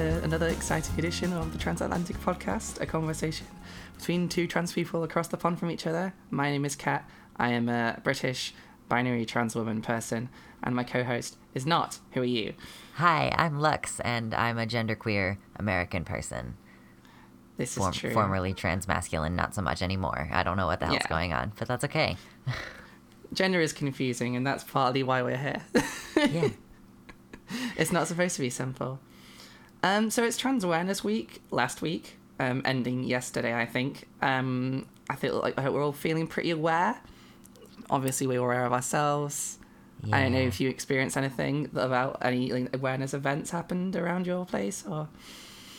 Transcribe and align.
the, 0.00 0.22
another 0.24 0.48
exciting 0.48 0.98
edition 0.98 1.30
of 1.34 1.52
the 1.52 1.58
Transatlantic 1.58 2.16
Podcast, 2.20 2.80
a 2.80 2.86
conversation 2.86 3.46
between 3.98 4.30
two 4.30 4.46
trans 4.46 4.72
people 4.72 5.02
across 5.04 5.28
the 5.28 5.36
pond 5.36 5.58
from 5.58 5.70
each 5.70 5.86
other. 5.86 6.14
My 6.30 6.50
name 6.50 6.64
is 6.64 6.74
Kat. 6.74 7.06
I 7.36 7.50
am 7.50 7.68
a 7.68 8.00
British 8.02 8.54
binary 8.88 9.26
trans 9.26 9.54
woman 9.54 9.82
person, 9.82 10.30
and 10.62 10.74
my 10.74 10.84
co-host 10.84 11.36
is 11.52 11.66
not. 11.66 11.98
Who 12.12 12.22
are 12.22 12.24
you? 12.24 12.54
Hi, 12.94 13.30
I'm 13.36 13.58
Lux, 13.58 14.00
and 14.00 14.32
I'm 14.32 14.58
a 14.58 14.64
genderqueer 14.64 15.36
American 15.56 16.06
person. 16.06 16.56
This 17.58 17.72
is 17.72 17.76
Form- 17.76 17.92
true. 17.92 18.12
Formerly 18.14 18.54
transmasculine, 18.54 19.34
not 19.34 19.54
so 19.54 19.60
much 19.60 19.82
anymore. 19.82 20.30
I 20.32 20.42
don't 20.42 20.56
know 20.56 20.66
what 20.66 20.80
the 20.80 20.86
hell's 20.86 21.00
Yeah. 21.02 21.08
going 21.08 21.34
on, 21.34 21.52
but 21.58 21.68
that's 21.68 21.84
okay. 21.84 22.16
Gender 23.34 23.60
is 23.60 23.74
confusing, 23.74 24.34
and 24.34 24.46
that's 24.46 24.64
partly 24.64 25.02
why 25.02 25.20
we're 25.22 25.36
here. 25.36 25.62
Yeah. 26.16 26.48
it's 27.76 27.92
not 27.92 28.08
supposed 28.08 28.36
to 28.36 28.40
be 28.40 28.48
simple. 28.48 28.98
Um, 29.82 30.10
so 30.10 30.24
it's 30.24 30.36
Trans 30.36 30.64
Awareness 30.64 31.02
Week 31.02 31.40
last 31.50 31.80
week, 31.82 32.16
um, 32.38 32.62
ending 32.64 33.04
yesterday, 33.04 33.54
I 33.54 33.66
think. 33.66 34.06
Um, 34.20 34.86
I 35.08 35.16
feel 35.16 35.40
like 35.40 35.58
I 35.58 35.62
hope 35.62 35.74
we're 35.74 35.84
all 35.84 35.92
feeling 35.92 36.26
pretty 36.26 36.50
aware. 36.50 37.00
Obviously, 37.88 38.26
we're 38.26 38.38
aware 38.44 38.66
of 38.66 38.72
ourselves. 38.72 39.58
I 40.12 40.22
don't 40.22 40.32
know 40.32 40.38
if 40.40 40.60
you 40.60 40.70
experienced 40.70 41.18
anything 41.18 41.68
about 41.74 42.18
any 42.22 42.50
like, 42.50 42.74
awareness 42.74 43.12
events 43.12 43.50
happened 43.50 43.96
around 43.96 44.26
your 44.26 44.46
place, 44.46 44.84
or 44.88 45.08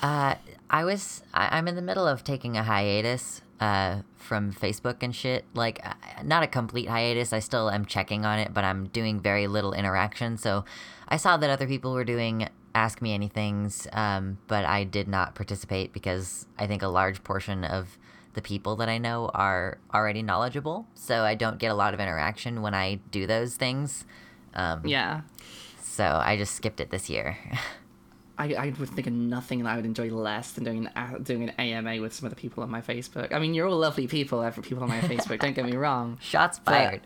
Uh, 0.01 0.35
I 0.69 0.83
was. 0.83 1.23
I, 1.33 1.57
I'm 1.57 1.67
in 1.67 1.75
the 1.75 1.81
middle 1.81 2.07
of 2.07 2.23
taking 2.23 2.55
a 2.55 2.63
hiatus 2.63 3.41
uh, 3.59 4.01
from 4.17 4.53
Facebook 4.53 4.97
and 5.01 5.15
shit. 5.15 5.45
Like, 5.55 5.79
uh, 5.83 5.93
not 6.23 6.43
a 6.43 6.47
complete 6.47 6.87
hiatus. 6.87 7.33
I 7.33 7.39
still 7.39 7.71
am 7.71 7.85
checking 7.85 8.25
on 8.25 8.37
it, 8.37 8.53
but 8.53 8.63
I'm 8.63 8.87
doing 8.87 9.19
very 9.19 9.47
little 9.47 9.73
interaction. 9.73 10.37
So, 10.37 10.65
I 11.07 11.17
saw 11.17 11.37
that 11.37 11.49
other 11.49 11.65
people 11.65 11.93
were 11.93 12.05
doing 12.05 12.47
Ask 12.73 13.01
Me 13.01 13.17
Anythings, 13.17 13.87
um, 13.95 14.37
but 14.47 14.65
I 14.65 14.83
did 14.83 15.07
not 15.07 15.35
participate 15.35 15.93
because 15.93 16.47
I 16.57 16.67
think 16.67 16.81
a 16.81 16.87
large 16.87 17.23
portion 17.23 17.63
of 17.63 17.97
the 18.33 18.41
people 18.41 18.77
that 18.77 18.89
I 18.89 18.97
know 18.97 19.29
are 19.33 19.77
already 19.93 20.21
knowledgeable. 20.21 20.87
So 20.95 21.23
I 21.23 21.35
don't 21.35 21.57
get 21.59 21.71
a 21.71 21.73
lot 21.73 21.93
of 21.93 21.99
interaction 21.99 22.61
when 22.61 22.73
I 22.73 22.95
do 23.11 23.27
those 23.27 23.55
things. 23.55 24.05
Um, 24.53 24.85
yeah. 24.85 25.21
So 25.81 26.05
I 26.05 26.37
just 26.37 26.55
skipped 26.55 26.79
it 26.79 26.89
this 26.89 27.09
year. 27.09 27.37
I, 28.37 28.53
I 28.55 28.73
would 28.79 28.89
think 28.89 29.05
of 29.05 29.13
nothing 29.13 29.63
that 29.63 29.69
I 29.69 29.75
would 29.75 29.85
enjoy 29.85 30.09
less 30.09 30.53
than 30.53 30.63
doing 30.63 30.89
an, 30.95 31.21
doing 31.21 31.43
an 31.43 31.49
AMA 31.59 32.01
with 32.01 32.13
some 32.13 32.25
of 32.25 32.31
the 32.31 32.41
people 32.41 32.63
on 32.63 32.71
my 32.71 32.81
Facebook. 32.81 33.31
I 33.33 33.39
mean, 33.39 33.53
you're 33.53 33.67
all 33.67 33.77
lovely 33.77 34.07
people, 34.07 34.41
every 34.41 34.63
people 34.63 34.81
on 34.81 34.89
my 34.89 35.01
Facebook. 35.01 35.39
Don't 35.39 35.53
get 35.53 35.65
me 35.65 35.75
wrong. 35.77 36.17
Shots 36.21 36.57
But 36.57 36.71
fired. 36.71 37.01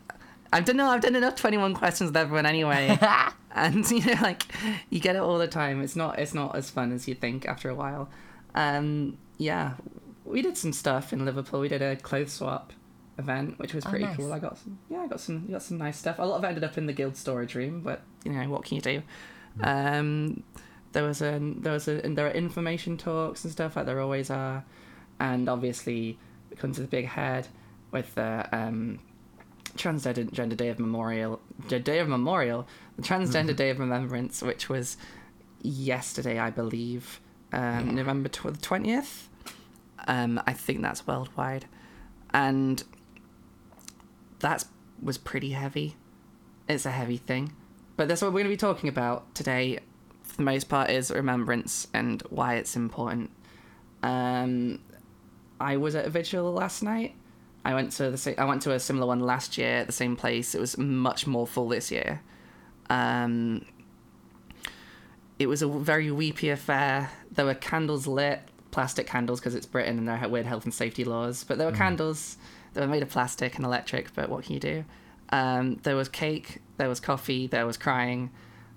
I've 0.52 0.64
done 0.64 0.76
no, 0.76 0.88
I've 0.88 1.00
done 1.00 1.16
enough 1.16 1.36
twenty 1.36 1.58
one 1.58 1.74
questions 1.74 2.08
with 2.08 2.16
everyone 2.16 2.46
anyway, 2.46 2.98
and 3.54 3.88
you 3.90 4.04
know, 4.04 4.20
like 4.22 4.42
you 4.90 5.00
get 5.00 5.16
it 5.16 5.20
all 5.22 5.38
the 5.38 5.48
time. 5.48 5.82
It's 5.82 5.96
not 5.96 6.18
it's 6.18 6.34
not 6.34 6.54
as 6.56 6.70
fun 6.70 6.92
as 6.92 7.06
you 7.08 7.14
think 7.14 7.46
after 7.46 7.68
a 7.70 7.74
while. 7.74 8.08
Um, 8.54 9.18
yeah, 9.38 9.74
we 10.24 10.42
did 10.42 10.56
some 10.56 10.72
stuff 10.72 11.12
in 11.12 11.24
Liverpool. 11.24 11.60
We 11.60 11.68
did 11.68 11.82
a 11.82 11.96
clothes 11.96 12.32
swap 12.32 12.72
event, 13.18 13.58
which 13.58 13.72
was 13.74 13.84
Oh, 13.86 13.90
pretty 13.90 14.04
nice. 14.04 14.16
cool. 14.16 14.32
I 14.32 14.38
got 14.38 14.58
some 14.58 14.78
yeah, 14.90 15.00
I 15.00 15.06
got 15.06 15.20
some 15.20 15.46
got 15.50 15.62
some 15.62 15.78
nice 15.78 15.98
stuff. 15.98 16.18
A 16.18 16.22
lot 16.22 16.36
of 16.38 16.44
it 16.44 16.48
ended 16.48 16.64
up 16.64 16.78
in 16.78 16.86
the 16.86 16.92
guild 16.92 17.16
storage 17.16 17.54
room, 17.54 17.80
but 17.80 18.02
you 18.24 18.32
know 18.32 18.48
what 18.48 18.64
can 18.64 18.76
you 18.76 18.80
do? 18.82 19.02
Um, 19.62 20.42
there 20.92 21.04
was 21.04 21.20
a 21.22 21.38
there 21.58 21.72
was 21.72 21.88
a 21.88 22.04
and 22.04 22.16
there 22.16 22.26
are 22.26 22.30
information 22.32 22.96
talks 22.96 23.44
and 23.44 23.52
stuff 23.52 23.76
like 23.76 23.86
there 23.86 24.00
always 24.00 24.30
are, 24.30 24.64
and 25.20 25.48
obviously 25.48 26.18
we 26.50 26.56
come 26.56 26.72
to 26.72 26.80
the 26.82 26.86
big 26.86 27.06
head 27.06 27.48
with 27.90 28.14
the 28.14 28.48
um, 28.52 28.98
Transgender 29.76 30.56
Day 30.56 30.68
of 30.68 30.78
Memorial, 30.78 31.40
the 31.68 31.78
Day 31.78 31.98
of 31.98 32.08
Memorial, 32.08 32.66
the 32.96 33.02
Transgender 33.02 33.54
Day 33.54 33.70
of 33.70 33.78
Remembrance, 33.78 34.42
which 34.42 34.68
was 34.68 34.96
yesterday, 35.62 36.38
I 36.38 36.50
believe, 36.50 37.20
um, 37.52 37.60
Yeah. 37.88 37.92
November 37.92 38.28
twentieth. 38.28 39.28
Um, 40.08 40.40
I 40.46 40.52
think 40.52 40.82
that's 40.82 41.06
worldwide, 41.06 41.66
and 42.32 42.82
that 44.40 44.64
was 45.02 45.18
pretty 45.18 45.50
heavy. 45.50 45.96
It's 46.68 46.86
a 46.86 46.90
heavy 46.90 47.16
thing, 47.16 47.52
but 47.96 48.08
that's 48.08 48.22
what 48.22 48.28
we're 48.28 48.40
going 48.40 48.44
to 48.46 48.50
be 48.50 48.56
talking 48.56 48.88
about 48.88 49.34
today. 49.34 49.80
For 50.22 50.36
the 50.36 50.42
most 50.42 50.68
part, 50.68 50.90
is 50.90 51.10
remembrance 51.10 51.86
and 51.94 52.20
why 52.30 52.54
it's 52.56 52.74
important. 52.76 53.30
Um, 54.02 54.80
I 55.60 55.76
was 55.76 55.94
at 55.94 56.04
a 56.06 56.10
vigil 56.10 56.52
last 56.52 56.82
night. 56.82 57.14
I 57.66 57.74
went 57.74 57.90
to 57.92 58.12
the 58.12 58.34
I 58.38 58.44
went 58.44 58.62
to 58.62 58.72
a 58.72 58.78
similar 58.78 59.08
one 59.08 59.18
last 59.18 59.58
year 59.58 59.78
at 59.78 59.88
the 59.88 59.92
same 59.92 60.14
place. 60.14 60.54
It 60.54 60.60
was 60.60 60.78
much 60.78 61.26
more 61.26 61.48
full 61.48 61.68
this 61.68 61.90
year. 61.90 62.22
Um, 62.88 63.66
it 65.40 65.48
was 65.48 65.62
a 65.62 65.66
very 65.66 66.12
weepy 66.12 66.48
affair. 66.50 67.10
There 67.32 67.44
were 67.44 67.54
candles 67.54 68.06
lit, 68.06 68.40
plastic 68.70 69.08
candles 69.08 69.40
because 69.40 69.56
it's 69.56 69.66
Britain 69.66 69.98
and 69.98 70.06
there 70.06 70.16
are 70.16 70.28
weird 70.28 70.46
health 70.46 70.62
and 70.62 70.72
safety 70.72 71.04
laws. 71.04 71.42
But 71.42 71.58
there 71.58 71.68
were 71.68 71.76
candles 71.76 72.36
that 72.74 72.82
were 72.82 72.86
made 72.86 73.02
of 73.02 73.10
plastic 73.10 73.56
and 73.56 73.64
electric. 73.64 74.14
But 74.14 74.28
what 74.28 74.44
can 74.44 74.54
you 74.54 74.60
do? 74.60 74.84
Um, 75.30 75.80
there 75.82 75.96
was 75.96 76.08
cake. 76.08 76.62
There 76.76 76.88
was 76.88 77.00
coffee. 77.00 77.48
There 77.48 77.66
was 77.66 77.76
crying. 77.76 78.30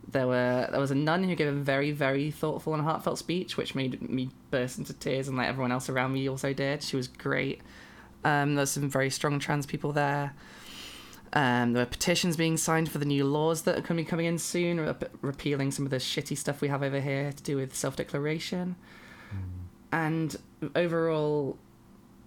There 0.08 0.26
were 0.26 0.68
there 0.72 0.80
was 0.80 0.90
a 0.90 0.96
nun 0.96 1.26
who 1.26 1.36
gave 1.36 1.48
a 1.48 1.52
very 1.52 1.92
very 1.92 2.32
thoughtful 2.32 2.74
and 2.74 2.82
heartfelt 2.82 3.20
speech, 3.20 3.56
which 3.56 3.76
made 3.76 4.02
me 4.10 4.32
burst 4.50 4.80
into 4.80 4.94
tears, 4.94 5.28
and 5.28 5.38
like 5.38 5.48
everyone 5.48 5.72
else 5.72 5.90
around 5.90 6.14
me 6.14 6.28
also 6.28 6.54
did. 6.54 6.82
She 6.82 6.96
was 6.96 7.08
great. 7.08 7.62
Um, 8.24 8.56
there's 8.56 8.72
some 8.72 8.90
very 8.90 9.10
strong 9.10 9.40
trans 9.40 9.66
people 9.66 9.92
there. 9.94 10.34
Um, 11.34 11.74
there 11.74 11.84
are 11.84 11.88
petitions 11.88 12.36
being 12.36 12.58
signed 12.58 12.90
for 12.92 12.98
the 12.98 13.06
new 13.06 13.24
laws 13.24 13.62
that 13.64 13.78
are 13.78 13.82
coming 13.82 14.06
coming 14.06 14.26
in 14.26 14.40
soon, 14.40 14.80
re- 14.80 14.96
repealing 15.22 15.72
some 15.72 15.86
of 15.86 15.92
the 15.92 15.98
shitty 15.98 16.38
stuff 16.38 16.60
we 16.60 16.68
have 16.70 16.82
over 16.82 17.00
here 17.00 17.32
to 17.32 17.44
do 17.44 17.56
with 17.56 17.76
self 17.76 17.96
declaration. 17.96 18.76
And 19.92 20.36
overall, 20.76 21.58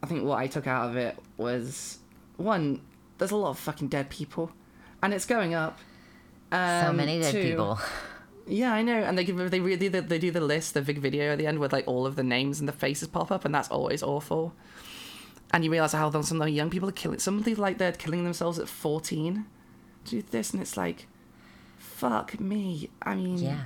I 0.03 0.07
think 0.07 0.25
what 0.25 0.39
I 0.39 0.47
took 0.47 0.67
out 0.67 0.91
of 0.91 0.97
it 0.97 1.17
was 1.37 1.99
one, 2.37 2.81
there's 3.19 3.31
a 3.31 3.37
lot 3.37 3.51
of 3.51 3.59
fucking 3.59 3.89
dead 3.89 4.09
people, 4.11 4.51
and 5.03 5.13
it's 5.15 5.27
going 5.27 5.55
up. 5.55 5.79
Um, 6.51 6.87
so 6.87 6.93
many 6.93 7.21
dead 7.21 7.33
two- 7.33 7.43
people. 7.43 7.81
yeah, 8.47 8.73
I 8.73 8.83
know, 8.83 8.99
and 9.03 9.17
they 9.17 9.25
give 9.25 9.37
they 9.51 9.61
really 9.61 9.89
they, 9.89 10.01
they 10.01 10.19
do 10.19 10.31
the 10.31 10.41
list, 10.41 10.75
the 10.75 10.83
big 10.83 10.99
video 10.99 11.33
at 11.33 11.39
the 11.39 11.47
end 11.47 11.59
where 11.59 11.69
like 11.69 11.87
all 11.87 12.07
of 12.07 12.17
the 12.17 12.25
names 12.25 12.61
and 12.61 12.69
the 12.69 12.73
faces 12.73 13.09
pop 13.09 13.31
up, 13.31 13.45
and 13.45 13.55
that's 13.55 13.69
always 13.69 14.03
awful. 14.03 14.55
And 15.53 15.65
you 15.65 15.71
realize 15.71 15.93
how 15.93 16.11
some 16.23 16.41
of 16.41 16.47
the 16.47 16.53
young 16.53 16.71
people 16.71 16.89
are 16.89 16.93
killing. 16.93 17.19
Somebody 17.19 17.55
like 17.55 17.79
they're 17.79 17.93
killing 17.93 18.25
themselves 18.25 18.59
at 18.59 18.69
fourteen. 18.69 19.47
Do 20.05 20.23
this, 20.23 20.53
and 20.53 20.63
it's 20.63 20.77
like, 20.77 21.07
fuck 21.79 22.41
me. 22.41 22.91
I 23.03 23.15
mean, 23.15 23.39
Yeah. 23.39 23.65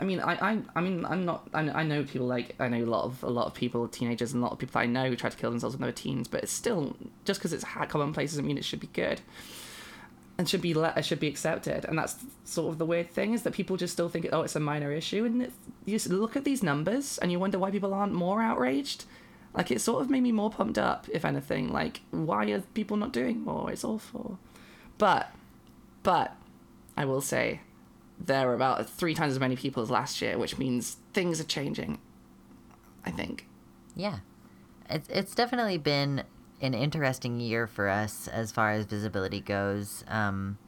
I 0.00 0.04
mean, 0.04 0.20
I, 0.20 0.32
I, 0.52 0.58
I 0.74 0.80
mean, 0.80 1.04
I'm 1.04 1.26
not. 1.26 1.48
I, 1.52 1.60
I 1.60 1.82
know 1.82 2.04
people 2.04 2.26
like 2.26 2.54
I 2.58 2.68
know 2.68 2.82
a 2.82 2.86
lot 2.86 3.04
of 3.04 3.22
a 3.22 3.28
lot 3.28 3.46
of 3.46 3.54
people, 3.54 3.86
teenagers, 3.86 4.32
and 4.32 4.42
a 4.42 4.46
lot 4.46 4.52
of 4.52 4.58
people 4.58 4.72
that 4.72 4.80
I 4.80 4.86
know 4.86 5.08
who 5.08 5.16
try 5.16 5.28
to 5.28 5.36
kill 5.36 5.50
themselves 5.50 5.76
when 5.76 5.82
they 5.82 5.88
were 5.88 5.92
teens. 5.92 6.26
But 6.26 6.42
it's 6.42 6.52
still 6.52 6.96
just 7.26 7.40
because 7.40 7.52
it's 7.52 7.64
commonplace 7.88 8.30
doesn't 8.30 8.46
mean 8.46 8.56
it 8.56 8.64
should 8.64 8.80
be 8.80 8.88
good, 8.88 9.20
and 10.38 10.48
should 10.48 10.62
be 10.62 10.72
let, 10.72 10.96
it 10.96 11.00
uh, 11.00 11.02
should 11.02 11.20
be 11.20 11.28
accepted. 11.28 11.84
And 11.84 11.98
that's 11.98 12.16
sort 12.44 12.72
of 12.72 12.78
the 12.78 12.86
weird 12.86 13.10
thing 13.10 13.34
is 13.34 13.42
that 13.42 13.52
people 13.52 13.76
just 13.76 13.92
still 13.92 14.08
think, 14.08 14.26
oh, 14.32 14.40
it's 14.40 14.56
a 14.56 14.60
minor 14.60 14.90
issue, 14.90 15.26
and 15.26 15.42
it's, 15.42 16.08
you 16.08 16.16
look 16.16 16.34
at 16.34 16.44
these 16.44 16.62
numbers 16.62 17.18
and 17.18 17.30
you 17.30 17.38
wonder 17.38 17.58
why 17.58 17.70
people 17.70 17.92
aren't 17.92 18.14
more 18.14 18.40
outraged. 18.40 19.04
Like 19.52 19.70
it 19.70 19.80
sort 19.80 20.02
of 20.02 20.10
made 20.10 20.22
me 20.22 20.32
more 20.32 20.50
pumped 20.50 20.78
up, 20.78 21.08
if 21.12 21.24
anything. 21.24 21.72
Like 21.72 22.02
why 22.10 22.46
are 22.50 22.60
people 22.60 22.96
not 22.96 23.12
doing 23.12 23.40
more? 23.42 23.70
It's 23.70 23.84
awful, 23.84 24.38
but, 24.98 25.30
but, 26.02 26.36
I 26.96 27.04
will 27.04 27.20
say 27.20 27.60
there 28.18 28.50
are 28.50 28.54
about 28.54 28.88
three 28.88 29.14
times 29.14 29.32
as 29.32 29.40
many 29.40 29.56
people 29.56 29.82
as 29.82 29.90
last 29.90 30.20
year, 30.20 30.38
which 30.38 30.58
means 30.58 30.98
things 31.12 31.40
are 31.40 31.44
changing. 31.44 31.98
I 33.04 33.10
think. 33.10 33.46
Yeah. 33.96 34.18
It's 34.88 35.08
it's 35.08 35.34
definitely 35.34 35.78
been 35.78 36.24
an 36.60 36.74
interesting 36.74 37.40
year 37.40 37.66
for 37.66 37.88
us 37.88 38.28
as 38.28 38.52
far 38.52 38.72
as 38.72 38.84
visibility 38.84 39.40
goes. 39.40 40.04
Um, 40.08 40.58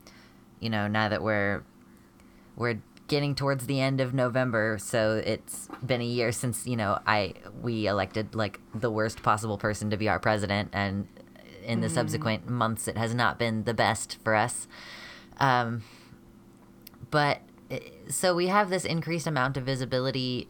you 0.60 0.70
know, 0.70 0.86
now 0.88 1.08
that 1.08 1.22
we're 1.22 1.64
we're 2.56 2.80
getting 3.12 3.34
towards 3.34 3.66
the 3.66 3.78
end 3.78 4.00
of 4.00 4.14
November, 4.14 4.78
so 4.80 5.22
it's 5.22 5.68
been 5.84 6.00
a 6.00 6.06
year 6.06 6.32
since, 6.32 6.66
you 6.66 6.78
know, 6.78 6.98
I 7.06 7.34
we 7.60 7.86
elected 7.86 8.34
like 8.34 8.58
the 8.74 8.90
worst 8.90 9.22
possible 9.22 9.58
person 9.58 9.90
to 9.90 9.98
be 9.98 10.08
our 10.08 10.18
president 10.18 10.70
and 10.72 11.06
in 11.62 11.82
the 11.82 11.90
subsequent 11.90 12.48
months 12.48 12.88
it 12.88 12.96
has 12.96 13.14
not 13.14 13.38
been 13.38 13.64
the 13.64 13.74
best 13.74 14.16
for 14.24 14.34
us. 14.34 14.66
Um, 15.40 15.82
but 17.10 17.42
eh, 17.70 17.80
so 18.08 18.34
we 18.34 18.46
have 18.46 18.70
this 18.70 18.86
increased 18.86 19.26
amount 19.26 19.58
of 19.58 19.64
visibility 19.64 20.48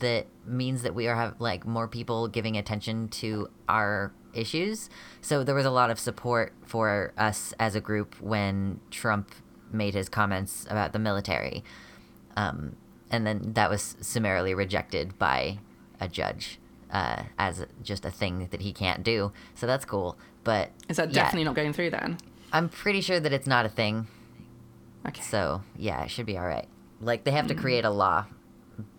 that 0.00 0.26
means 0.44 0.82
that 0.82 0.94
we 0.94 1.08
are 1.08 1.16
have 1.16 1.40
like 1.40 1.66
more 1.66 1.88
people 1.88 2.28
giving 2.28 2.58
attention 2.58 3.08
to 3.22 3.48
our 3.70 4.12
issues. 4.34 4.90
So 5.22 5.44
there 5.44 5.54
was 5.54 5.64
a 5.64 5.70
lot 5.70 5.88
of 5.88 5.98
support 5.98 6.52
for 6.66 7.14
us 7.16 7.54
as 7.58 7.74
a 7.74 7.80
group 7.80 8.20
when 8.20 8.80
Trump 8.90 9.30
made 9.72 9.94
his 9.94 10.10
comments 10.10 10.66
about 10.68 10.92
the 10.92 10.98
military, 10.98 11.64
um, 12.36 12.76
and 13.10 13.26
then 13.26 13.52
that 13.54 13.70
was 13.70 13.96
summarily 14.00 14.54
rejected 14.54 15.18
by 15.18 15.58
a 16.00 16.08
judge 16.08 16.58
uh, 16.90 17.24
as 17.38 17.64
just 17.82 18.04
a 18.04 18.10
thing 18.10 18.48
that 18.50 18.60
he 18.60 18.72
can't 18.72 19.02
do. 19.02 19.32
So 19.54 19.66
that's 19.66 19.84
cool. 19.84 20.16
But 20.44 20.70
Is 20.88 20.96
that 20.96 21.08
yeah, 21.08 21.24
definitely 21.24 21.44
not 21.44 21.54
going 21.54 21.72
through 21.72 21.90
then? 21.90 22.18
I'm 22.52 22.68
pretty 22.68 23.00
sure 23.00 23.20
that 23.20 23.32
it's 23.32 23.46
not 23.46 23.64
a 23.64 23.68
thing. 23.68 24.06
Okay. 25.06 25.22
So 25.22 25.62
yeah, 25.76 26.04
it 26.04 26.10
should 26.10 26.26
be 26.26 26.38
all 26.38 26.46
right. 26.46 26.68
Like 27.00 27.24
they 27.24 27.30
have 27.32 27.48
to 27.48 27.54
create 27.54 27.84
a 27.84 27.90
law 27.90 28.26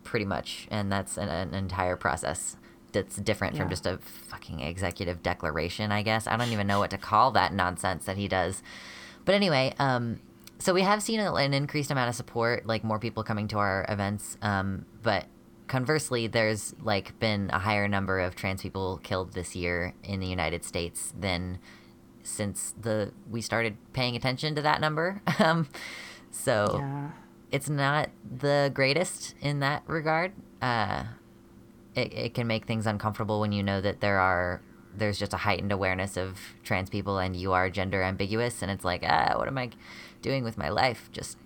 pretty 0.03 0.25
much, 0.25 0.67
and 0.69 0.91
that's 0.91 1.17
an, 1.17 1.29
an 1.29 1.53
entire 1.53 1.95
process 1.95 2.57
that's 2.91 3.15
different 3.17 3.57
from 3.57 3.69
just 3.69 3.85
a 3.85 3.97
fucking 3.97 4.59
executive 4.59 5.23
declaration, 5.23 5.91
I 5.91 6.03
guess. 6.03 6.27
I 6.27 6.37
don't 6.37 6.51
even 6.51 6.67
know 6.67 6.79
what 6.79 6.91
to 6.91 6.97
call 6.97 7.31
that 7.31 7.53
nonsense 7.53 8.05
that 8.05 8.17
he 8.17 8.27
does. 8.27 8.61
But 9.25 9.35
anyway, 9.35 9.73
um, 9.79 10.19
so 10.63 10.73
we 10.73 10.81
have 10.81 11.03
seen 11.03 11.19
an 11.19 11.53
increased 11.53 11.91
amount 11.91 12.07
of 12.07 12.15
support, 12.15 12.65
like 12.65 12.85
more 12.85 12.97
people 12.97 13.21
coming 13.21 13.49
to 13.49 13.57
our 13.57 13.85
events. 13.89 14.37
Um, 14.41 14.85
but 15.01 15.25
conversely, 15.67 16.27
there's 16.27 16.73
like 16.81 17.19
been 17.19 17.49
a 17.51 17.59
higher 17.59 17.89
number 17.89 18.21
of 18.21 18.33
trans 18.33 18.61
people 18.61 19.01
killed 19.03 19.33
this 19.33 19.57
year 19.57 19.93
in 20.05 20.21
the 20.21 20.25
United 20.27 20.63
States 20.63 21.13
than 21.19 21.59
since 22.21 22.73
the 22.79 23.11
we 23.29 23.41
started 23.41 23.75
paying 23.91 24.15
attention 24.15 24.55
to 24.55 24.61
that 24.61 24.79
number. 24.79 25.21
um, 25.39 25.67
so 26.31 26.77
Yeah. 26.79 27.09
it's 27.51 27.69
not 27.69 28.09
the 28.23 28.71
greatest 28.73 29.35
in 29.41 29.59
that 29.59 29.83
regard. 29.85 30.31
Uh, 30.61 31.03
it, 31.93 32.13
it 32.13 32.33
can 32.33 32.47
make 32.47 32.65
things 32.67 32.87
uncomfortable 32.87 33.41
when 33.41 33.51
you 33.51 33.63
know 33.63 33.81
that 33.81 33.99
there 33.99 34.17
are 34.17 34.61
there's 34.95 35.19
just 35.19 35.33
a 35.33 35.37
heightened 35.37 35.73
awareness 35.73 36.15
of 36.15 36.39
trans 36.63 36.89
people 36.89 37.17
and 37.17 37.35
you 37.35 37.51
are 37.51 37.69
gender 37.69 38.01
ambiguous 38.03 38.61
and 38.61 38.69
it's 38.71 38.85
like 38.85 39.03
ah 39.03 39.33
what 39.37 39.47
am 39.47 39.57
I 39.57 39.71
doing 40.23 40.43
with 40.43 40.57
my 40.57 40.69
life 40.69 41.09
just 41.11 41.37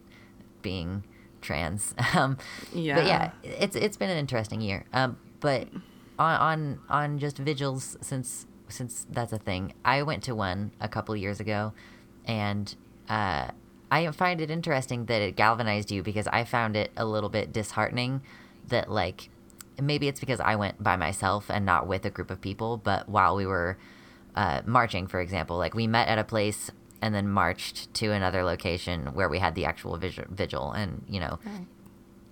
being 0.61 1.03
trans 1.41 1.93
um, 2.15 2.37
Yeah. 2.73 2.95
but 2.95 3.05
yeah 3.05 3.31
it's 3.43 3.75
it's 3.75 3.97
been 3.97 4.09
an 4.09 4.17
interesting 4.17 4.61
year 4.61 4.85
um, 4.93 5.17
but 5.41 5.67
on 6.17 6.39
on 6.39 6.79
on 6.89 7.19
just 7.19 7.37
vigils 7.37 7.97
since 8.01 8.45
since 8.69 9.05
that's 9.09 9.33
a 9.33 9.37
thing 9.37 9.73
I 9.85 10.03
went 10.03 10.23
to 10.23 10.33
one 10.35 10.71
a 10.79 10.87
couple 10.87 11.15
years 11.15 11.39
ago 11.39 11.73
and 12.25 12.73
uh, 13.09 13.49
I 13.89 14.11
find 14.11 14.41
it 14.41 14.51
interesting 14.51 15.05
that 15.05 15.21
it 15.21 15.35
galvanized 15.37 15.91
you 15.91 16.03
because 16.03 16.27
I 16.27 16.43
found 16.43 16.75
it 16.75 16.91
a 16.97 17.05
little 17.05 17.29
bit 17.29 17.53
disheartening 17.53 18.21
that 18.67 18.91
like 18.91 19.29
maybe 19.81 20.07
it's 20.09 20.19
because 20.19 20.39
I 20.41 20.55
went 20.55 20.83
by 20.83 20.97
myself 20.97 21.49
and 21.49 21.65
not 21.65 21.87
with 21.87 22.03
a 22.03 22.09
group 22.09 22.29
of 22.31 22.41
people, 22.41 22.75
but 22.77 23.07
while 23.07 23.35
we 23.35 23.45
were 23.45 23.77
uh, 24.35 24.61
marching, 24.65 25.07
for 25.07 25.21
example, 25.21 25.57
like 25.57 25.73
we 25.73 25.87
met 25.87 26.09
at 26.09 26.17
a 26.17 26.23
place 26.25 26.69
and 27.01 27.13
then 27.13 27.29
marched 27.29 27.93
to 27.95 28.11
another 28.11 28.43
location 28.43 29.13
where 29.13 29.29
we 29.29 29.39
had 29.39 29.55
the 29.55 29.65
actual 29.65 29.97
vigil, 29.97 30.71
and 30.71 31.03
you 31.07 31.19
know 31.19 31.39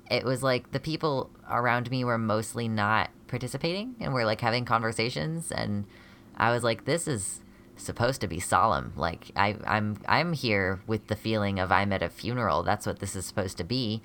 it 0.09 0.23
was 0.23 0.43
like 0.43 0.71
the 0.71 0.79
people 0.79 1.29
around 1.49 1.89
me 1.89 2.03
were 2.03 2.17
mostly 2.17 2.67
not 2.67 3.09
participating 3.27 3.95
and 3.99 4.13
we're 4.13 4.25
like 4.25 4.41
having 4.41 4.65
conversations. 4.65 5.51
And 5.51 5.85
I 6.37 6.51
was 6.51 6.63
like 6.63 6.85
this 6.85 7.07
is 7.07 7.41
supposed 7.75 8.21
to 8.21 8.27
be 8.27 8.39
solemn. 8.39 8.93
Like 8.95 9.31
I 9.35 9.55
I'm 9.65 9.97
I'm 10.07 10.33
here 10.33 10.81
with 10.85 11.07
the 11.07 11.15
feeling 11.15 11.59
of 11.59 11.71
I'm 11.71 11.91
at 11.91 12.03
a 12.03 12.09
funeral. 12.09 12.63
That's 12.63 12.85
what 12.85 12.99
this 12.99 13.15
is 13.15 13.25
supposed 13.25 13.57
to 13.57 13.63
be. 13.63 14.01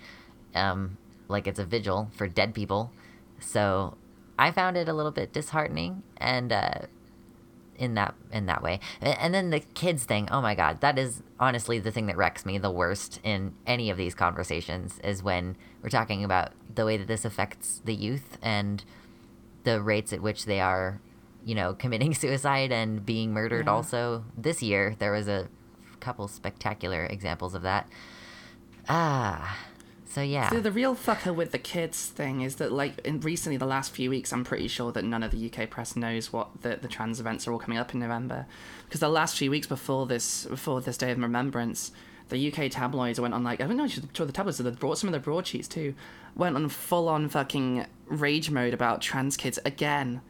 Um 0.55 0.97
like 1.29 1.47
it's 1.47 1.61
a 1.61 1.65
vigil 1.65 2.11
for 2.13 2.27
dead 2.27 2.55
people. 2.55 2.93
So 3.39 3.97
I 4.39 4.51
found 4.53 4.77
it 4.77 4.89
a 4.89 4.95
little 4.95 5.13
bit 5.13 5.33
disheartening. 5.33 6.03
And 6.17 6.53
uh 6.53 6.73
in 7.81 7.95
that 7.95 8.15
in 8.31 8.47
that 8.47 8.63
way. 8.63 8.79
And 9.01 9.33
then 9.35 9.51
the 9.51 9.59
kids 9.61 10.05
thing, 10.05 10.29
oh 10.31 10.41
my 10.41 10.55
god, 10.55 10.81
that 10.83 10.99
is 10.99 11.23
honestly 11.41 11.79
the 11.81 11.91
thing 11.91 12.07
that 12.07 12.17
wrecks 12.17 12.45
me 12.47 12.59
the 12.59 12.71
worst 12.71 13.19
in 13.25 13.55
any 13.67 13.91
of 13.91 13.97
these 13.97 14.15
conversations 14.15 15.01
is 15.03 15.23
when 15.23 15.57
we're 15.83 15.89
talking 15.89 16.23
about 16.23 16.53
the 16.73 16.85
way 16.85 16.97
that 16.99 17.09
this 17.09 17.25
affects 17.25 17.81
the 17.85 17.95
youth 17.95 18.39
and 18.43 18.85
the 19.65 19.81
rates 19.81 20.13
at 20.13 20.21
which 20.21 20.45
they 20.45 20.61
are, 20.61 21.01
you 21.45 21.55
know, 21.55 21.75
committing 21.75 22.15
suicide 22.25 22.71
and 22.71 23.05
being 23.05 23.33
murdered 23.33 23.67
Yeah. 23.67 23.73
also. 23.73 24.25
This 24.37 24.63
year 24.63 24.95
there 24.99 25.13
was 25.13 25.27
a 25.27 25.49
couple 26.01 26.29
spectacular 26.29 27.07
examples 27.07 27.55
of 27.55 27.63
that. 27.63 27.89
Ah. 28.89 29.59
So 30.11 30.23
yeah. 30.23 30.51
The, 30.51 30.61
the 30.61 30.73
real 30.73 30.97
fucker 30.97 31.33
with 31.33 31.53
the 31.53 31.59
kids 31.59 32.07
thing 32.07 32.41
is 32.41 32.57
that, 32.57 32.73
like, 32.73 32.99
in 33.05 33.21
recently, 33.21 33.57
the 33.57 33.65
last 33.65 33.93
few 33.93 34.11
weeks, 34.11 34.33
I'm 34.33 34.43
pretty 34.43 34.67
sure 34.67 34.91
that 34.91 35.05
none 35.05 35.23
of 35.23 35.31
the 35.31 35.49
UK 35.49 35.71
press 35.71 35.95
knows 35.95 36.33
what 36.33 36.63
the, 36.63 36.77
the 36.83 36.89
trans 36.89 37.21
events 37.21 37.47
are 37.47 37.53
all 37.53 37.61
coming 37.61 37.79
up 37.79 37.95
in 37.95 38.01
November, 38.01 38.47
because 38.87 38.99
the 38.99 39.09
last 39.09 39.39
few 39.39 39.53
weeks 39.53 39.69
before 39.69 40.07
this 40.07 40.47
before 40.47 40.81
this 40.81 40.97
day 40.97 41.13
of 41.13 41.19
remembrance, 41.19 41.93
the 42.29 42.53
UK 42.53 42.73
tabloids 42.73 43.21
went 43.21 43.35
on 43.35 43.45
like 43.45 43.61
I 43.61 43.69
don't 43.69 43.77
know, 43.77 43.85
I'm 43.85 43.89
sure 43.89 44.27
the 44.27 44.33
tabloids, 44.33 44.59
they 44.59 44.69
brought 44.71 44.99
some 44.99 45.07
of 45.07 45.13
the 45.13 45.21
broadsheets 45.21 45.69
too, 45.69 45.95
went 46.35 46.57
on 46.57 46.69
full 46.69 47.09
on 47.09 47.29
fucking 47.29 47.87
rage 48.07 48.51
mode 48.51 48.75
about 48.75 49.01
trans 49.01 49.37
kids 49.37 49.61
again. 49.65 50.23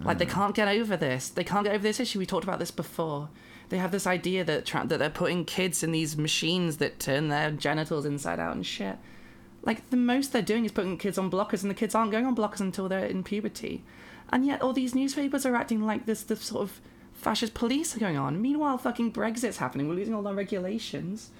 Like 0.00 0.18
they 0.18 0.26
mm. 0.26 0.30
can't 0.30 0.54
get 0.54 0.66
over 0.66 0.96
this. 0.96 1.28
They 1.28 1.44
can't 1.44 1.64
get 1.64 1.74
over 1.74 1.82
this 1.82 2.00
issue. 2.00 2.18
We 2.18 2.26
talked 2.26 2.42
about 2.44 2.58
this 2.58 2.72
before. 2.72 3.30
They 3.68 3.78
have 3.78 3.92
this 3.92 4.06
idea 4.06 4.44
that 4.44 4.66
tra- 4.66 4.86
that 4.86 4.98
they're 4.98 5.10
putting 5.10 5.44
kids 5.44 5.82
in 5.82 5.92
these 5.92 6.16
machines 6.16 6.76
that 6.78 7.00
turn 7.00 7.28
their 7.28 7.50
genitals 7.50 8.04
inside 8.04 8.38
out 8.38 8.54
and 8.54 8.66
shit. 8.66 8.96
Like 9.64 9.90
the 9.90 9.96
most 9.96 10.32
they're 10.32 10.42
doing 10.42 10.64
is 10.64 10.72
putting 10.72 10.98
kids 10.98 11.18
on 11.18 11.30
blockers, 11.30 11.62
and 11.62 11.70
the 11.70 11.74
kids 11.74 11.94
aren't 11.94 12.12
going 12.12 12.26
on 12.26 12.36
blockers 12.36 12.60
until 12.60 12.88
they're 12.88 13.06
in 13.06 13.24
puberty. 13.24 13.82
And 14.30 14.44
yet 14.44 14.62
all 14.62 14.72
these 14.72 14.94
newspapers 14.94 15.46
are 15.46 15.56
acting 15.56 15.84
like 15.84 16.06
this 16.06 16.22
this 16.22 16.42
sort 16.42 16.62
of 16.62 16.80
fascist 17.12 17.54
police 17.54 17.96
are 17.96 18.00
going 18.00 18.16
on. 18.16 18.42
Meanwhile, 18.42 18.78
fucking 18.78 19.12
Brexit's 19.12 19.58
happening. 19.58 19.88
We're 19.88 19.94
losing 19.94 20.14
all 20.14 20.26
our 20.26 20.34
regulations, 20.34 21.30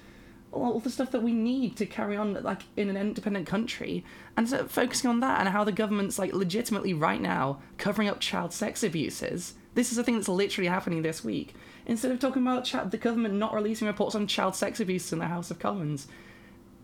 all, 0.51 0.73
all 0.73 0.79
the 0.79 0.89
stuff 0.89 1.11
that 1.11 1.21
we 1.21 1.33
need 1.33 1.75
to 1.77 1.85
carry 1.85 2.15
on 2.17 2.41
like 2.41 2.63
in 2.75 2.89
an 2.89 2.97
independent 2.97 3.45
country, 3.45 4.03
and 4.35 4.49
so 4.49 4.65
focusing 4.65 5.09
on 5.09 5.19
that 5.19 5.39
and 5.39 5.49
how 5.49 5.63
the 5.63 5.71
government's 5.71 6.17
like 6.17 6.33
legitimately 6.33 6.93
right 6.93 7.21
now 7.21 7.59
covering 7.77 8.07
up 8.07 8.19
child 8.19 8.53
sex 8.53 8.83
abuses. 8.83 9.53
This 9.75 9.91
is 9.91 9.97
a 9.97 10.03
thing 10.03 10.15
that's 10.15 10.29
literally 10.29 10.69
happening 10.69 11.01
this 11.01 11.23
week. 11.23 11.53
Instead 11.85 12.11
of 12.11 12.19
talking 12.19 12.41
about 12.41 12.89
the 12.89 12.97
government 12.97 13.35
not 13.35 13.53
releasing 13.53 13.87
reports 13.87 14.15
on 14.15 14.25
child 14.25 14.55
sex 14.55 14.79
abuse 14.79 15.11
in 15.13 15.19
the 15.19 15.27
House 15.27 15.51
of 15.51 15.59
Commons, 15.59 16.07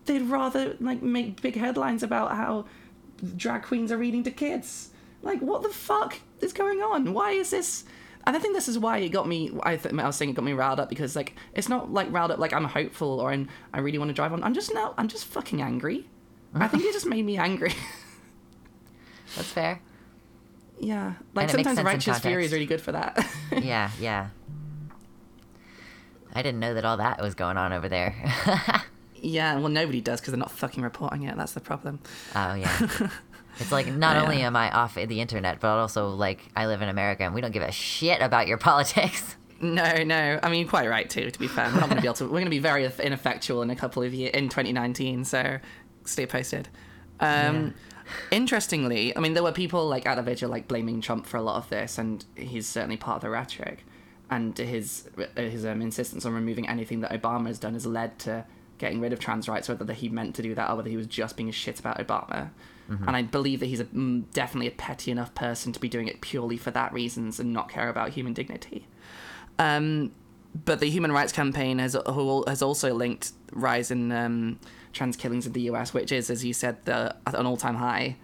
they'd 0.06 0.22
rather 0.22 0.76
like 0.80 1.02
make 1.02 1.40
big 1.40 1.56
headlines 1.56 2.02
about 2.02 2.32
how 2.32 2.66
drag 3.36 3.62
queens 3.62 3.92
are 3.92 3.98
reading 3.98 4.22
to 4.24 4.30
kids. 4.30 4.90
Like, 5.22 5.40
what 5.40 5.62
the 5.62 5.68
fuck 5.68 6.18
is 6.40 6.52
going 6.52 6.80
on? 6.80 7.12
Why 7.12 7.32
is 7.32 7.50
this? 7.50 7.84
And 8.24 8.36
I 8.36 8.38
think 8.38 8.54
this 8.54 8.68
is 8.68 8.78
why 8.78 8.98
it 8.98 9.08
got 9.10 9.26
me. 9.26 9.50
I, 9.62 9.76
th- 9.76 9.94
I 9.94 10.06
was 10.06 10.16
saying 10.16 10.30
it 10.30 10.34
got 10.34 10.44
me 10.44 10.52
riled 10.52 10.80
up 10.80 10.88
because 10.88 11.16
like 11.16 11.34
it's 11.54 11.68
not 11.68 11.92
like 11.92 12.10
riled 12.12 12.30
up 12.30 12.38
like 12.38 12.52
I'm 12.52 12.64
hopeful 12.64 13.20
or 13.20 13.32
I'm, 13.32 13.48
I 13.72 13.80
really 13.80 13.98
want 13.98 14.10
to 14.10 14.14
drive 14.14 14.32
on. 14.32 14.42
I'm 14.42 14.54
just 14.54 14.72
now. 14.74 14.94
I'm 14.96 15.08
just 15.08 15.24
fucking 15.26 15.60
angry. 15.60 16.06
I 16.54 16.68
think 16.68 16.84
it 16.84 16.92
just 16.92 17.06
made 17.06 17.24
me 17.24 17.38
angry. 17.38 17.72
That's 19.36 19.48
fair. 19.48 19.80
yeah, 20.78 21.14
like 21.34 21.44
And 21.44 21.54
it 21.54 21.56
makes 21.56 21.68
sometimes 21.68 22.06
righteous 22.06 22.18
fury 22.18 22.44
is 22.44 22.52
really 22.52 22.66
good 22.66 22.80
for 22.82 22.92
that. 22.92 23.26
yeah, 23.62 23.90
yeah. 23.98 24.28
I 26.34 26.42
didn't 26.42 26.60
know 26.60 26.74
that 26.74 26.84
all 26.84 26.98
that 26.98 27.20
was 27.20 27.34
going 27.34 27.56
on 27.56 27.72
over 27.72 27.88
there. 27.88 28.14
yeah, 29.22 29.56
well 29.58 29.68
nobody 29.70 30.00
does 30.02 30.20
because 30.20 30.32
they're 30.32 30.38
not 30.38 30.50
fucking 30.52 30.82
reporting 30.82 31.22
it. 31.22 31.36
That's 31.36 31.52
the 31.52 31.60
problem. 31.60 32.00
Oh 32.36 32.54
yeah. 32.54 33.08
It's 33.58 33.70
like 33.70 33.86
not 33.86 34.16
Yeah. 34.16 34.22
only 34.22 34.40
am 34.40 34.56
I 34.56 34.70
off 34.70 34.94
the 34.94 35.20
internet, 35.20 35.60
but 35.60 35.68
also 35.78 36.08
like 36.08 36.40
I 36.56 36.66
live 36.66 36.80
in 36.80 36.88
America 36.88 37.22
and 37.24 37.34
we 37.34 37.42
don't 37.42 37.52
give 37.52 37.62
a 37.62 37.70
shit 37.70 38.22
about 38.22 38.46
your 38.48 38.56
politics. 38.70 39.36
No, 39.60 40.02
no. 40.04 40.40
I 40.42 40.48
mean, 40.48 40.66
quite 40.66 40.88
right 40.88 41.08
too. 41.08 41.30
To 41.30 41.38
be 41.38 41.48
fair, 41.48 41.66
we're 41.66 41.74
not 41.80 41.84
going 41.90 41.96
to 41.96 42.00
be 42.02 42.08
able 42.08 42.14
to. 42.14 42.24
We're 42.24 42.30
going 42.30 42.44
to 42.46 42.50
be 42.50 42.58
very 42.60 42.84
ineffectual 42.98 43.60
in 43.62 43.68
a 43.68 43.76
couple 43.76 44.02
of 44.02 44.12
years 44.14 44.30
in 44.34 44.48
2019. 44.48 45.24
So, 45.26 45.58
stay 46.06 46.24
posted. 46.26 46.68
Um, 47.20 47.74
Interestingly, 48.30 49.16
I 49.16 49.20
mean, 49.20 49.34
there 49.34 49.42
were 49.42 49.52
people 49.52 49.86
like 49.86 50.06
at 50.06 50.14
the 50.16 50.22
vigil 50.22 50.50
like 50.50 50.66
blaming 50.66 51.00
Trump 51.00 51.26
for 51.26 51.36
a 51.36 51.42
lot 51.42 51.56
of 51.56 51.68
this, 51.68 51.98
and 51.98 52.24
he's 52.36 52.66
certainly 52.66 52.96
part 52.96 53.16
of 53.16 53.20
the 53.22 53.30
rhetoric. 53.30 53.84
And 54.30 54.56
his 54.56 55.08
his 55.36 55.66
um, 55.66 55.82
insistence 55.82 56.24
on 56.24 56.32
removing 56.32 56.66
anything 56.68 57.00
that 57.00 57.12
Obama 57.12 57.48
has 57.48 57.58
done 57.58 57.74
has 57.74 57.84
led 57.86 58.18
to 58.20 58.46
getting 58.82 59.00
rid 59.00 59.12
of 59.12 59.20
trans 59.20 59.48
rights, 59.48 59.68
whether 59.68 59.92
he 59.92 60.08
meant 60.08 60.34
to 60.34 60.42
do 60.42 60.54
that 60.56 60.68
or 60.68 60.76
whether 60.76 60.90
he 60.90 60.96
was 60.96 61.06
just 61.06 61.36
being 61.36 61.48
a 61.48 61.52
shit 61.52 61.78
about 61.78 61.98
Obama. 61.98 62.50
And 63.06 63.16
I 63.16 63.22
believe 63.22 63.60
that 63.60 63.66
he's 63.66 63.78
a, 63.80 63.84
mm, 63.84 64.24
definitely 64.32 64.66
a 64.66 64.72
petty 64.72 65.10
enough 65.12 65.34
person 65.34 65.72
to 65.72 65.80
be 65.80 65.88
doing 65.88 66.08
it 66.08 66.20
purely 66.20 66.56
for 66.56 66.72
that 66.72 66.92
reasons 66.92 67.38
and 67.38 67.52
not 67.52 67.70
care 67.70 67.88
about 67.88 68.10
human 68.10 68.34
dignity. 68.34 68.88
Um, 69.58 70.10
but 70.64 70.80
the 70.80 70.90
Human 70.90 71.12
Rights 71.12 71.32
Campaign 71.32 71.78
has 71.78 71.96
has 72.46 72.60
also 72.60 72.92
linked 72.92 73.32
rise 73.52 73.90
in 73.90 74.12
um, 74.12 74.58
trans 74.92 75.16
killings 75.16 75.46
in 75.46 75.52
the 75.52 75.62
US, 75.70 75.94
which 75.94 76.12
is, 76.12 76.28
as 76.28 76.44
you 76.44 76.52
said, 76.52 76.84
the, 76.84 77.14
an 77.26 77.46
all-time 77.46 77.76
high 77.76 78.16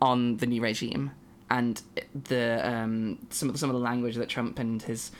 on 0.00 0.36
the 0.36 0.46
new 0.46 0.62
regime, 0.62 1.10
and 1.50 1.82
the 2.28 2.60
um, 2.62 3.18
some 3.30 3.48
of 3.48 3.54
the, 3.54 3.58
some 3.58 3.70
of 3.70 3.74
the 3.74 3.82
language 3.82 4.16
that 4.16 4.28
Trump 4.28 4.58
and 4.58 4.82
his 4.82 5.10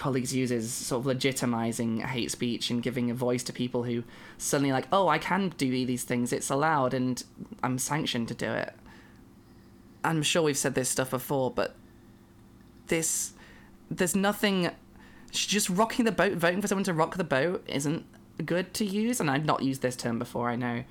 colleagues 0.00 0.34
use 0.34 0.50
is 0.50 0.72
sort 0.72 1.06
of 1.06 1.16
legitimizing 1.16 2.02
hate 2.02 2.30
speech 2.30 2.70
and 2.70 2.82
giving 2.82 3.10
a 3.10 3.14
voice 3.14 3.42
to 3.44 3.52
people 3.52 3.84
who 3.84 4.02
suddenly 4.38 4.72
like, 4.72 4.88
oh, 4.90 5.08
I 5.08 5.18
can 5.18 5.50
do 5.58 5.70
these 5.70 6.04
things, 6.04 6.32
it's 6.32 6.48
allowed, 6.48 6.94
and 6.94 7.22
I'm 7.62 7.78
sanctioned 7.78 8.26
to 8.28 8.34
do 8.34 8.50
it. 8.50 8.72
I'm 10.02 10.22
sure 10.22 10.42
we've 10.42 10.56
said 10.56 10.74
this 10.74 10.88
stuff 10.88 11.10
before, 11.10 11.50
but 11.50 11.76
this 12.86 13.34
there's 13.90 14.16
nothing 14.16 14.70
just 15.32 15.68
rocking 15.68 16.06
the 16.06 16.12
boat 16.12 16.32
voting 16.32 16.60
for 16.60 16.66
someone 16.66 16.84
to 16.84 16.94
rock 16.94 17.16
the 17.16 17.24
boat 17.24 17.62
isn't 17.68 18.04
good 18.44 18.72
to 18.74 18.84
use 18.84 19.20
and 19.20 19.30
i've 19.30 19.44
not 19.44 19.62
used 19.62 19.80
this 19.82 19.94
term 19.96 20.18
before 20.18 20.48
i 20.48 20.56
know. 20.56 20.82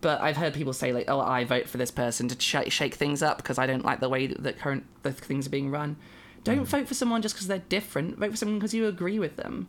But 0.00 0.20
i've 0.20 0.36
heard 0.36 0.52
people 0.52 0.72
say 0.72 0.92
like 0.92 1.08
oh 1.08 1.20
i 1.20 1.44
vote 1.44 1.68
for 1.68 1.78
this 1.78 1.90
person 1.90 2.28
to 2.28 2.40
sh- 2.40 2.72
shake 2.72 2.94
things 2.94 3.22
up 3.22 3.36
because 3.36 3.58
i 3.58 3.66
don't 3.66 3.84
like 3.84 4.00
the 4.00 4.08
way 4.08 4.26
that 4.26 4.58
current 4.58 4.84
the 5.02 5.12
things 5.12 5.46
are 5.46 5.50
being 5.50 5.70
run 5.70 5.96
don't 6.44 6.64
vote 6.64 6.86
for 6.86 6.94
someone 6.94 7.22
just 7.22 7.34
because 7.34 7.46
they're 7.48 7.58
different 7.68 8.18
vote 8.18 8.30
for 8.30 8.36
someone 8.36 8.58
because 8.58 8.74
you 8.74 8.86
agree 8.86 9.18
with 9.18 9.36
them 9.36 9.68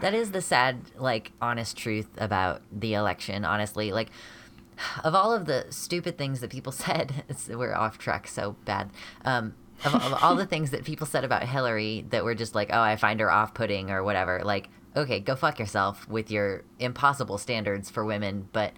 That 0.00 0.14
is 0.14 0.30
the 0.30 0.40
sad, 0.40 0.82
like, 0.96 1.32
honest 1.42 1.76
truth 1.76 2.08
about 2.16 2.62
the 2.70 2.94
election, 2.94 3.44
honestly. 3.44 3.92
Like, 3.92 4.10
of 5.04 5.14
all 5.14 5.32
of 5.32 5.46
the 5.46 5.66
stupid 5.70 6.16
things 6.16 6.40
that 6.40 6.50
people 6.50 6.72
said, 6.86 7.24
we're 7.48 7.74
off 7.74 7.98
track 7.98 8.28
so 8.28 8.56
bad. 8.64 8.90
Um, 9.24 9.54
of, 9.84 9.94
of 9.94 10.22
all 10.22 10.36
the 10.36 10.46
things 10.46 10.70
that 10.70 10.84
people 10.84 11.06
said 11.06 11.24
about 11.24 11.42
Hillary 11.42 12.04
that 12.10 12.22
were 12.24 12.34
just 12.34 12.54
like, 12.54 12.70
oh, 12.72 12.80
I 12.80 12.96
find 12.96 13.18
her 13.20 13.30
off 13.30 13.54
putting 13.54 13.90
or 13.90 14.04
whatever, 14.04 14.42
like, 14.44 14.68
okay, 14.94 15.20
go 15.20 15.34
fuck 15.36 15.58
yourself 15.58 16.08
with 16.08 16.30
your 16.30 16.64
impossible 16.78 17.38
standards 17.38 17.90
for 17.90 18.04
women. 18.04 18.48
But, 18.52 18.72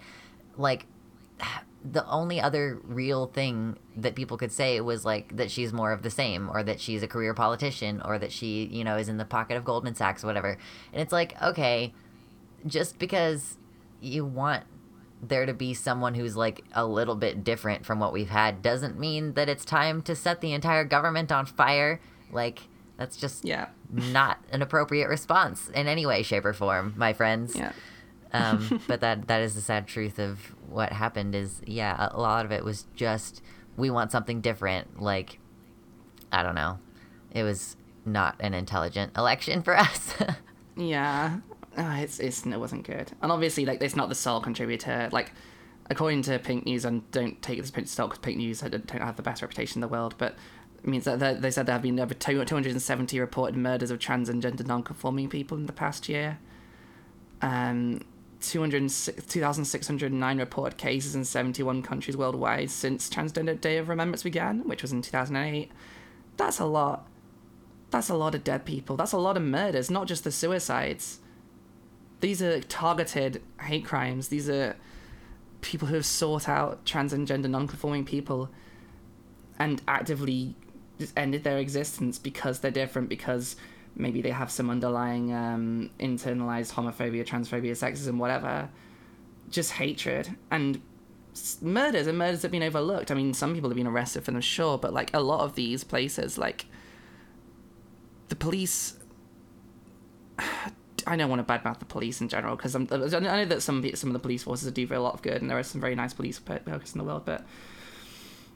like, 0.57 0.85
the 1.83 2.05
only 2.07 2.39
other 2.39 2.79
real 2.83 3.27
thing 3.27 3.77
that 3.97 4.15
people 4.15 4.37
could 4.37 4.51
say 4.51 4.79
was 4.79 5.03
like 5.03 5.35
that 5.35 5.51
she's 5.51 5.73
more 5.73 5.91
of 5.91 6.01
the 6.01 6.09
same 6.09 6.49
or 6.49 6.63
that 6.63 6.79
she's 6.79 7.03
a 7.03 7.07
career 7.07 7.33
politician 7.33 8.01
or 8.05 8.17
that 8.17 8.31
she 8.31 8.65
you 8.71 8.83
know 8.85 8.95
is 8.95 9.09
in 9.09 9.17
the 9.17 9.25
pocket 9.25 9.57
of 9.57 9.65
goldman 9.65 9.93
sachs 9.93 10.23
or 10.23 10.27
whatever 10.27 10.57
and 10.93 11.01
it's 11.01 11.11
like 11.11 11.39
okay 11.41 11.93
just 12.65 12.97
because 12.99 13.57
you 13.99 14.23
want 14.25 14.63
there 15.21 15.45
to 15.45 15.53
be 15.53 15.73
someone 15.73 16.13
who's 16.15 16.35
like 16.37 16.63
a 16.73 16.85
little 16.85 17.15
bit 17.15 17.43
different 17.43 17.85
from 17.85 17.99
what 17.99 18.13
we've 18.13 18.29
had 18.29 18.61
doesn't 18.61 18.97
mean 18.99 19.33
that 19.33 19.49
it's 19.49 19.65
time 19.65 20.01
to 20.01 20.15
set 20.15 20.39
the 20.41 20.53
entire 20.53 20.83
government 20.85 21.31
on 21.31 21.45
fire 21.45 21.99
like 22.31 22.59
that's 22.97 23.17
just 23.17 23.43
Yeah. 23.43 23.67
not 23.91 24.37
an 24.51 24.61
appropriate 24.61 25.09
response 25.09 25.69
in 25.69 25.87
any 25.87 26.05
way 26.05 26.23
shape 26.23 26.45
or 26.45 26.53
form 26.53 26.93
my 26.95 27.11
friends 27.13 27.55
Yeah. 27.55 27.71
um, 28.31 28.81
but 28.87 29.01
that 29.01 29.27
that 29.27 29.41
is 29.41 29.55
the 29.55 29.61
sad 29.61 29.87
truth 29.87 30.19
of 30.19 30.55
what 30.73 30.91
happened. 30.91 31.35
Is 31.35 31.61
yeah, 31.65 32.09
a 32.11 32.19
lot 32.19 32.45
of 32.45 32.51
it 32.51 32.63
was 32.63 32.87
just 32.95 33.41
we 33.77 33.89
want 33.89 34.11
something 34.11 34.41
different. 34.41 35.01
Like 35.01 35.39
I 36.31 36.43
don't 36.43 36.55
know, 36.55 36.79
it 37.31 37.43
was 37.43 37.75
not 38.05 38.35
an 38.39 38.53
intelligent 38.53 39.13
election 39.17 39.61
for 39.61 39.77
us. 39.77 40.15
Yeah, 40.75 41.37
uh, 41.77 41.97
it's 41.99 42.19
it's 42.19 42.45
it 42.45 42.59
wasn't 42.59 42.85
good, 42.85 43.11
and 43.21 43.31
obviously 43.31 43.65
like 43.65 43.81
it's 43.83 43.95
not 43.95 44.09
the 44.09 44.15
sole 44.15 44.41
contributor. 44.41 45.09
Like 45.11 45.31
according 45.89 46.23
to 46.23 46.39
Pink 46.39 46.65
News, 46.65 46.83
and 46.85 47.09
don't 47.11 47.39
take 47.41 47.59
this 47.61 47.69
pinch 47.69 47.85
of 47.85 47.91
salt 47.91 48.09
because 48.09 48.23
Pink 48.23 48.37
News 48.37 48.61
don't 48.61 48.71
don't 48.71 49.01
have 49.01 49.15
the 49.15 49.21
best 49.21 49.41
reputation 49.41 49.77
in 49.77 49.81
the 49.81 49.87
world, 49.87 50.15
but 50.17 50.35
it 50.83 50.87
means 50.87 51.05
that 51.05 51.41
they 51.41 51.51
said 51.51 51.67
there 51.67 51.73
have 51.73 51.83
been 51.83 51.99
over 51.99 52.15
two 52.15 52.37
hundred 52.37 52.71
and 52.71 52.81
seventy 52.81 53.19
reported 53.19 53.55
murders 53.55 53.91
of 53.91 53.99
trans 53.99 54.29
and 54.29 54.41
gender 54.41 54.63
non-conforming 54.63 55.29
people 55.29 55.57
in 55.57 55.67
the 55.67 55.73
past 55.73 56.09
year. 56.09 56.39
Um. 57.41 58.01
206 58.43 59.25
2,609 59.27 60.37
reported 60.37 60.77
cases 60.77 61.15
in 61.15 61.25
71 61.25 61.81
countries 61.81 62.17
worldwide 62.17 62.69
since 62.69 63.09
Transgender 63.09 63.59
Day 63.59 63.77
of 63.77 63.89
Remembrance 63.89 64.23
began, 64.23 64.67
which 64.67 64.81
was 64.81 64.91
in 64.91 65.01
2008. 65.01 65.71
That's 66.37 66.59
a 66.59 66.65
lot. 66.65 67.07
That's 67.91 68.09
a 68.09 68.15
lot 68.15 68.35
of 68.35 68.43
dead 68.43 68.65
people. 68.65 68.97
That's 68.97 69.11
a 69.11 69.17
lot 69.17 69.37
of 69.37 69.43
murders, 69.43 69.89
not 69.89 70.07
just 70.07 70.23
the 70.23 70.31
suicides. 70.31 71.19
These 72.19 72.41
are 72.41 72.59
targeted 72.61 73.41
hate 73.61 73.85
crimes. 73.85 74.29
These 74.29 74.49
are 74.49 74.75
people 75.61 75.87
who 75.87 75.95
have 75.95 76.05
sought 76.05 76.49
out 76.49 76.85
trans 76.85 77.13
and 77.13 77.27
gender 77.27 77.47
non-conforming 77.47 78.05
people 78.05 78.49
and 79.59 79.81
actively 79.87 80.55
ended 81.15 81.43
their 81.43 81.57
existence 81.57 82.19
because 82.19 82.59
they're 82.59 82.71
different 82.71 83.09
because 83.09 83.55
maybe 83.95 84.21
they 84.21 84.31
have 84.31 84.49
some 84.51 84.69
underlying 84.69 85.33
um, 85.33 85.89
internalized 85.99 86.73
homophobia 86.73 87.25
transphobia 87.25 87.71
sexism 87.71 88.17
whatever 88.17 88.69
just 89.49 89.73
hatred 89.73 90.35
and 90.51 90.81
murders 91.61 92.07
and 92.07 92.17
murders 92.17 92.41
have 92.41 92.51
been 92.51 92.63
overlooked 92.63 93.11
i 93.11 93.13
mean 93.13 93.33
some 93.33 93.53
people 93.53 93.69
have 93.69 93.77
been 93.77 93.87
arrested 93.87 94.23
for 94.23 94.31
them 94.31 94.41
sure 94.41 94.77
but 94.77 94.93
like 94.93 95.11
a 95.13 95.19
lot 95.19 95.41
of 95.41 95.55
these 95.55 95.83
places 95.83 96.37
like 96.37 96.65
the 98.29 98.35
police 98.35 98.97
I 101.05 101.17
don't 101.17 101.29
want 101.29 101.45
to 101.45 101.53
badmouth 101.53 101.79
the 101.79 101.85
police 101.85 102.21
in 102.21 102.29
general 102.29 102.55
because 102.55 102.75
I 102.75 102.79
know 102.79 103.45
that 103.45 103.61
some 103.61 103.83
some 103.93 104.09
of 104.09 104.13
the 104.13 104.19
police 104.19 104.43
forces 104.43 104.71
do 104.71 104.87
a 104.89 104.99
lot 104.99 105.13
of 105.13 105.21
good 105.21 105.41
and 105.41 105.49
there 105.49 105.57
are 105.59 105.63
some 105.63 105.81
very 105.81 105.95
nice 105.95 106.13
police 106.13 106.39
folks 106.39 106.93
in 106.93 106.97
the 106.97 107.03
world, 107.03 107.23
but 107.25 107.45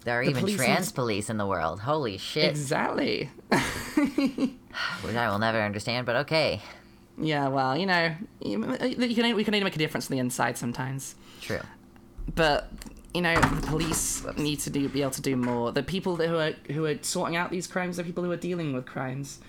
there 0.05 0.19
are 0.19 0.23
The 0.23 0.29
even 0.29 0.39
police 0.39 0.55
trans 0.55 0.91
police 0.91 1.29
in 1.29 1.35
the 1.35 1.45
world. 1.45 1.81
Holy 1.81 2.17
shit! 2.17 2.45
exactly. 2.45 3.29
Which 3.97 5.15
I 5.15 5.29
will 5.29 5.39
never 5.39 5.59
understand, 5.61 6.05
but 6.05 6.15
okay, 6.17 6.61
Yeah, 7.17 7.47
well, 7.47 7.75
you 7.77 7.85
know, 7.85 8.15
you, 8.41 8.63
you 8.83 9.15
can 9.15 9.35
we 9.35 9.43
can 9.43 9.53
only 9.53 9.63
make 9.63 9.75
a 9.75 9.79
difference 9.79 10.09
on 10.09 10.15
the 10.15 10.19
inside 10.19 10.57
sometimes, 10.57 11.15
true. 11.41 11.61
but 12.35 12.69
you 13.13 13.21
know 13.21 13.33
the 13.35 13.67
police 13.67 14.23
need 14.37 14.59
to 14.59 14.69
do 14.69 14.87
be 14.89 15.01
able 15.01 15.11
to 15.11 15.21
do 15.21 15.35
more. 15.35 15.71
The 15.71 15.81
people 15.83 16.15
that 16.17 16.27
who 16.27 16.37
are 16.37 16.51
who 16.71 16.85
are 16.85 16.97
sorting 17.01 17.35
out 17.35 17.49
these 17.49 17.65
crimes, 17.67 17.97
the 17.97 18.03
people 18.03 18.23
who 18.23 18.31
are 18.31 18.37
dealing 18.37 18.73
with 18.73 18.85
crimes, 18.85 19.39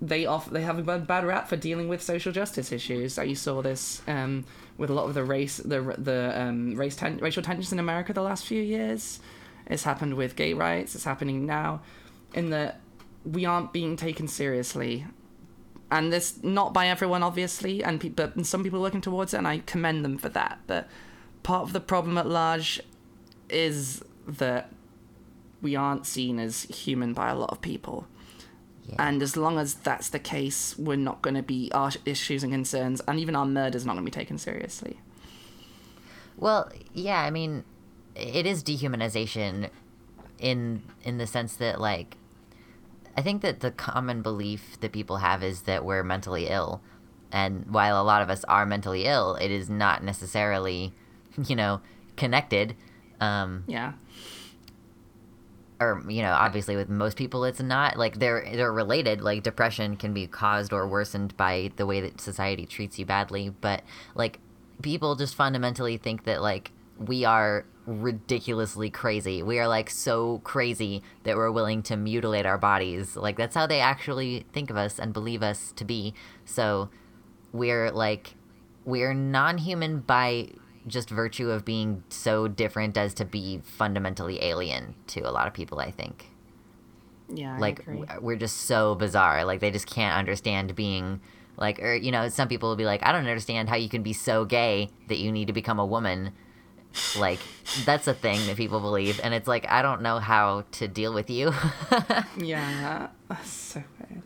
they 0.00 0.24
off 0.24 0.48
they 0.50 0.62
have 0.62 0.78
a 0.78 0.82
bad, 0.82 1.06
bad 1.06 1.24
rap 1.26 1.48
for 1.48 1.56
dealing 1.56 1.88
with 1.88 2.00
social 2.02 2.32
justice 2.32 2.72
issues. 2.72 3.14
So 3.14 3.22
you 3.22 3.34
saw 3.34 3.60
this 3.60 4.00
um, 4.08 4.46
with 4.78 4.88
a 4.88 4.94
lot 4.94 5.04
of 5.06 5.14
the 5.14 5.24
race 5.24 5.58
the 5.58 5.82
the 5.98 6.32
um, 6.40 6.74
race 6.76 6.96
ten, 6.96 7.18
racial 7.18 7.42
tensions 7.42 7.72
in 7.72 7.78
America 7.78 8.14
the 8.14 8.22
last 8.22 8.46
few 8.46 8.62
years. 8.62 9.20
It's 9.66 9.82
happened 9.82 10.14
with 10.14 10.36
gay 10.36 10.54
rights. 10.54 10.94
It's 10.94 11.04
happening 11.04 11.44
now, 11.44 11.82
in 12.32 12.50
that 12.50 12.80
we 13.26 13.44
aren't 13.44 13.72
being 13.72 13.96
taken 13.96 14.28
seriously. 14.28 15.06
And 15.90 16.12
this 16.12 16.42
not 16.42 16.72
by 16.72 16.88
everyone 16.88 17.22
obviously 17.22 17.82
and 17.82 18.00
pe- 18.00 18.08
but 18.08 18.44
some 18.46 18.62
people 18.64 18.80
are 18.80 18.82
working 18.82 19.00
towards 19.00 19.32
it 19.34 19.38
and 19.38 19.46
i 19.46 19.58
commend 19.58 20.04
them 20.04 20.18
for 20.18 20.28
that. 20.30 20.58
But 20.66 20.88
part 21.42 21.62
of 21.62 21.72
the 21.72 21.80
problem 21.80 22.18
at 22.18 22.26
large 22.26 22.80
is 23.48 24.02
that 24.26 24.72
we 25.62 25.76
aren't 25.76 26.06
seen 26.06 26.38
as 26.38 26.62
human 26.64 27.12
by 27.12 27.30
a 27.30 27.36
lot 27.36 27.50
of 27.50 27.60
people. 27.60 28.06
Yeah. 28.88 29.08
and 29.08 29.20
as 29.20 29.36
long 29.36 29.58
as 29.58 29.74
that's 29.74 30.10
the 30.10 30.20
case 30.20 30.78
we're 30.78 30.96
not 30.96 31.20
going 31.20 31.34
to 31.34 31.42
be 31.42 31.72
our 31.74 31.90
issues 32.04 32.44
and 32.44 32.52
concerns 32.52 33.00
and 33.08 33.18
even 33.18 33.34
our 33.34 33.44
murders 33.44 33.84
not 33.84 33.94
going 33.94 34.04
to 34.04 34.10
be 34.10 34.14
taken 34.14 34.38
seriously. 34.38 35.00
Well, 36.36 36.70
yeah, 36.92 37.20
I 37.22 37.30
mean, 37.30 37.64
it 38.14 38.46
is 38.46 38.62
dehumanization 38.62 39.70
in 40.38 40.82
in 41.02 41.18
the 41.18 41.26
sense 41.26 41.56
that 41.56 41.80
like 41.80 42.16
I 43.16 43.22
think 43.22 43.42
that 43.42 43.60
the 43.60 43.70
common 43.70 44.22
belief 44.22 44.78
that 44.80 44.92
people 44.92 45.18
have 45.18 45.42
is 45.42 45.62
that 45.62 45.84
we're 45.84 46.02
mentally 46.02 46.48
ill. 46.48 46.82
And 47.32 47.66
while 47.70 48.00
a 48.00 48.04
lot 48.04 48.22
of 48.22 48.30
us 48.30 48.44
are 48.44 48.66
mentally 48.66 49.04
ill, 49.04 49.36
it 49.36 49.50
is 49.50 49.68
not 49.68 50.04
necessarily, 50.04 50.92
you 51.46 51.56
know, 51.56 51.80
connected. 52.16 52.76
Um, 53.20 53.64
yeah 53.66 53.92
or 55.80 56.02
you 56.08 56.22
know 56.22 56.32
obviously 56.32 56.76
with 56.76 56.88
most 56.88 57.16
people 57.16 57.44
it's 57.44 57.60
not 57.60 57.96
like 57.96 58.18
they're 58.18 58.46
they're 58.54 58.72
related 58.72 59.20
like 59.20 59.42
depression 59.42 59.96
can 59.96 60.12
be 60.12 60.26
caused 60.26 60.72
or 60.72 60.86
worsened 60.86 61.36
by 61.36 61.70
the 61.76 61.86
way 61.86 62.00
that 62.00 62.20
society 62.20 62.66
treats 62.66 62.98
you 62.98 63.04
badly 63.04 63.50
but 63.60 63.82
like 64.14 64.38
people 64.82 65.14
just 65.14 65.34
fundamentally 65.34 65.96
think 65.96 66.24
that 66.24 66.40
like 66.40 66.70
we 66.98 67.24
are 67.24 67.66
ridiculously 67.86 68.90
crazy. 68.90 69.42
We 69.42 69.58
are 69.58 69.68
like 69.68 69.88
so 69.90 70.40
crazy 70.44 71.02
that 71.22 71.36
we're 71.36 71.50
willing 71.50 71.82
to 71.84 71.96
mutilate 71.96 72.44
our 72.44 72.58
bodies. 72.58 73.16
Like 73.16 73.36
that's 73.36 73.54
how 73.54 73.66
they 73.66 73.80
actually 73.80 74.44
think 74.52 74.70
of 74.70 74.76
us 74.76 74.98
and 74.98 75.12
believe 75.12 75.42
us 75.42 75.72
to 75.76 75.84
be. 75.84 76.14
So 76.44 76.90
we're 77.52 77.90
like 77.90 78.34
we're 78.84 79.14
non-human 79.14 80.00
by 80.00 80.48
just 80.86 81.10
virtue 81.10 81.50
of 81.50 81.64
being 81.64 82.04
so 82.08 82.46
different 82.46 82.96
as 82.96 83.14
to 83.14 83.24
be 83.24 83.60
fundamentally 83.64 84.42
alien 84.44 84.94
to 85.08 85.20
a 85.20 85.30
lot 85.30 85.48
of 85.48 85.52
people 85.54 85.80
i 85.80 85.90
think. 85.90 86.28
Yeah 87.32 87.56
I 87.56 87.58
like 87.58 87.84
we're 88.20 88.36
just 88.36 88.62
so 88.62 88.94
bizarre. 88.94 89.44
Like 89.44 89.60
they 89.60 89.70
just 89.70 89.86
can't 89.86 90.16
understand 90.16 90.74
being 90.74 91.20
like 91.56 91.80
or 91.80 91.94
you 91.94 92.12
know 92.12 92.28
some 92.28 92.48
people 92.48 92.68
will 92.68 92.76
be 92.76 92.84
like 92.84 93.02
i 93.02 93.12
don't 93.12 93.26
understand 93.26 93.68
how 93.68 93.76
you 93.76 93.88
can 93.88 94.02
be 94.02 94.12
so 94.12 94.44
gay 94.44 94.90
that 95.08 95.16
you 95.16 95.32
need 95.32 95.46
to 95.46 95.54
become 95.54 95.78
a 95.78 95.86
woman 95.86 96.32
like 97.18 97.40
that's 97.84 98.06
a 98.06 98.14
thing 98.14 98.38
that 98.46 98.56
people 98.56 98.80
believe 98.80 99.20
and 99.22 99.34
it's 99.34 99.48
like 99.48 99.66
i 99.68 99.82
don't 99.82 100.00
know 100.02 100.18
how 100.18 100.64
to 100.72 100.88
deal 100.88 101.12
with 101.12 101.28
you 101.30 101.52
Yeah, 102.38 103.08
that's 103.28 103.48
so 103.50 103.82
weird. 103.98 104.22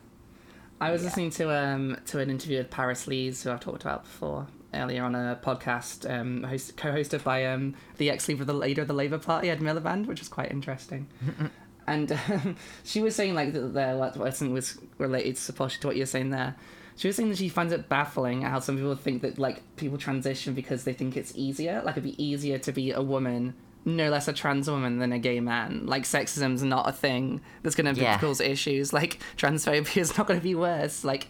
I 0.79 0.91
was 0.91 1.03
listening 1.03 1.29
to 1.31 1.49
um 1.55 1.97
to 2.07 2.19
an 2.19 2.29
interview 2.29 2.57
with 2.57 2.69
Paris 2.69 3.07
Lees, 3.07 3.43
who 3.43 3.51
I've 3.51 3.59
talked 3.59 3.83
about 3.83 4.03
before 4.03 4.47
earlier 4.73 5.03
on 5.03 5.15
a 5.15 5.37
podcast, 5.43 6.09
um, 6.09 6.43
host, 6.43 6.75
co-hosted 6.77 7.23
by 7.23 7.45
um 7.45 7.75
the 7.97 8.09
ex-leader 8.09 8.41
of 8.41 8.47
the 8.47 8.53
leader 8.53 8.81
of 8.81 8.87
the 8.87 8.93
Labour 8.93 9.17
Party, 9.19 9.49
Ed 9.49 9.59
Miliband, 9.59 10.05
which 10.07 10.19
was 10.19 10.29
quite 10.29 10.51
interesting. 10.51 11.07
and 11.87 12.11
um, 12.11 12.55
she 12.83 13.01
was 13.01 13.15
saying 13.15 13.35
like 13.35 13.53
that 13.53 13.73
the 13.73 13.95
what 13.95 14.17
lesson 14.17 14.53
was 14.53 14.77
related 14.97 15.35
to 15.37 15.53
to 15.79 15.87
what 15.87 15.95
you're 15.95 16.05
saying 16.05 16.29
there. 16.31 16.55
She 17.01 17.07
was 17.07 17.15
saying 17.15 17.29
that 17.29 17.39
she 17.39 17.49
finds 17.49 17.73
it 17.73 17.89
baffling 17.89 18.43
how 18.43 18.59
some 18.59 18.75
people 18.75 18.93
think 18.93 19.23
that 19.23 19.39
like 19.39 19.63
people 19.75 19.97
transition 19.97 20.53
because 20.53 20.83
they 20.83 20.93
think 20.93 21.17
it's 21.17 21.33
easier. 21.35 21.81
Like 21.83 21.93
it'd 21.97 22.03
be 22.03 22.23
easier 22.23 22.59
to 22.59 22.71
be 22.71 22.91
a 22.91 23.01
woman, 23.01 23.55
no 23.85 24.11
less 24.11 24.27
a 24.27 24.33
trans 24.33 24.69
woman 24.69 24.99
than 24.99 25.11
a 25.11 25.17
gay 25.17 25.39
man. 25.39 25.87
Like 25.87 26.03
sexism's 26.03 26.61
not 26.61 26.87
a 26.87 26.91
thing 26.91 27.41
that's 27.63 27.73
gonna 27.73 27.93
Yeah. 27.93 28.19
cause 28.19 28.39
issues. 28.39 28.93
Like 28.93 29.17
transphobia 29.35 29.97
is 29.97 30.15
not 30.15 30.27
gonna 30.27 30.41
be 30.41 30.53
worse. 30.53 31.03
Like 31.03 31.27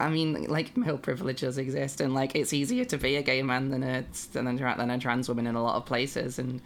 I 0.00 0.08
mean, 0.08 0.44
like 0.44 0.74
male 0.74 0.96
privileges 0.96 1.58
exist, 1.58 2.00
and 2.00 2.14
like 2.14 2.34
it's 2.34 2.54
easier 2.54 2.86
to 2.86 2.96
be 2.96 3.16
a 3.16 3.22
gay 3.22 3.42
man 3.42 3.68
than 3.68 3.82
a 3.82 4.06
than 4.32 4.46
a, 4.46 4.74
than 4.78 4.90
a 4.90 4.98
trans 4.98 5.28
woman 5.28 5.46
in 5.46 5.54
a 5.54 5.62
lot 5.62 5.76
of 5.76 5.84
places, 5.84 6.38
and 6.38 6.62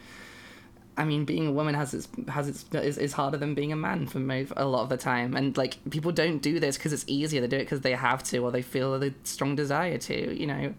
I 0.98 1.04
mean, 1.04 1.24
being 1.24 1.46
a 1.46 1.52
woman 1.52 1.74
has 1.74 1.92
its 1.92 2.08
has 2.28 2.48
its 2.48 2.64
is, 2.72 2.96
is 2.96 3.12
harder 3.12 3.36
than 3.36 3.54
being 3.54 3.72
a 3.72 3.76
man 3.76 4.06
for 4.06 4.18
a 4.56 4.64
lot 4.64 4.82
of 4.82 4.88
the 4.88 4.96
time, 4.96 5.34
and 5.36 5.56
like 5.56 5.76
people 5.90 6.10
don't 6.10 6.38
do 6.38 6.58
this 6.58 6.78
because 6.78 6.92
it's 6.92 7.04
easier. 7.06 7.40
They 7.42 7.48
do 7.48 7.56
it 7.56 7.64
because 7.64 7.82
they 7.82 7.92
have 7.92 8.22
to, 8.24 8.38
or 8.38 8.50
they 8.50 8.62
feel 8.62 8.98
the 8.98 9.12
strong 9.24 9.56
desire 9.56 9.98
to. 9.98 10.38
You 10.38 10.46
know, 10.46 10.74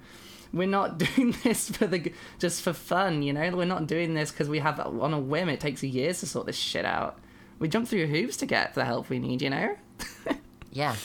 we're 0.51 0.67
not 0.67 0.97
doing 1.15 1.35
this 1.43 1.69
for 1.69 1.85
the 1.85 2.11
just 2.39 2.63
for 2.63 2.73
fun, 2.73 3.21
you 3.21 3.31
know. 3.31 3.55
We're 3.55 3.65
not 3.65 3.85
doing 3.85 4.15
this 4.15 4.31
because 4.31 4.49
we 4.49 4.59
have 4.59 4.79
on 4.79 5.13
a 5.13 5.19
whim. 5.19 5.49
It 5.49 5.59
takes 5.59 5.83
years 5.83 6.19
to 6.21 6.25
sort 6.25 6.47
this 6.47 6.57
shit 6.57 6.85
out. 6.85 7.19
We 7.59 7.67
jump 7.67 7.87
through 7.87 8.07
hoops 8.07 8.37
to 8.37 8.45
get 8.45 8.73
the 8.73 8.85
help 8.85 9.09
we 9.09 9.19
need, 9.19 9.41
you 9.41 9.51
know. 9.51 9.77
yeah, 10.71 10.95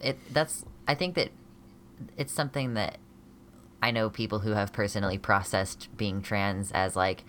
it 0.00 0.18
that's. 0.30 0.64
I 0.86 0.94
think 0.94 1.14
that 1.14 1.30
it's 2.18 2.32
something 2.32 2.74
that 2.74 2.98
I 3.82 3.92
know 3.92 4.10
people 4.10 4.40
who 4.40 4.50
have 4.50 4.72
personally 4.74 5.16
processed 5.16 5.88
being 5.96 6.20
trans 6.20 6.70
as 6.72 6.96
like 6.96 7.24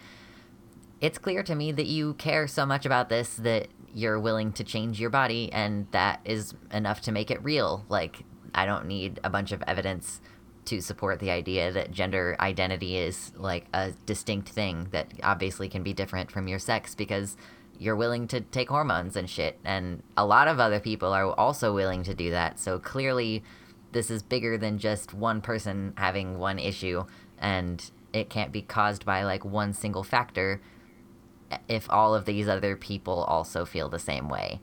it's 1.04 1.18
clear 1.18 1.44
to 1.44 1.54
me 1.54 1.74
that 1.74 1.86
you 1.86 2.14
care 2.14 2.48
so 2.48 2.66
much 2.66 2.86
about 2.86 3.10
this 3.10 3.36
that 3.36 3.68
you're 3.94 4.18
willing 4.18 4.54
to 4.54 4.64
change 4.64 5.02
your 5.02 5.10
body 5.10 5.52
and 5.52 5.86
that 5.92 6.22
is 6.24 6.54
enough 6.72 7.02
to 7.02 7.12
make 7.12 7.30
it 7.30 7.44
real. 7.44 7.86
Like 7.90 8.24
I 8.56 8.66
don't 8.66 8.86
need 8.86 9.20
a 9.22 9.30
bunch 9.30 9.52
of 9.52 9.62
evidence 9.68 10.22
to 10.64 10.80
support 10.80 11.20
the 11.20 11.30
idea 11.30 11.74
that 11.74 11.92
gender 11.92 12.38
identity 12.40 12.96
is 12.96 13.34
like 13.36 13.66
a 13.74 13.92
distinct 14.06 14.48
thing 14.48 14.88
that 14.92 15.12
obviously 15.22 15.68
can 15.68 15.84
be 15.84 15.92
different 15.92 16.32
from 16.32 16.48
your 16.48 16.58
sex 16.58 16.96
because 16.96 17.36
you're 17.78 17.98
willing 17.98 18.26
to 18.30 18.40
take 18.40 18.70
hormones 18.70 19.18
and 19.18 19.30
shit 19.30 19.60
and 19.66 20.02
a 20.16 20.26
lot 20.26 20.48
of 20.48 20.62
other 20.62 20.80
people 20.80 21.12
are 21.12 21.34
also 21.34 21.74
willing 21.74 22.04
to 22.04 22.14
do 22.14 22.32
that. 22.32 22.58
So 22.58 22.80
clearly 22.80 23.44
this 23.92 24.10
is 24.10 24.24
bigger 24.24 24.58
than 24.58 24.80
just 24.80 25.14
one 25.14 25.42
person 25.42 25.96
having 25.98 26.40
one 26.40 26.60
issue 26.60 27.04
and 27.40 27.92
it 28.14 28.30
can't 28.30 28.54
be 28.54 28.62
caused 28.62 29.06
by 29.06 29.24
like 29.24 29.44
one 29.44 29.74
single 29.74 30.04
factor 30.04 30.62
if 31.68 31.90
all 31.90 32.16
of 32.16 32.26
these 32.26 32.48
other 32.48 32.76
people 32.76 33.24
also 33.24 33.66
feel 33.66 33.90
the 33.90 34.00
same 34.00 34.30
way. 34.30 34.62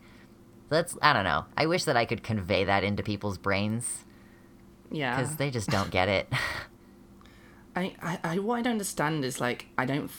That's 0.69 0.97
I 1.03 1.13
don't 1.13 1.25
know. 1.25 1.47
I 1.57 1.67
wish 1.67 1.85
that 1.85 1.97
I 1.97 2.05
could 2.05 2.23
convey 2.23 2.65
that 2.65 2.85
into 2.85 3.03
people's 3.03 3.39
brains. 3.39 4.05
Yeah. 4.91 5.21
Cuz 5.21 5.37
they 5.37 5.51
just 5.51 5.69
don't 5.69 5.91
get 5.91 6.09
it. 6.09 6.33
I, 7.77 7.95
I, 8.03 8.19
I 8.25 8.39
what 8.39 8.57
I 8.57 8.63
don't 8.63 8.73
understand 8.73 9.25
is 9.25 9.41
like 9.41 9.67
I 9.79 9.85
don't 9.85 10.11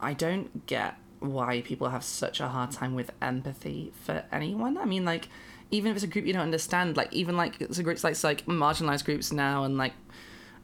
I 0.00 0.12
don't 0.12 0.66
get 0.66 0.96
why 1.20 1.62
people 1.62 1.88
have 1.88 2.04
such 2.04 2.40
a 2.40 2.48
hard 2.48 2.70
time 2.70 2.94
with 2.94 3.10
empathy 3.22 3.92
for 4.04 4.24
anyone. 4.30 4.76
I 4.78 4.84
mean 4.84 5.04
like 5.04 5.28
even 5.70 5.90
if 5.90 5.96
it's 5.96 6.04
a 6.04 6.08
group 6.08 6.26
you 6.26 6.32
don't 6.32 6.42
understand, 6.42 6.96
like 6.96 7.12
even 7.12 7.36
like 7.36 7.60
it's 7.60 7.78
a 7.78 7.82
groups 7.82 8.04
like 8.04 8.22
like 8.22 8.46
marginalized 8.46 9.04
groups 9.04 9.32
now, 9.32 9.64
and 9.64 9.76
like 9.76 9.92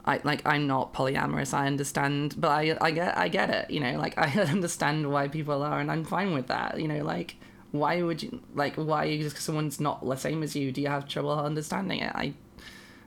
I 0.04 0.20
like 0.24 0.46
I'm 0.46 0.66
not 0.66 0.94
polyamorous. 0.94 1.52
I 1.54 1.66
understand, 1.66 2.34
but 2.38 2.48
I 2.48 2.76
I 2.80 2.90
get 2.90 3.16
I 3.16 3.28
get 3.28 3.50
it. 3.50 3.70
You 3.70 3.80
know, 3.80 3.98
like 3.98 4.14
I 4.18 4.28
understand 4.42 5.10
why 5.10 5.28
people 5.28 5.62
are, 5.62 5.80
and 5.80 5.90
I'm 5.90 6.04
fine 6.04 6.32
with 6.32 6.48
that. 6.48 6.80
You 6.80 6.88
know, 6.88 7.04
like 7.04 7.36
why 7.72 8.02
would 8.02 8.22
you 8.22 8.40
like 8.54 8.74
why 8.76 9.16
just 9.18 9.34
because 9.34 9.44
someone's 9.44 9.80
not 9.80 10.06
the 10.06 10.16
same 10.16 10.42
as 10.42 10.56
you 10.56 10.72
do 10.72 10.80
you 10.80 10.88
have 10.88 11.08
trouble 11.08 11.32
understanding 11.32 12.00
it? 12.00 12.12
I 12.14 12.34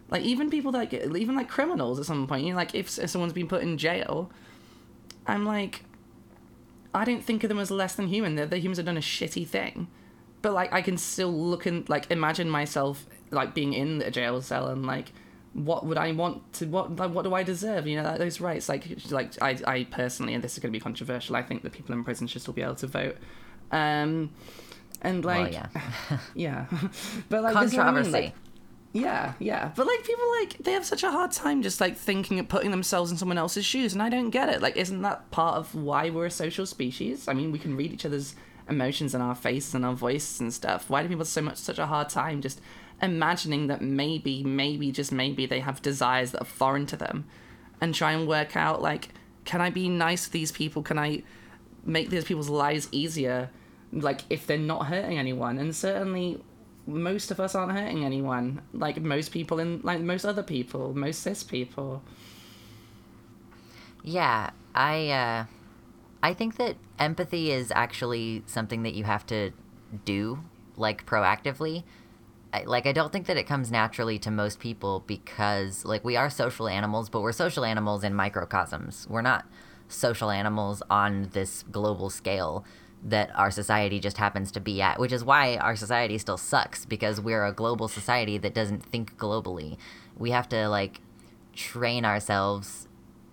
like 0.09 0.23
even 0.23 0.49
people 0.49 0.71
that 0.73 0.89
get 0.89 1.15
even 1.15 1.35
like 1.35 1.49
criminals 1.49 1.99
at 1.99 2.05
some 2.05 2.27
point. 2.27 2.45
You 2.45 2.51
know, 2.51 2.57
like 2.57 2.75
if, 2.75 2.97
if 2.99 3.09
someone's 3.09 3.33
been 3.33 3.47
put 3.47 3.61
in 3.61 3.77
jail, 3.77 4.31
I'm 5.27 5.45
like. 5.45 5.85
I 6.95 7.05
don't 7.05 7.23
think 7.23 7.43
of 7.43 7.49
them 7.49 7.57
as 7.57 7.71
less 7.71 7.95
than 7.95 8.05
human. 8.05 8.35
They're 8.35 8.45
the 8.45 8.59
humans 8.59 8.77
have 8.77 8.85
done 8.85 8.97
a 8.97 9.01
shitty 9.01 9.47
thing 9.47 9.87
but 10.43 10.53
like 10.53 10.71
I 10.71 10.83
can 10.83 10.97
still 10.97 11.33
look 11.33 11.65
and 11.65 11.89
like 11.89 12.11
imagine 12.11 12.49
myself 12.49 13.07
like 13.31 13.55
being 13.55 13.73
in 13.73 14.03
a 14.03 14.11
jail 14.11 14.39
cell 14.41 14.67
and 14.67 14.85
like 14.85 15.11
what 15.53 15.85
would 15.85 15.97
I 15.97 16.11
want 16.11 16.53
to 16.53 16.65
what 16.65 16.89
what 17.11 17.23
do 17.23 17.33
I 17.33 17.43
deserve 17.43 17.85
you 17.85 18.01
know 18.01 18.17
those 18.17 18.41
rights 18.41 18.67
like 18.67 18.85
like 19.11 19.39
I 19.41 19.57
I 19.65 19.83
personally 19.85 20.33
and 20.33 20.43
this 20.43 20.53
is 20.53 20.59
going 20.59 20.71
to 20.73 20.77
be 20.77 20.81
controversial 20.81 21.35
I 21.35 21.43
think 21.43 21.61
that 21.63 21.71
people 21.71 21.93
in 21.93 22.03
prison 22.03 22.27
should 22.27 22.41
still 22.41 22.53
be 22.53 22.63
able 22.63 22.75
to 22.75 22.87
vote 22.87 23.17
um 23.71 24.31
and 25.01 25.23
like 25.23 25.53
well, 25.53 25.69
yeah 25.73 26.17
yeah 26.35 26.65
but 27.29 27.43
like 27.43 27.53
controversy 27.53 28.11
like, 28.11 28.33
yeah, 28.93 29.33
yeah. 29.39 29.71
But 29.75 29.87
like 29.87 30.03
people 30.03 30.23
like 30.39 30.57
they 30.59 30.71
have 30.71 30.85
such 30.85 31.03
a 31.03 31.09
hard 31.09 31.31
time 31.31 31.63
just 31.63 31.81
like 31.81 31.97
thinking 31.97 32.37
of 32.39 32.47
putting 32.47 32.69
themselves 32.69 33.09
in 33.09 33.17
someone 33.17 33.39
else's 33.39 33.65
shoes 33.65 33.93
and 33.93 34.03
I 34.03 34.09
don't 34.09 34.29
get 34.29 34.49
it. 34.49 34.61
Like 34.61 34.77
isn't 34.77 35.01
that 35.01 35.31
part 35.31 35.57
of 35.57 35.73
why 35.73 36.11
we're 36.11 36.27
a 36.27 36.31
social 36.31 36.67
species? 36.67 37.27
I 37.27 37.33
mean, 37.33 37.51
we 37.51 37.57
can 37.57 37.75
read 37.75 37.91
each 37.91 38.05
other's 38.05 38.35
emotions 38.69 39.15
in 39.15 39.21
our 39.21 39.33
faces 39.33 39.73
and 39.73 39.83
our 39.83 39.95
voices 39.95 40.39
and 40.39 40.53
stuff. 40.53 40.91
Why 40.91 41.01
do 41.01 41.07
people 41.07 41.21
have 41.21 41.27
so 41.27 41.41
much 41.41 41.57
such 41.57 41.79
a 41.79 41.87
hard 41.87 42.09
time 42.09 42.39
just 42.41 42.61
imagining 43.03 43.67
that 43.67 43.81
maybe, 43.81 44.43
maybe, 44.43 44.91
just 44.91 45.11
maybe 45.11 45.45
they 45.45 45.59
have 45.59 45.81
desires 45.81 46.31
that 46.31 46.41
are 46.41 46.45
foreign 46.45 46.85
to 46.87 46.97
them 46.97 47.25
and 47.79 47.93
try 47.93 48.13
and 48.13 48.27
work 48.27 48.55
out 48.55 48.81
like, 48.81 49.09
can 49.45 49.61
I 49.61 49.69
be 49.69 49.89
nice 49.89 50.25
to 50.25 50.31
these 50.31 50.51
people? 50.51 50.81
Can 50.81 50.97
I 50.97 51.23
make 51.85 52.09
these 52.09 52.23
people's 52.23 52.49
lives 52.49 52.87
easier? 52.91 53.49
Like 53.91 54.21
if 54.29 54.47
they're 54.47 54.57
not 54.57 54.87
hurting 54.87 55.17
anyone. 55.17 55.59
And 55.59 55.75
certainly 55.75 56.41
most 56.85 57.31
of 57.31 57.39
us 57.39 57.55
aren't 57.55 57.73
hurting 57.73 58.03
anyone. 58.03 58.61
Like 58.73 59.01
most 59.01 59.31
people 59.31 59.59
in 59.59 59.81
like 59.83 59.99
most 59.99 60.25
other 60.25 60.43
people, 60.43 60.95
most 60.95 61.21
cis 61.21 61.43
people. 61.43 62.01
Yeah, 64.03 64.51
I 64.73 65.09
uh 65.09 65.45
I 66.21 66.33
think 66.33 66.55
that 66.55 66.77
empathy 66.99 67.51
is 67.51 67.71
actually 67.75 68.43
something 68.45 68.83
that 68.83 68.93
you 68.93 69.03
have 69.03 69.25
to 69.27 69.51
do, 70.05 70.39
like 70.77 71.05
proactively. 71.05 71.83
Like, 72.65 72.85
I 72.85 72.91
don't 72.91 73.11
think 73.11 73.25
that 73.27 73.37
it 73.37 73.47
comes 73.47 73.71
naturally 73.71 74.19
to 74.19 74.31
most 74.31 74.59
people 74.59 75.03
because, 75.07 75.83
like, 75.85 76.03
we 76.05 76.15
are 76.15 76.29
social 76.29 76.67
animals, 76.67 77.09
but 77.09 77.21
we're 77.21 77.31
social 77.31 77.65
animals 77.65 78.03
in 78.03 78.13
microcosms. 78.13 79.07
We're 79.09 79.21
not 79.21 79.45
social 79.87 80.29
animals 80.29 80.83
on 80.89 81.29
this 81.33 81.63
global 81.71 82.09
scale 82.09 82.63
that 83.03 83.31
our 83.35 83.51
society 83.51 83.99
just 83.99 84.17
happens 84.17 84.51
to 84.51 84.59
be 84.59 84.81
at, 84.81 84.99
which 84.99 85.11
is 85.11 85.23
why 85.23 85.57
our 85.57 85.75
society 85.75 86.17
still 86.17 86.37
sucks 86.37 86.85
because 86.85 87.19
we're 87.19 87.45
a 87.45 87.51
global 87.51 87.87
society 87.87 88.37
that 88.37 88.53
doesn't 88.53 88.85
think 88.85 89.17
globally. 89.17 89.77
We 90.15 90.31
have 90.31 90.47
to, 90.49 90.69
like, 90.69 91.01
train 91.53 92.05
ourselves. 92.05 92.87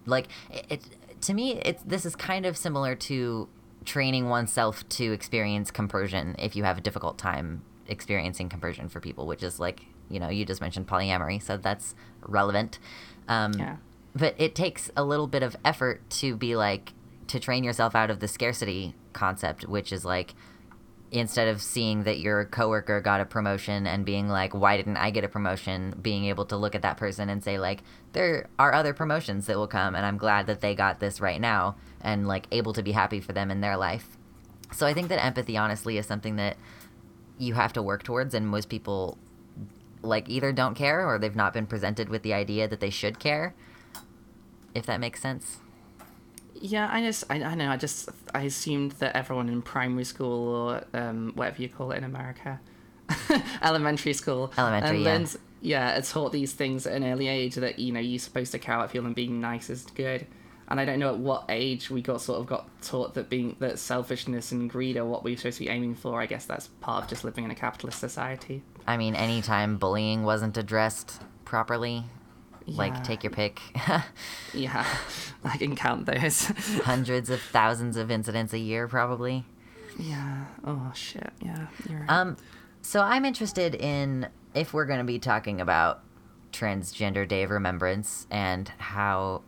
Like, 0.06 0.28
it, 0.50 0.66
it 0.70 0.80
to 1.22 1.34
me, 1.34 1.60
it's 1.60 1.82
this 1.82 2.06
is 2.06 2.16
kind 2.16 2.46
of 2.46 2.56
similar 2.56 2.94
to 2.94 3.48
training 3.84 4.28
oneself 4.28 4.88
to 4.88 5.12
experience 5.12 5.70
compersion 5.70 6.34
if 6.38 6.56
you 6.56 6.64
have 6.64 6.78
a 6.78 6.80
difficult 6.80 7.18
time 7.18 7.62
experiencing 7.90 8.48
compersion 8.48 8.88
for 8.88 9.00
people, 9.00 9.26
which 9.26 9.42
is 9.42 9.60
like 9.60 9.84
you 10.08 10.20
know 10.20 10.28
you 10.28 10.44
just 10.44 10.60
mentioned 10.60 10.86
polyamory, 10.86 11.42
so 11.42 11.56
that's 11.56 11.94
relevant. 12.22 12.78
Um, 13.28 13.52
yeah. 13.54 13.76
But 14.14 14.34
it 14.38 14.54
takes 14.54 14.90
a 14.96 15.04
little 15.04 15.26
bit 15.26 15.42
of 15.42 15.56
effort 15.64 16.08
to 16.10 16.36
be 16.36 16.56
like 16.56 16.92
to 17.28 17.38
train 17.38 17.62
yourself 17.62 17.94
out 17.94 18.10
of 18.10 18.20
the 18.20 18.28
scarcity 18.28 18.94
concept, 19.12 19.68
which 19.68 19.92
is 19.92 20.04
like 20.04 20.34
instead 21.12 21.48
of 21.48 21.60
seeing 21.60 22.04
that 22.04 22.20
your 22.20 22.44
coworker 22.44 23.00
got 23.00 23.20
a 23.20 23.24
promotion 23.24 23.86
and 23.86 24.04
being 24.04 24.28
like, 24.28 24.54
why 24.54 24.76
didn't 24.76 24.96
I 24.96 25.10
get 25.10 25.24
a 25.24 25.28
promotion? 25.28 25.94
Being 26.00 26.26
able 26.26 26.44
to 26.46 26.56
look 26.56 26.74
at 26.74 26.82
that 26.82 26.96
person 26.96 27.28
and 27.28 27.42
say 27.42 27.58
like, 27.58 27.82
there 28.12 28.48
are 28.58 28.72
other 28.72 28.94
promotions 28.94 29.46
that 29.46 29.56
will 29.56 29.66
come, 29.66 29.94
and 29.94 30.06
I'm 30.06 30.18
glad 30.18 30.46
that 30.46 30.60
they 30.60 30.74
got 30.74 31.00
this 31.00 31.20
right 31.20 31.40
now, 31.40 31.76
and 32.00 32.28
like 32.28 32.46
able 32.52 32.72
to 32.74 32.82
be 32.82 32.92
happy 32.92 33.20
for 33.20 33.32
them 33.32 33.50
in 33.50 33.60
their 33.60 33.76
life. 33.76 34.16
So 34.72 34.86
I 34.86 34.94
think 34.94 35.08
that 35.08 35.24
empathy, 35.24 35.56
honestly, 35.56 35.98
is 35.98 36.06
something 36.06 36.36
that 36.36 36.56
you 37.40 37.54
have 37.54 37.72
to 37.74 37.82
work 37.82 38.02
towards, 38.02 38.34
and 38.34 38.46
most 38.46 38.68
people 38.68 39.18
like 40.02 40.28
either 40.28 40.52
don't 40.52 40.74
care 40.74 41.06
or 41.06 41.18
they've 41.18 41.36
not 41.36 41.52
been 41.52 41.66
presented 41.66 42.08
with 42.08 42.22
the 42.22 42.32
idea 42.32 42.66
that 42.68 42.80
they 42.80 42.90
should 42.90 43.18
care. 43.18 43.54
If 44.74 44.86
that 44.86 45.00
makes 45.00 45.20
sense. 45.20 45.58
Yeah, 46.54 46.88
I 46.92 47.02
just 47.02 47.24
I, 47.30 47.42
I 47.42 47.54
know 47.54 47.70
I 47.70 47.76
just 47.76 48.08
I 48.34 48.42
assumed 48.42 48.92
that 48.92 49.16
everyone 49.16 49.48
in 49.48 49.62
primary 49.62 50.04
school 50.04 50.48
or 50.48 50.84
um, 50.94 51.32
whatever 51.34 51.62
you 51.62 51.68
call 51.68 51.92
it 51.92 51.98
in 51.98 52.04
America, 52.04 52.60
elementary 53.62 54.12
school, 54.12 54.52
elementary, 54.56 54.96
and 54.96 55.04
yeah. 55.04 55.12
learns 55.12 55.36
yeah, 55.62 55.96
it's 55.96 56.12
taught 56.12 56.32
these 56.32 56.52
things 56.52 56.86
at 56.86 56.94
an 56.94 57.04
early 57.04 57.28
age 57.28 57.54
that 57.56 57.78
you 57.78 57.92
know 57.92 58.00
you're 58.00 58.18
supposed 58.18 58.52
to 58.52 58.58
care 58.58 58.76
about 58.76 58.92
people 58.92 59.06
and 59.06 59.14
being 59.14 59.40
nice 59.40 59.70
is 59.70 59.84
good. 59.94 60.26
And 60.70 60.78
I 60.78 60.84
don't 60.84 61.00
know 61.00 61.08
at 61.12 61.18
what 61.18 61.44
age 61.48 61.90
we 61.90 62.00
got 62.00 62.20
sort 62.20 62.38
of 62.40 62.46
got 62.46 62.68
taught 62.80 63.14
that 63.14 63.28
being 63.28 63.56
that 63.58 63.78
selfishness 63.78 64.52
and 64.52 64.70
greed 64.70 64.96
are 64.96 65.04
what 65.04 65.24
we're 65.24 65.36
supposed 65.36 65.58
to 65.58 65.64
be 65.64 65.68
aiming 65.68 65.96
for. 65.96 66.20
I 66.20 66.26
guess 66.26 66.44
that's 66.46 66.68
part 66.80 67.04
of 67.04 67.10
just 67.10 67.24
living 67.24 67.44
in 67.44 67.50
a 67.50 67.54
capitalist 67.56 67.98
society. 67.98 68.62
I 68.86 68.96
mean, 68.96 69.14
anytime 69.16 69.78
bullying 69.78 70.22
wasn't 70.22 70.56
addressed 70.56 71.20
properly, 71.44 72.04
like 72.66 73.02
take 73.02 73.24
your 73.24 73.32
pick. 73.32 73.60
Yeah, 74.54 74.84
I 75.44 75.56
can 75.56 75.74
count 75.76 76.06
those. 76.06 76.44
Hundreds 76.84 77.30
of 77.30 77.40
thousands 77.40 77.96
of 77.96 78.10
incidents 78.10 78.52
a 78.52 78.58
year, 78.58 78.86
probably. 78.88 79.44
yeah. 79.98 80.44
Oh 80.64 80.92
shit. 80.94 81.30
Yeah. 81.40 81.66
Right. 81.88 82.08
Um, 82.08 82.36
so 82.82 83.00
I'm 83.00 83.24
interested 83.24 83.74
in 83.74 84.28
if 84.54 84.72
we're 84.72 84.86
going 84.86 84.98
to 84.98 85.04
be 85.04 85.18
talking 85.18 85.60
about 85.60 86.02
Transgender 86.52 87.26
Day 87.26 87.42
of 87.42 87.50
Remembrance 87.50 88.26
and 88.30 88.68
how, 88.78 89.42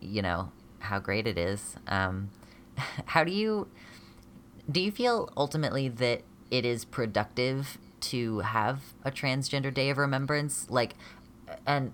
you 0.00 0.22
know, 0.22 0.50
how 0.80 0.98
great 0.98 1.26
it 1.26 1.38
is. 1.38 1.76
Um, 1.86 2.30
how 3.06 3.24
do 3.24 3.32
you 3.32 3.68
do 4.70 4.80
you 4.80 4.90
feel 4.90 5.30
ultimately 5.36 5.88
that 5.88 6.22
it 6.50 6.64
is 6.64 6.84
productive 6.84 7.78
to 8.00 8.40
have 8.40 8.82
a 9.04 9.10
Transgender 9.10 9.72
Day 9.72 9.90
of 9.90 9.98
Remembrance? 9.98 10.66
Like, 10.70 10.94
and 11.66 11.92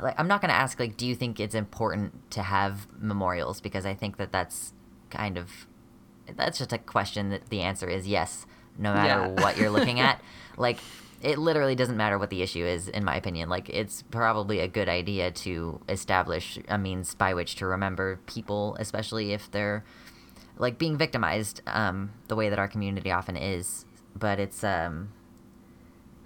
like 0.00 0.14
I'm 0.18 0.28
not 0.28 0.40
going 0.40 0.50
to 0.50 0.54
ask 0.54 0.78
like, 0.78 0.96
do 0.96 1.06
you 1.06 1.14
think 1.14 1.40
it's 1.40 1.54
important 1.54 2.30
to 2.32 2.42
have 2.42 2.86
memorials? 2.98 3.60
Because 3.60 3.84
I 3.84 3.94
think 3.94 4.16
that 4.18 4.30
that's 4.32 4.72
kind 5.10 5.36
of 5.36 5.66
that's 6.36 6.58
just 6.58 6.72
a 6.72 6.78
question 6.78 7.30
that 7.30 7.50
the 7.50 7.60
answer 7.60 7.88
is 7.88 8.06
yes, 8.06 8.46
no 8.78 8.94
matter 8.94 9.32
Yeah. 9.34 9.42
what 9.42 9.56
you're 9.58 9.70
looking 9.70 10.00
at. 10.00 10.20
Like, 10.58 10.80
it 11.22 11.38
literally 11.38 11.76
doesn't 11.76 11.96
matter 11.96 12.18
what 12.18 12.30
the 12.30 12.42
issue 12.42 12.66
is, 12.66 12.88
in 12.88 13.04
my 13.04 13.14
opinion. 13.14 13.48
Like, 13.48 13.68
it's 13.68 14.02
probably 14.02 14.58
a 14.58 14.66
good 14.66 14.88
idea 14.88 15.30
to 15.30 15.80
establish 15.88 16.58
a 16.68 16.76
means 16.76 17.14
by 17.14 17.32
which 17.32 17.54
to 17.56 17.66
remember 17.66 18.18
people, 18.26 18.76
especially 18.80 19.32
if 19.32 19.48
they're 19.50 19.84
like 20.58 20.78
being 20.78 20.98
victimized, 20.98 21.62
um, 21.66 22.10
the 22.26 22.34
way 22.34 22.48
that 22.48 22.58
our 22.58 22.66
community 22.66 23.12
often 23.12 23.36
is. 23.36 23.84
But 24.16 24.40
it's, 24.40 24.64
um, 24.64 25.12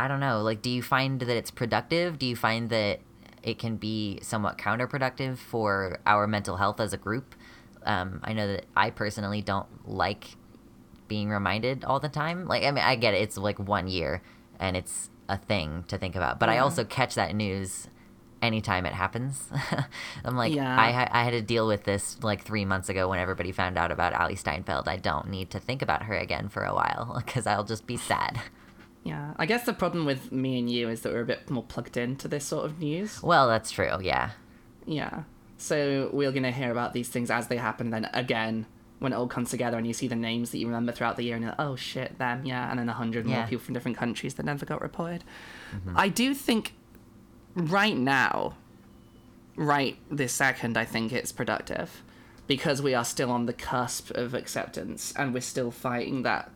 I 0.00 0.08
don't 0.08 0.18
know. 0.20 0.40
Like, 0.40 0.62
do 0.62 0.70
you 0.70 0.82
find 0.82 1.20
that 1.20 1.28
it's 1.28 1.50
productive? 1.50 2.18
Do 2.18 2.24
you 2.24 2.34
find 2.34 2.70
that 2.70 3.00
it 3.42 3.58
can 3.58 3.76
be 3.76 4.18
somewhat 4.22 4.56
counterproductive 4.56 5.36
for 5.36 6.00
our 6.06 6.26
mental 6.26 6.56
health 6.56 6.80
as 6.80 6.94
a 6.94 6.98
group? 6.98 7.34
Um, 7.84 8.20
I 8.24 8.32
know 8.32 8.46
that 8.48 8.64
I 8.74 8.90
personally 8.90 9.42
don't 9.42 9.68
like 9.86 10.36
being 11.06 11.28
reminded 11.28 11.84
all 11.84 12.00
the 12.00 12.08
time. 12.08 12.46
Like, 12.46 12.64
I 12.64 12.70
mean, 12.70 12.82
I 12.82 12.96
get 12.96 13.12
it. 13.12 13.18
It's 13.18 13.36
like 13.36 13.58
one 13.58 13.88
year 13.88 14.22
and 14.58 14.76
it's 14.76 15.10
a 15.28 15.36
thing 15.36 15.84
to 15.88 15.98
think 15.98 16.16
about. 16.16 16.38
But 16.38 16.48
I 16.48 16.58
also 16.58 16.84
catch 16.84 17.14
that 17.16 17.34
news 17.34 17.88
anytime 18.42 18.86
it 18.86 18.92
happens. 18.92 19.48
I'm 20.24 20.36
like, 20.36 20.54
Yeah. 20.54 20.76
I, 20.78 21.08
I 21.10 21.24
had 21.24 21.30
to 21.30 21.42
deal 21.42 21.66
with 21.66 21.84
this 21.84 22.22
like 22.22 22.42
three 22.42 22.64
months 22.64 22.88
ago 22.88 23.08
when 23.08 23.18
everybody 23.18 23.50
found 23.52 23.76
out 23.78 23.90
about 23.90 24.12
Ally 24.12 24.34
Steinfeld. 24.34 24.88
I 24.88 24.96
don't 24.96 25.28
need 25.28 25.50
to 25.50 25.58
think 25.60 25.82
about 25.82 26.04
her 26.04 26.14
again 26.14 26.48
for 26.48 26.64
a 26.64 26.74
while 26.74 27.20
because 27.24 27.46
I'll 27.46 27.64
just 27.64 27.86
be 27.86 27.96
sad. 27.96 28.40
Yeah, 29.02 29.34
I 29.36 29.46
guess 29.46 29.64
the 29.64 29.72
problem 29.72 30.04
with 30.04 30.32
me 30.32 30.58
and 30.58 30.68
you 30.68 30.88
is 30.88 31.02
that 31.02 31.12
we're 31.12 31.20
a 31.20 31.26
bit 31.26 31.48
more 31.48 31.62
plugged 31.62 31.96
into 31.96 32.26
this 32.26 32.44
sort 32.44 32.64
of 32.66 32.80
news. 32.80 33.22
Well, 33.22 33.48
that's 33.48 33.70
true. 33.70 33.98
Yeah. 34.00 34.30
Yeah. 34.84 35.22
So 35.58 36.10
we're 36.12 36.32
going 36.32 36.42
to 36.42 36.50
hear 36.50 36.70
about 36.72 36.92
these 36.92 37.08
things 37.08 37.30
as 37.30 37.46
they 37.48 37.56
happen. 37.56 37.90
Then 37.90 38.10
again, 38.12 38.66
when 38.98 39.12
it 39.12 39.16
all 39.16 39.26
comes 39.28 39.50
together 39.50 39.76
and 39.76 39.86
you 39.86 39.92
see 39.92 40.08
the 40.08 40.16
names 40.16 40.50
that 40.50 40.58
you 40.58 40.66
remember 40.66 40.90
throughout 40.92 41.16
the 41.16 41.22
year, 41.24 41.34
and 41.34 41.42
you're 41.44 41.50
like, 41.52 41.60
oh 41.60 41.76
shit, 41.76 42.18
them, 42.18 42.44
yeah. 42.44 42.70
And 42.70 42.78
then 42.78 42.88
a 42.88 42.92
hundred 42.94 43.26
more 43.26 43.46
people 43.46 43.64
from 43.64 43.74
different 43.74 43.96
countries 43.96 44.34
that 44.34 44.46
never 44.46 44.64
got 44.64 44.80
reported. 44.80 45.24
I 45.94 46.08
do 46.08 46.34
think 46.34 46.72
right 47.54 47.96
now, 47.96 48.54
right 49.54 49.96
this 50.10 50.32
second, 50.32 50.76
I 50.76 50.84
think 50.84 51.12
it's 51.12 51.32
productive 51.32 52.02
because 52.46 52.80
we 52.80 52.94
are 52.94 53.04
still 53.04 53.30
on 53.30 53.46
the 53.46 53.52
cusp 53.52 54.10
of 54.12 54.32
acceptance 54.34 55.12
and 55.16 55.34
we're 55.34 55.40
still 55.40 55.70
fighting 55.70 56.22
that 56.22 56.50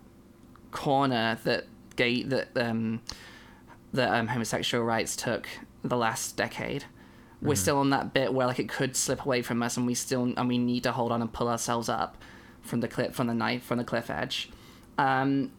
corner 0.70 1.36
that 1.42 1.66
gay 1.96 2.22
that 2.22 2.48
um 2.56 3.00
that 3.92 4.14
um, 4.14 4.28
homosexual 4.28 4.84
rights 4.84 5.16
took 5.16 5.48
the 5.82 5.96
last 5.96 6.36
decade. 6.36 6.84
We're 7.42 7.54
still 7.54 7.78
on 7.78 7.90
that 7.90 8.12
bit 8.12 8.34
where 8.34 8.46
like 8.46 8.58
it 8.58 8.68
could 8.68 8.94
slip 8.96 9.24
away 9.24 9.42
from 9.42 9.62
us, 9.62 9.76
and 9.76 9.86
we 9.86 9.94
still 9.94 10.32
and 10.36 10.48
we 10.48 10.58
need 10.58 10.82
to 10.82 10.92
hold 10.92 11.10
on 11.10 11.22
and 11.22 11.32
pull 11.32 11.48
ourselves 11.48 11.88
up 11.88 12.16
from 12.60 12.80
the 12.80 12.88
cliff 12.88 13.14
from 13.14 13.26
the 13.26 13.34
knife 13.34 13.62
from 13.64 13.78
the 13.78 13.84
cliff 13.84 14.10
edge. 14.10 14.50
Um, 14.98 15.52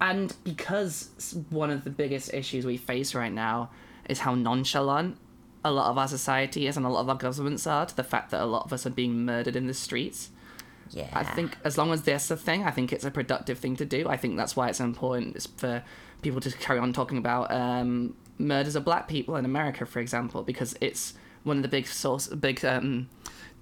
and 0.00 0.34
because 0.44 1.40
one 1.50 1.70
of 1.70 1.84
the 1.84 1.90
biggest 1.90 2.32
issues 2.32 2.64
we 2.64 2.76
face 2.76 3.14
right 3.14 3.32
now 3.32 3.70
is 4.08 4.20
how 4.20 4.34
nonchalant 4.34 5.16
a 5.64 5.70
lot 5.70 5.90
of 5.90 5.98
our 5.98 6.06
society 6.06 6.66
is 6.66 6.76
and 6.76 6.86
a 6.86 6.88
lot 6.88 7.00
of 7.00 7.08
our 7.08 7.16
governments 7.16 7.66
are 7.66 7.86
to 7.86 7.96
the 7.96 8.04
fact 8.04 8.30
that 8.30 8.40
a 8.40 8.46
lot 8.46 8.64
of 8.64 8.72
us 8.72 8.86
are 8.86 8.90
being 8.90 9.24
murdered 9.24 9.56
in 9.56 9.66
the 9.66 9.74
streets. 9.74 10.30
Yeah. 10.90 11.08
I 11.12 11.24
think 11.24 11.56
as 11.64 11.76
long 11.76 11.92
as 11.92 12.02
that's 12.02 12.30
a 12.30 12.36
thing, 12.36 12.62
I 12.62 12.70
think 12.70 12.92
it's 12.92 13.04
a 13.04 13.10
productive 13.10 13.58
thing 13.58 13.74
to 13.76 13.84
do. 13.84 14.08
I 14.08 14.16
think 14.16 14.36
that's 14.36 14.54
why 14.54 14.68
it's 14.68 14.78
important 14.78 15.34
is 15.36 15.46
for 15.46 15.82
people 16.22 16.40
to 16.40 16.50
carry 16.52 16.78
on 16.78 16.92
talking 16.92 17.18
about 17.18 17.50
um, 17.50 18.14
murders 18.38 18.76
of 18.76 18.84
black 18.84 19.08
people 19.08 19.36
in 19.36 19.44
America, 19.44 19.86
for 19.86 20.00
example, 20.00 20.42
because 20.42 20.76
it's 20.80 21.14
one 21.44 21.56
of 21.56 21.62
the 21.62 21.68
big 21.68 21.86
source, 21.86 22.26
big 22.28 22.64
um, 22.64 23.08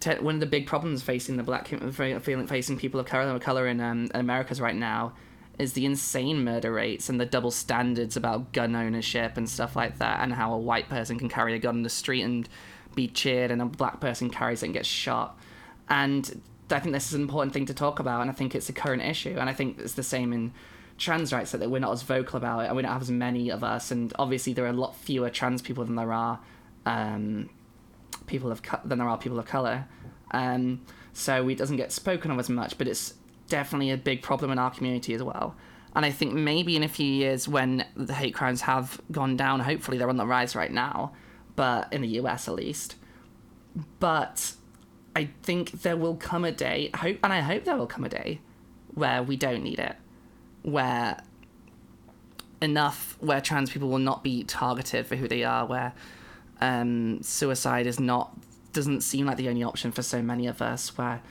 te- 0.00 0.14
one 0.14 0.34
of 0.34 0.40
the 0.40 0.46
big 0.46 0.66
problems 0.66 1.02
facing 1.02 1.36
the 1.36 1.42
black 1.42 1.68
feeling 1.68 2.46
facing 2.46 2.78
people 2.78 3.00
of 3.00 3.06
color, 3.06 3.38
color 3.38 3.66
in 3.66 3.80
um, 3.80 4.08
Americas 4.14 4.60
right 4.60 4.74
now 4.74 5.12
is 5.58 5.74
the 5.74 5.86
insane 5.86 6.42
murder 6.42 6.72
rates 6.72 7.08
and 7.08 7.20
the 7.20 7.26
double 7.26 7.50
standards 7.50 8.16
about 8.16 8.52
gun 8.52 8.74
ownership 8.74 9.36
and 9.36 9.48
stuff 9.48 9.76
like 9.76 9.98
that, 9.98 10.20
and 10.20 10.32
how 10.32 10.52
a 10.52 10.58
white 10.58 10.88
person 10.88 11.18
can 11.18 11.28
carry 11.28 11.54
a 11.54 11.58
gun 11.58 11.76
in 11.76 11.82
the 11.82 11.88
street 11.90 12.22
and 12.22 12.48
be 12.94 13.06
cheered, 13.06 13.50
and 13.50 13.62
a 13.62 13.66
black 13.66 14.00
person 14.00 14.30
carries 14.30 14.62
it 14.62 14.66
and 14.66 14.74
gets 14.74 14.88
shot. 14.88 15.38
And 15.88 16.40
I 16.70 16.80
think 16.80 16.92
this 16.94 17.06
is 17.06 17.14
an 17.14 17.22
important 17.22 17.52
thing 17.52 17.66
to 17.66 17.74
talk 17.74 18.00
about, 18.00 18.22
and 18.22 18.30
I 18.30 18.32
think 18.32 18.54
it's 18.54 18.68
a 18.68 18.72
current 18.72 19.02
issue, 19.02 19.36
and 19.38 19.48
I 19.48 19.52
think 19.52 19.78
it's 19.78 19.94
the 19.94 20.02
same 20.02 20.32
in 20.32 20.52
trans 20.98 21.32
rights 21.32 21.52
that 21.52 21.70
we're 21.70 21.78
not 21.78 21.92
as 21.92 22.02
vocal 22.02 22.36
about 22.36 22.60
it, 22.60 22.66
and 22.66 22.76
we 22.76 22.82
don't 22.82 22.92
have 22.92 23.02
as 23.02 23.10
many 23.10 23.50
of 23.50 23.64
us, 23.64 23.90
and 23.90 24.12
obviously 24.18 24.52
there 24.52 24.64
are 24.64 24.68
a 24.68 24.72
lot 24.72 24.96
fewer 24.96 25.30
trans 25.30 25.62
people 25.62 25.84
than 25.84 25.96
there 25.96 26.12
are 26.12 26.40
um, 26.86 27.50
people 28.26 28.50
of 28.50 28.62
co- 28.62 28.80
than 28.84 28.98
there 28.98 29.08
are 29.08 29.18
people 29.18 29.38
of 29.38 29.46
color. 29.46 29.86
Um, 30.30 30.84
so 31.12 31.48
it 31.48 31.58
doesn't 31.58 31.76
get 31.76 31.92
spoken 31.92 32.30
of 32.30 32.38
as 32.38 32.48
much, 32.48 32.76
but 32.76 32.88
it's 32.88 33.14
definitely 33.48 33.90
a 33.90 33.96
big 33.96 34.22
problem 34.22 34.50
in 34.50 34.58
our 34.58 34.70
community 34.70 35.14
as 35.14 35.22
well. 35.22 35.54
And 35.94 36.04
I 36.04 36.10
think 36.10 36.34
maybe 36.34 36.76
in 36.76 36.82
a 36.82 36.88
few 36.88 37.06
years, 37.06 37.46
when 37.46 37.84
the 37.94 38.14
hate 38.14 38.34
crimes 38.34 38.62
have 38.62 39.00
gone 39.12 39.36
down, 39.36 39.60
hopefully 39.60 39.96
they're 39.96 40.08
on 40.08 40.16
the 40.16 40.26
rise 40.26 40.56
right 40.56 40.72
now, 40.72 41.12
but 41.54 41.92
in 41.92 42.02
the 42.02 42.08
US 42.20 42.48
at 42.48 42.54
least. 42.54 42.96
But 44.00 44.54
I 45.14 45.30
think 45.42 45.82
there 45.82 45.96
will 45.96 46.16
come 46.16 46.44
a 46.44 46.50
day, 46.52 46.90
hope, 46.94 47.18
and 47.22 47.32
I 47.32 47.40
hope 47.40 47.64
there 47.64 47.76
will 47.76 47.86
come 47.86 48.04
a 48.04 48.08
day 48.08 48.40
where 48.88 49.22
we 49.22 49.36
don't 49.36 49.62
need 49.62 49.78
it, 49.78 49.96
where 50.64 51.22
enough, 52.60 53.16
where 53.20 53.40
trans 53.40 53.70
people 53.70 53.88
will 53.88 53.98
not 53.98 54.24
be 54.24 54.42
targeted 54.44 55.06
for 55.06 55.16
who 55.16 55.28
they 55.28 55.44
are, 55.44 55.66
where 55.66 55.92
um, 56.60 57.22
suicide 57.22 57.86
is 57.86 58.00
not 58.00 58.36
doesn't 58.72 59.02
seem 59.02 59.26
like 59.26 59.36
the 59.36 59.48
only 59.48 59.62
option 59.62 59.92
for 59.92 60.02
so 60.02 60.20
many 60.20 60.48
of 60.48 60.60
us, 60.60 60.98
where 60.98 61.22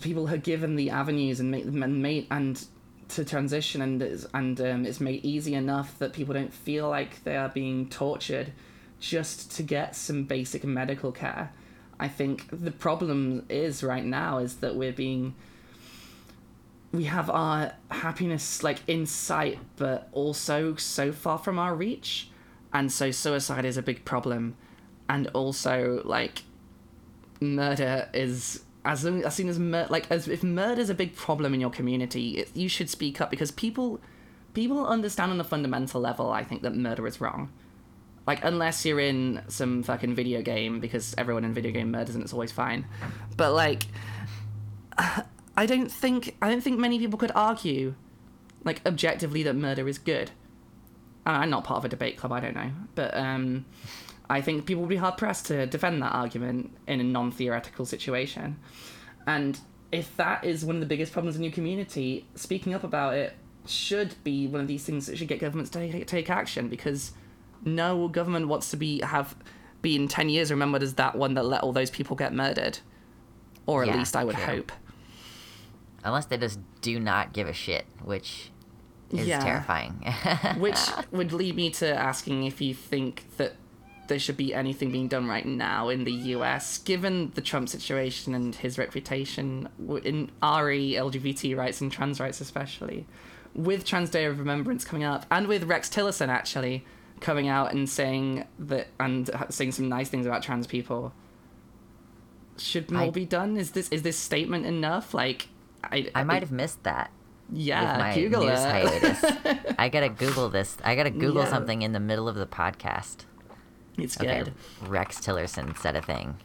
people 0.00 0.28
are 0.30 0.38
given 0.38 0.76
the 0.76 0.88
avenues 0.90 1.40
and 1.40 1.50
make 1.50 1.64
and 1.64 2.02
made 2.02 2.26
and 2.30 2.64
to 3.08 3.24
transition 3.24 3.82
and 3.82 4.00
it's, 4.00 4.26
and 4.32 4.60
um, 4.60 4.86
it's 4.86 5.00
made 5.00 5.24
easy 5.24 5.54
enough 5.54 5.98
that 5.98 6.12
people 6.12 6.32
don't 6.32 6.54
feel 6.54 6.88
like 6.88 7.22
they 7.24 7.36
are 7.36 7.50
being 7.50 7.88
tortured 7.88 8.52
just 8.98 9.52
to 9.52 9.62
get 9.62 9.94
some 9.94 10.24
basic 10.24 10.64
medical 10.64 11.12
care. 11.12 11.52
I 12.00 12.08
think 12.08 12.46
the 12.50 12.70
problem 12.70 13.44
is 13.48 13.82
right 13.82 14.04
now 14.04 14.38
is 14.38 14.56
that 14.56 14.74
we're 14.74 14.92
being 14.92 15.34
we 16.94 17.04
have 17.04 17.28
our 17.28 17.72
happiness 17.90 18.62
like 18.62 18.78
in 18.86 19.04
sight 19.04 19.58
but 19.76 20.08
also 20.12 20.76
so 20.76 21.12
far 21.12 21.38
from 21.38 21.58
our 21.58 21.74
reach. 21.74 22.30
And 22.72 22.90
so 22.90 23.10
suicide 23.10 23.64
is 23.64 23.76
a 23.76 23.82
big 23.82 24.04
problem. 24.04 24.56
And 25.08 25.26
also 25.28 26.02
like 26.04 26.42
murder 27.40 28.08
is 28.14 28.62
as 28.84 29.04
as, 29.04 29.34
soon 29.34 29.48
as 29.48 29.58
mur- 29.58 29.86
like 29.90 30.10
as 30.10 30.28
if 30.28 30.42
murder 30.42 30.80
is 30.80 30.90
a 30.90 30.94
big 30.94 31.16
problem 31.16 31.52
in 31.52 31.60
your 31.60 31.70
community 31.70 32.38
it, 32.38 32.56
you 32.56 32.68
should 32.68 32.88
speak 32.88 33.20
up 33.20 33.30
because 33.30 33.50
people 33.50 34.00
people 34.52 34.86
understand 34.86 35.32
on 35.32 35.40
a 35.40 35.44
fundamental 35.44 36.00
level 36.00 36.30
i 36.30 36.44
think 36.44 36.62
that 36.62 36.74
murder 36.74 37.06
is 37.06 37.20
wrong. 37.20 37.50
Like 38.26 38.42
unless 38.42 38.86
you're 38.86 39.00
in 39.00 39.42
some 39.48 39.82
fucking 39.82 40.14
video 40.14 40.40
game 40.42 40.80
because 40.80 41.14
everyone 41.18 41.44
in 41.44 41.52
video 41.52 41.72
game 41.72 41.90
murders 41.90 42.14
and 42.14 42.24
it's 42.24 42.32
always 42.32 42.52
fine. 42.52 42.86
But 43.36 43.52
like 43.52 43.84
i 45.56 45.66
don't 45.66 45.90
think 45.90 46.36
i 46.42 46.48
don't 46.48 46.62
think 46.62 46.78
many 46.78 46.98
people 46.98 47.18
could 47.18 47.32
argue 47.34 47.94
like 48.64 48.80
objectively 48.86 49.42
that 49.42 49.54
murder 49.54 49.88
is 49.88 49.98
good 49.98 50.30
i'm 51.26 51.50
not 51.50 51.64
part 51.64 51.78
of 51.78 51.84
a 51.84 51.88
debate 51.88 52.16
club 52.16 52.32
i 52.32 52.40
don't 52.40 52.54
know 52.54 52.70
but 52.94 53.16
um 53.16 53.64
I 54.30 54.40
think 54.40 54.64
people 54.64 54.80
would 54.82 54.88
be 54.88 54.96
hard 54.96 55.18
pressed 55.18 55.44
to 55.48 55.66
defend 55.66 56.00
that 56.02 56.14
argument 56.14 56.74
in 56.86 56.98
a 56.98 57.04
non 57.04 57.30
theoretical 57.30 57.84
situation. 57.84 58.58
And 59.26 59.60
if 59.92 60.16
that 60.16 60.44
is 60.44 60.64
one 60.64 60.76
of 60.76 60.80
the 60.80 60.86
biggest 60.86 61.12
problems 61.12 61.36
in 61.36 61.42
your 61.42 61.52
community, 61.52 62.26
speaking 62.34 62.72
up 62.72 62.84
about 62.84 63.14
it 63.14 63.34
should 63.66 64.14
be 64.24 64.46
one 64.46 64.62
of 64.62 64.66
these 64.66 64.82
things 64.82 65.04
that 65.06 65.18
should 65.18 65.28
get 65.28 65.40
governments 65.40 65.70
to 65.72 65.78
take, 65.78 66.06
take 66.06 66.30
action 66.30 66.68
because 66.70 67.12
no 67.66 68.08
government 68.08 68.48
wants 68.48 68.70
to 68.70 68.78
be 68.78 69.02
have 69.02 69.36
be 69.82 69.94
in 69.94 70.08
10 70.08 70.30
years 70.30 70.50
remembered 70.50 70.82
as 70.82 70.94
that 70.94 71.16
one 71.16 71.34
that 71.34 71.44
let 71.44 71.62
all 71.62 71.74
those 71.74 71.90
people 71.90 72.16
get 72.16 72.32
murdered. 72.32 72.78
Or 73.66 73.82
at 73.82 73.88
Yeah, 73.88 73.98
least 73.98 74.16
I 74.16 74.24
would 74.24 74.36
true. 74.36 74.44
hope. 74.44 74.72
Unless 76.04 76.26
they 76.26 76.36
just 76.36 76.60
do 76.82 77.00
not 77.00 77.32
give 77.32 77.48
a 77.48 77.52
shit, 77.52 77.86
which 78.02 78.50
is 79.10 79.26
Yeah. 79.26 79.40
terrifying. 79.40 79.92
Which 80.58 80.78
would 81.12 81.32
lead 81.32 81.56
me 81.56 81.70
to 81.70 81.94
asking 81.94 82.44
if 82.44 82.60
you 82.60 82.74
think 82.74 83.24
that 83.38 83.54
there 84.08 84.18
should 84.18 84.36
be 84.36 84.52
anything 84.52 84.90
being 84.90 85.08
done 85.08 85.26
right 85.26 85.46
now 85.46 85.88
in 85.88 86.04
the 86.04 86.12
US, 86.36 86.78
given 86.78 87.32
the 87.34 87.40
Trump 87.40 87.68
situation 87.70 88.34
and 88.34 88.54
his 88.54 88.76
reputation 88.76 89.68
in 90.04 90.30
RE, 90.42 90.92
LGBT 90.94 91.56
rights, 91.56 91.80
and 91.80 91.90
trans 91.90 92.20
rights, 92.20 92.40
especially. 92.40 93.06
With 93.54 93.84
Trans 93.86 94.10
Day 94.10 94.24
of 94.26 94.38
Remembrance 94.38 94.84
coming 94.84 95.04
up, 95.04 95.24
and 95.30 95.46
with 95.46 95.64
Rex 95.64 95.88
Tillerson 95.88 96.28
actually 96.28 96.84
coming 97.20 97.48
out 97.48 97.72
and 97.72 97.88
saying 97.88 98.44
that, 98.58 98.88
and 99.00 99.30
saying 99.48 99.72
some 99.72 99.88
nice 99.88 100.08
things 100.10 100.26
about 100.26 100.42
trans 100.42 100.66
people. 100.66 101.12
Should 102.58 102.90
more 102.90 103.02
I- 103.04 103.10
be 103.10 103.24
done? 103.24 103.56
Is 103.56 103.70
this 103.72 103.88
is 103.90 104.02
this 104.02 104.18
statement 104.18 104.66
enough? 104.66 105.14
Like, 105.14 105.48
I 105.90 106.10
I 106.14 106.24
might 106.24 106.42
have 106.42 106.52
missed 106.52 106.82
that. 106.84 107.10
yeah, 107.52 107.96
my 107.98 108.14
Google 108.14 108.42
news 108.46 108.58
it. 108.60 108.70
hiatus. 108.70 109.74
I 109.78 109.88
gotta 109.88 110.08
Google 110.08 110.48
this. 110.48 110.76
I 110.84 110.94
gotta 110.96 111.10
Google 111.10 111.42
Yeah. 111.42 111.48
something 111.50 111.82
in 111.82 111.92
the 111.92 112.00
middle 112.00 112.28
of 112.28 112.36
the 112.36 112.46
podcast. 112.46 113.24
it's 113.98 114.18
Okay, 114.20 114.44
good. 114.44 114.54
Rex 114.88 115.18
Tillerson 115.20 115.76
said 115.78 115.96
a 115.96 116.02
thing. 116.02 116.36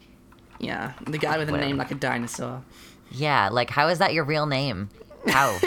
Yeah, 0.60 0.92
the 1.06 1.18
guy 1.18 1.38
with 1.38 1.50
a 1.50 1.54
name 1.58 1.78
like 1.78 1.92
a 1.92 1.96
dinosaur. 1.96 2.64
Yeah, 3.12 3.50
like 3.50 3.70
how 3.70 3.88
is 3.88 4.00
that 4.00 4.14
your 4.14 4.24
real 4.26 4.46
name? 4.46 4.90
How? 5.28 5.58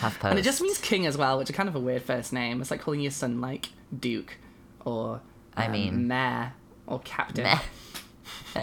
HuffPost. 0.00 0.24
And 0.30 0.38
it 0.38 0.42
just 0.42 0.60
means 0.62 0.78
king 0.78 1.06
as 1.06 1.16
well, 1.18 1.38
which 1.38 1.50
is 1.50 1.56
kind 1.56 1.68
of 1.68 1.74
a 1.76 1.80
weird 1.80 2.02
first 2.02 2.32
name. 2.32 2.60
It's 2.60 2.70
like 2.70 2.80
calling 2.80 3.00
your 3.00 3.10
son 3.12 3.40
like 3.40 3.68
Duke 3.96 4.38
or 4.84 5.20
I 5.56 5.66
um, 5.66 5.72
mean- 5.72 6.08
Mayor 6.08 6.52
or 6.86 7.00
Captain. 7.00 7.46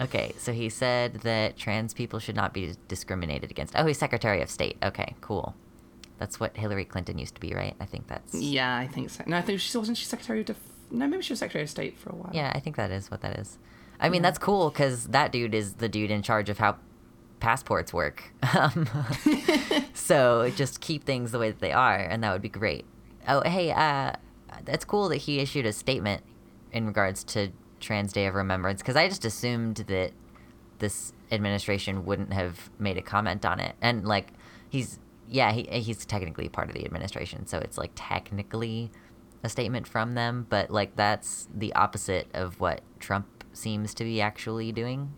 Okay, 0.00 0.34
so 0.38 0.52
he 0.52 0.68
said 0.68 1.14
that 1.20 1.56
trans 1.56 1.94
people 1.94 2.18
should 2.18 2.36
not 2.36 2.52
be 2.52 2.74
discriminated 2.88 3.50
against. 3.50 3.74
Oh, 3.76 3.86
he's 3.86 3.98
Secretary 3.98 4.42
of 4.42 4.50
State. 4.50 4.76
Okay, 4.82 5.14
cool. 5.20 5.54
That's 6.18 6.38
what 6.40 6.56
Hillary 6.56 6.84
Clinton 6.84 7.18
used 7.18 7.34
to 7.34 7.40
be, 7.40 7.54
right? 7.54 7.74
I 7.80 7.84
think 7.86 8.06
that's. 8.06 8.34
Yeah, 8.34 8.76
I 8.76 8.86
think 8.86 9.10
so. 9.10 9.24
No, 9.26 9.36
I 9.38 9.42
think 9.42 9.60
she 9.60 9.76
wasn't 9.76 9.98
she 9.98 10.04
Secretary 10.04 10.40
of 10.40 10.46
Def- 10.46 10.58
No, 10.90 11.06
maybe 11.06 11.22
she 11.22 11.32
was 11.32 11.40
Secretary 11.40 11.64
of 11.64 11.70
State 11.70 11.98
for 11.98 12.10
a 12.10 12.14
while. 12.14 12.30
Yeah, 12.32 12.52
I 12.54 12.60
think 12.60 12.76
that 12.76 12.90
is 12.90 13.10
what 13.10 13.22
that 13.22 13.38
is. 13.38 13.58
I 13.98 14.08
mean, 14.10 14.22
that's 14.22 14.38
cool 14.38 14.70
because 14.70 15.06
that 15.08 15.32
dude 15.32 15.54
is 15.54 15.74
the 15.74 15.88
dude 15.88 16.10
in 16.10 16.22
charge 16.22 16.50
of 16.50 16.58
how 16.58 16.76
passports 17.40 17.92
work. 17.92 18.32
Um, 18.56 18.88
so 19.94 20.50
just 20.56 20.80
keep 20.80 21.04
things 21.04 21.32
the 21.32 21.38
way 21.38 21.50
that 21.50 21.60
they 21.60 21.72
are, 21.72 21.96
and 21.96 22.22
that 22.22 22.32
would 22.32 22.42
be 22.42 22.48
great. 22.48 22.84
Oh, 23.28 23.42
hey, 23.42 23.70
uh, 23.72 24.12
that's 24.64 24.84
cool 24.84 25.08
that 25.08 25.16
he 25.18 25.40
issued 25.40 25.66
a 25.66 25.72
statement 25.72 26.22
in 26.72 26.86
regards 26.86 27.24
to 27.24 27.50
Trans 27.80 28.12
Day 28.12 28.26
of 28.26 28.34
Remembrance 28.34 28.80
because 28.82 28.96
I 28.96 29.08
just 29.08 29.24
assumed 29.24 29.76
that 29.88 30.12
this 30.78 31.12
administration 31.32 32.04
wouldn't 32.04 32.32
have 32.32 32.70
made 32.78 32.96
a 32.98 33.02
comment 33.02 33.44
on 33.44 33.60
it, 33.60 33.74
and 33.80 34.06
like 34.06 34.28
he's 34.68 34.98
yeah 35.28 35.52
he 35.52 35.62
he's 35.80 36.04
technically 36.04 36.48
part 36.48 36.68
of 36.68 36.74
the 36.74 36.84
administration, 36.84 37.46
so 37.46 37.58
it's 37.58 37.78
like 37.78 37.90
technically 37.94 38.90
a 39.42 39.48
statement 39.48 39.86
from 39.86 40.14
them, 40.14 40.46
but 40.48 40.70
like 40.70 40.96
that's 40.96 41.48
the 41.54 41.72
opposite 41.74 42.26
of 42.34 42.58
what 42.60 42.80
Trump 42.98 43.26
seems 43.52 43.94
to 43.94 44.04
be 44.04 44.20
actually 44.20 44.72
doing. 44.72 45.12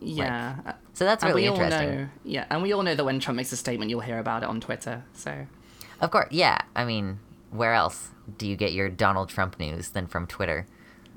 Yeah. 0.00 0.56
Uh, 0.66 0.72
So 0.92 1.04
that's 1.04 1.22
and 1.24 1.30
really 1.30 1.42
we 1.42 1.48
all 1.48 1.54
interesting. 1.60 1.90
know, 1.96 2.08
yeah, 2.24 2.44
and 2.50 2.62
we 2.62 2.72
all 2.72 2.82
know 2.82 2.94
that 2.94 3.04
when 3.04 3.20
Trump 3.20 3.36
makes 3.36 3.52
a 3.52 3.56
statement, 3.56 3.90
you'll 3.90 4.00
hear 4.00 4.18
about 4.18 4.42
it 4.42 4.48
on 4.48 4.60
Twitter. 4.60 5.04
So, 5.12 5.46
Of 6.00 6.10
course, 6.10 6.28
yeah. 6.30 6.58
I 6.76 6.84
mean, 6.84 7.20
where 7.50 7.72
else 7.74 8.10
do 8.38 8.46
you 8.46 8.56
get 8.56 8.72
your 8.72 8.88
Donald 8.88 9.28
Trump 9.28 9.58
news 9.58 9.90
than 9.90 10.06
from 10.06 10.26
Twitter? 10.26 10.66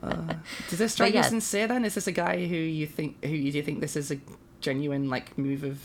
does 0.68 0.78
this 0.78 0.92
strike 0.92 1.14
yeah. 1.14 1.22
you 1.22 1.28
sincere? 1.28 1.66
Then 1.66 1.84
is 1.84 1.94
this 1.94 2.06
a 2.06 2.12
guy 2.12 2.46
who 2.46 2.56
you 2.56 2.86
think 2.86 3.24
who 3.24 3.30
you 3.30 3.52
do 3.52 3.58
you 3.58 3.64
think 3.64 3.80
this 3.80 3.96
is 3.96 4.10
a 4.10 4.18
genuine 4.60 5.08
like 5.08 5.36
move 5.38 5.64
of 5.64 5.80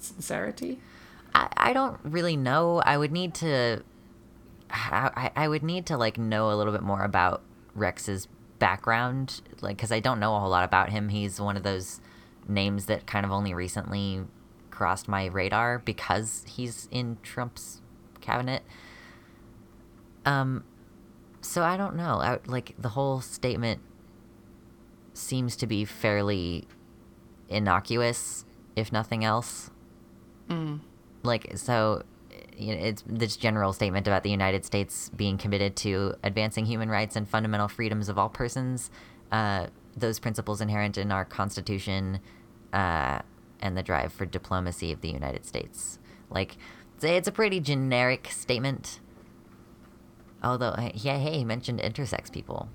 sincerity? 0.00 0.80
I, 1.34 1.48
I 1.56 1.72
don't 1.72 1.98
really 2.02 2.36
know. 2.36 2.82
I 2.84 2.96
would 2.96 3.12
need 3.12 3.34
to. 3.36 3.82
I, 4.70 5.30
I 5.34 5.48
would 5.48 5.62
need 5.62 5.86
to 5.86 5.96
like 5.96 6.18
know 6.18 6.50
a 6.50 6.54
little 6.54 6.72
bit 6.72 6.82
more 6.82 7.02
about 7.02 7.42
Rex's 7.74 8.28
background, 8.58 9.40
like 9.60 9.76
because 9.76 9.92
I 9.92 10.00
don't 10.00 10.20
know 10.20 10.36
a 10.36 10.40
whole 10.40 10.50
lot 10.50 10.64
about 10.64 10.90
him. 10.90 11.08
He's 11.08 11.40
one 11.40 11.56
of 11.56 11.62
those 11.62 12.00
names 12.46 12.86
that 12.86 13.06
kind 13.06 13.24
of 13.24 13.32
only 13.32 13.54
recently 13.54 14.22
crossed 14.70 15.08
my 15.08 15.26
radar 15.26 15.78
because 15.78 16.44
he's 16.48 16.88
in 16.90 17.18
Trump's 17.22 17.80
cabinet. 18.20 18.62
Um, 20.24 20.64
so 21.48 21.62
I 21.62 21.76
don't 21.76 21.96
know. 21.96 22.20
I, 22.20 22.38
like 22.46 22.74
the 22.78 22.90
whole 22.90 23.20
statement 23.20 23.80
seems 25.14 25.56
to 25.56 25.66
be 25.66 25.84
fairly 25.84 26.66
innocuous, 27.48 28.44
if 28.76 28.92
nothing 28.92 29.24
else 29.24 29.70
Mm. 30.48 30.80
like 31.22 31.52
so 31.58 32.02
you 32.56 32.74
know, 32.74 32.82
it's 32.82 33.04
this 33.06 33.36
general 33.36 33.72
statement 33.74 34.06
about 34.08 34.22
the 34.22 34.30
United 34.30 34.64
States 34.64 35.10
being 35.14 35.36
committed 35.38 35.76
to 35.76 36.14
advancing 36.24 36.64
human 36.66 36.88
rights 36.88 37.14
and 37.16 37.28
fundamental 37.28 37.68
freedoms 37.68 38.08
of 38.08 38.18
all 38.18 38.28
persons. 38.30 38.90
Uh, 39.30 39.66
those 39.96 40.18
principles 40.18 40.60
inherent 40.60 40.96
in 40.98 41.12
our 41.12 41.24
Constitution 41.24 42.18
uh, 42.72 43.20
and 43.60 43.76
the 43.76 43.82
drive 43.82 44.12
for 44.12 44.24
diplomacy 44.26 44.90
of 44.90 45.00
the 45.02 45.08
United 45.10 45.44
States. 45.44 45.98
Like, 46.30 46.56
it's 46.96 47.04
a- 47.04 47.16
it's 47.16 47.28
a 47.28 47.32
pretty 47.32 47.60
generic 47.60 48.28
statement. 48.32 48.98
Although, 50.42 50.74
yeah, 50.94 51.18
hey, 51.18 51.38
he 51.38 51.44
mentioned 51.44 51.80
intersex 51.80 52.32
people. 52.32 52.68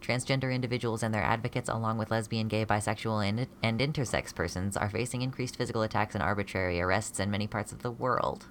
Transgender 0.00 0.52
individuals 0.54 1.02
and 1.02 1.12
their 1.14 1.22
advocates, 1.22 1.68
along 1.68 1.98
with 1.98 2.10
lesbian, 2.10 2.48
gay, 2.48 2.64
bisexual, 2.64 3.26
and, 3.28 3.46
and 3.62 3.80
intersex 3.80 4.34
persons, 4.34 4.76
are 4.76 4.88
facing 4.88 5.20
increased 5.20 5.56
physical 5.56 5.82
attacks 5.82 6.14
and 6.14 6.22
arbitrary 6.24 6.80
arrests 6.80 7.20
in 7.20 7.30
many 7.30 7.46
parts 7.46 7.70
of 7.70 7.82
the 7.82 7.90
world. 7.90 8.46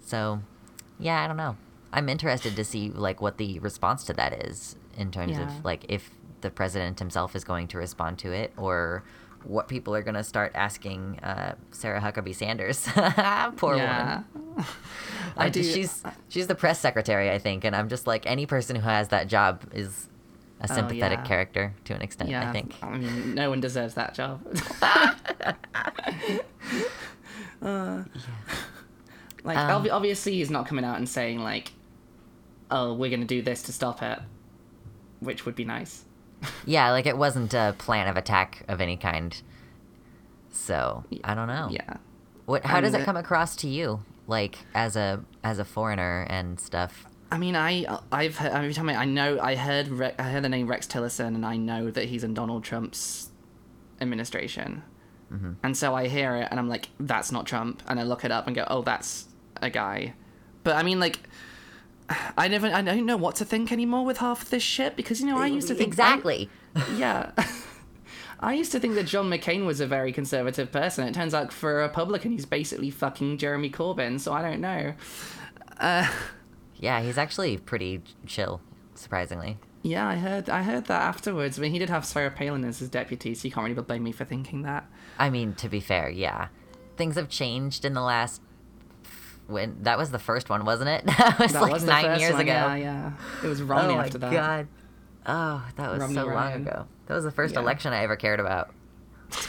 So, 0.00 0.42
yeah, 0.98 1.22
I 1.22 1.26
don't 1.26 1.36
know. 1.36 1.56
I'm 1.92 2.08
interested 2.10 2.54
to 2.56 2.64
see 2.64 2.90
like 2.90 3.22
what 3.22 3.38
the 3.38 3.58
response 3.60 4.04
to 4.04 4.12
that 4.14 4.44
is 4.46 4.76
in 4.96 5.10
terms 5.10 5.38
Yeah. 5.38 5.44
of 5.44 5.64
like 5.64 5.86
if 5.88 6.10
the 6.42 6.50
president 6.50 6.98
himself 6.98 7.34
is 7.34 7.44
going 7.44 7.66
to 7.68 7.78
respond 7.78 8.18
to 8.20 8.32
it 8.32 8.52
or 8.56 9.02
what 9.44 9.68
people 9.68 9.94
are 9.94 10.02
going 10.02 10.14
to 10.16 10.24
start 10.24 10.52
asking 10.54 11.18
uh, 11.22 11.54
Sarah 11.70 12.00
Huckabee 12.00 12.34
Sanders. 12.34 12.86
Poor 13.56 13.76
woman. 13.76 14.24
I 15.36 15.48
do- 15.48 15.62
She's 15.62 16.02
she's 16.28 16.46
the 16.48 16.54
press 16.54 16.78
secretary, 16.80 17.30
I 17.30 17.38
think, 17.38 17.64
and 17.64 17.74
I'm 17.76 17.88
just 17.88 18.06
like 18.06 18.26
any 18.26 18.46
person 18.46 18.76
who 18.76 18.88
has 18.88 19.08
that 19.08 19.28
job 19.28 19.62
is 19.72 20.08
a 20.60 20.66
Oh, 20.70 20.74
sympathetic 20.74 21.20
yeah. 21.20 21.24
character 21.24 21.74
to 21.84 21.94
an 21.94 22.02
extent. 22.02 22.30
Yeah, 22.30 22.48
I 22.48 22.52
think. 22.52 22.74
I 22.82 22.90
mean, 22.98 23.34
no 23.34 23.48
one 23.50 23.60
deserves 23.60 23.94
that 23.94 24.14
job. 24.14 24.40
Uh, 27.60 28.04
like, 29.44 29.56
Um, 29.58 29.88
obviously, 29.90 30.34
he's 30.34 30.50
not 30.50 30.66
coming 30.66 30.84
out 30.84 30.96
and 30.98 31.08
saying 31.08 31.40
like, 31.40 31.72
"Oh, 32.70 32.94
we're 32.94 33.10
gonna 33.10 33.24
do 33.24 33.42
this 33.42 33.62
to 33.64 33.72
stop 33.72 34.00
it," 34.02 34.20
which 35.20 35.44
would 35.44 35.56
be 35.56 35.64
nice. 35.64 36.04
Yeah, 36.66 36.90
like 36.92 37.06
it 37.06 37.16
wasn't 37.18 37.52
a 37.54 37.74
plan 37.78 38.08
of 38.08 38.16
attack 38.16 38.64
of 38.68 38.80
any 38.80 38.96
kind. 38.96 39.40
So 40.50 41.04
I 41.24 41.34
don't 41.34 41.48
know. 41.48 41.68
Yeah. 41.70 41.96
What? 42.46 42.64
How 42.64 42.80
does 42.80 42.94
And 42.94 43.02
it 43.02 43.06
come 43.06 43.16
across 43.16 43.56
to 43.56 43.68
you, 43.68 44.02
like 44.26 44.58
as 44.74 44.96
a 44.96 45.24
as 45.44 45.58
a 45.58 45.64
foreigner 45.64 46.26
and 46.28 46.58
stuff? 46.60 47.06
I 47.30 47.36
mean, 47.38 47.56
I 47.56 47.84
I've 48.10 48.36
heard, 48.38 48.52
every 48.52 48.72
time 48.72 48.88
I, 48.88 48.96
I 48.96 49.04
know 49.04 49.38
I 49.40 49.54
heard 49.54 49.88
Re- 49.88 50.14
I 50.18 50.24
heard 50.24 50.44
the 50.44 50.48
name 50.48 50.66
Rex 50.66 50.86
Tillerson, 50.86 51.28
and 51.34 51.44
I 51.44 51.56
know 51.56 51.90
that 51.90 52.06
he's 52.06 52.24
in 52.24 52.34
Donald 52.34 52.64
Trump's 52.64 53.30
administration, 54.00 54.82
Mm-hmm. 55.32 55.52
and 55.62 55.76
so 55.76 55.94
I 55.94 56.08
hear 56.08 56.36
it, 56.36 56.48
and 56.50 56.58
I'm 56.58 56.68
like, 56.70 56.88
"That's 56.98 57.30
not 57.30 57.44
Trump," 57.46 57.82
and 57.86 58.00
I 58.00 58.02
look 58.04 58.24
it 58.24 58.30
up 58.30 58.46
and 58.46 58.56
go, 58.56 58.64
"Oh, 58.68 58.80
that's 58.80 59.26
a 59.60 59.68
guy," 59.68 60.14
but 60.64 60.76
I 60.76 60.82
mean, 60.82 61.00
like. 61.00 61.20
I 62.36 62.48
never, 62.48 62.68
I 62.68 62.82
don't 62.82 63.06
know 63.06 63.16
what 63.16 63.36
to 63.36 63.44
think 63.44 63.70
anymore 63.70 64.04
with 64.04 64.18
half 64.18 64.42
of 64.42 64.50
this 64.50 64.62
shit 64.62 64.96
because 64.96 65.20
you 65.20 65.26
know 65.26 65.38
I 65.38 65.46
used 65.46 65.68
to 65.68 65.74
think 65.74 65.88
exactly. 65.88 66.48
yeah. 66.96 67.32
I 68.40 68.54
used 68.54 68.70
to 68.72 68.80
think 68.80 68.94
that 68.94 69.04
John 69.04 69.28
McCain 69.28 69.66
was 69.66 69.80
a 69.80 69.86
very 69.86 70.12
conservative 70.12 70.70
person. 70.70 71.08
It 71.08 71.14
turns 71.14 71.34
out 71.34 71.52
for 71.52 71.80
a 71.80 71.82
Republican, 71.82 72.30
he's 72.30 72.46
basically 72.46 72.90
fucking 72.90 73.38
Jeremy 73.38 73.68
Corbyn, 73.68 74.20
so 74.20 74.32
I 74.32 74.42
don't 74.42 74.60
know. 74.60 74.94
Uh, 75.78 76.08
yeah, 76.76 77.00
he's 77.00 77.18
actually 77.18 77.58
pretty 77.58 78.02
chill, 78.26 78.60
surprisingly. 78.94 79.58
Yeah, 79.82 80.06
I 80.06 80.16
heard 80.16 80.48
I 80.50 80.62
heard 80.62 80.86
that 80.86 81.02
afterwards. 81.02 81.58
I 81.58 81.62
mean, 81.62 81.72
he 81.72 81.78
did 81.78 81.90
have 81.90 82.04
Sarah 82.04 82.30
Palin 82.30 82.64
as 82.64 82.78
his 82.78 82.88
deputy, 82.88 83.34
so 83.34 83.46
you 83.46 83.52
can't 83.52 83.68
really 83.68 83.80
blame 83.80 84.02
me 84.02 84.12
for 84.12 84.24
thinking 84.24 84.62
that. 84.62 84.88
I 85.18 85.30
mean, 85.30 85.54
to 85.54 85.68
be 85.68 85.80
fair, 85.80 86.08
yeah, 86.08 86.48
things 86.96 87.16
have 87.16 87.28
changed 87.28 87.84
in 87.84 87.94
the 87.94 88.02
last. 88.02 88.40
When 89.48 89.82
that 89.82 89.98
was 89.98 90.10
the 90.12 90.18
first 90.20 90.48
one, 90.50 90.64
wasn't 90.64 90.90
it? 90.90 91.04
that 91.18 91.38
was 91.40 91.52
That 91.54 91.62
like 91.62 91.72
was 91.72 91.84
nine 91.84 92.20
years 92.20 92.32
one, 92.34 92.42
ago. 92.42 92.52
Yeah, 92.52 92.76
yeah. 92.76 93.12
It 93.42 93.46
was 93.48 93.60
Romney 93.62 93.94
oh 93.96 93.98
after 93.98 94.18
my 94.20 94.28
that. 94.28 94.32
god. 94.36 94.68
Oh, 95.26 95.66
that 95.76 95.90
was 95.90 96.00
Romney 96.00 96.14
so 96.14 96.26
long 96.26 96.52
ago. 96.52 96.86
That 97.06 97.14
was 97.14 97.24
the 97.24 97.30
first 97.32 97.54
Yeah. 97.54 97.60
election 97.62 97.92
I 97.92 98.02
ever 98.04 98.14
cared 98.16 98.38
about. 98.40 98.70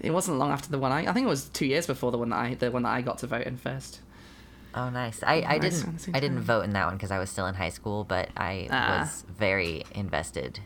It 0.00 0.12
wasn't 0.12 0.38
long 0.38 0.52
after 0.52 0.70
the 0.70 0.78
one 0.78 0.92
I. 0.92 1.00
I 1.06 1.12
think 1.12 1.24
it 1.26 1.28
was 1.28 1.48
two 1.48 1.66
years 1.66 1.86
before 1.86 2.12
the 2.12 2.18
one 2.18 2.28
that 2.30 2.36
I 2.38 2.54
the 2.54 2.70
one 2.70 2.84
that 2.84 2.90
I 2.90 3.02
got 3.02 3.18
to 3.18 3.26
vote 3.26 3.46
in 3.46 3.56
first. 3.56 4.00
Oh, 4.72 4.88
nice. 4.90 5.20
I, 5.24 5.40
I 5.42 5.58
Nice, 5.58 5.82
didn't 5.82 6.08
I 6.14 6.20
didn't 6.20 6.40
vote 6.42 6.62
in 6.62 6.72
that 6.74 6.86
one 6.86 6.94
because 6.96 7.10
I 7.10 7.18
was 7.18 7.28
still 7.28 7.46
in 7.46 7.56
high 7.56 7.70
school, 7.70 8.04
but 8.04 8.28
I 8.36 8.68
Ah. 8.70 9.00
was 9.00 9.24
very 9.28 9.82
invested. 9.92 10.60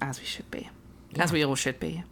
as 0.00 0.18
we 0.18 0.24
should 0.24 0.50
be, 0.50 0.70
as 1.18 1.30
we 1.32 1.44
all 1.44 1.54
should 1.56 1.78
be. 1.78 2.02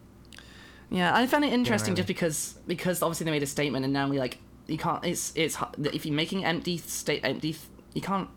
Yeah, 0.91 1.15
I 1.15 1.27
found 1.27 1.45
it 1.45 1.53
interesting 1.53 1.95
Generally. 1.95 1.97
just 1.97 2.09
because 2.09 2.59
because 2.67 3.03
obviously 3.03 3.25
they 3.25 3.31
made 3.31 3.43
a 3.43 3.47
statement 3.47 3.85
and 3.85 3.93
now 3.93 4.09
we 4.09 4.19
like 4.19 4.39
you 4.67 4.79
can't. 4.79 5.05
It's 5.05 5.33
it's 5.35 5.59
if 5.93 6.07
you're 6.07 6.15
making 6.15 6.45
empty 6.45 6.79
state 6.79 7.21
empty 7.25 7.57
you 7.95 8.01
can't. 8.03 8.29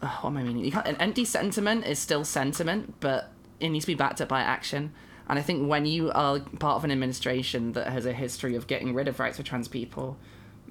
Uh, 0.00 0.08
what 0.20 0.30
am 0.30 0.36
I 0.36 0.42
meaning? 0.44 0.64
You 0.64 0.70
can't. 0.70 0.86
An 0.86 0.96
empty 0.96 1.24
sentiment 1.24 1.84
is 1.86 1.98
still 1.98 2.24
sentiment, 2.24 2.94
but 3.00 3.32
it 3.58 3.70
needs 3.70 3.84
to 3.84 3.92
be 3.92 3.94
backed 3.94 4.20
up 4.20 4.28
by 4.28 4.42
action. 4.42 4.92
And 5.28 5.38
I 5.38 5.42
think 5.42 5.68
when 5.68 5.84
you 5.84 6.10
are 6.12 6.38
part 6.38 6.76
of 6.76 6.84
an 6.84 6.90
administration 6.90 7.72
that 7.72 7.88
has 7.88 8.06
a 8.06 8.12
history 8.12 8.54
of 8.54 8.66
getting 8.66 8.94
rid 8.94 9.08
of 9.08 9.18
rights 9.18 9.36
for 9.36 9.42
trans 9.42 9.68
people, 9.68 10.16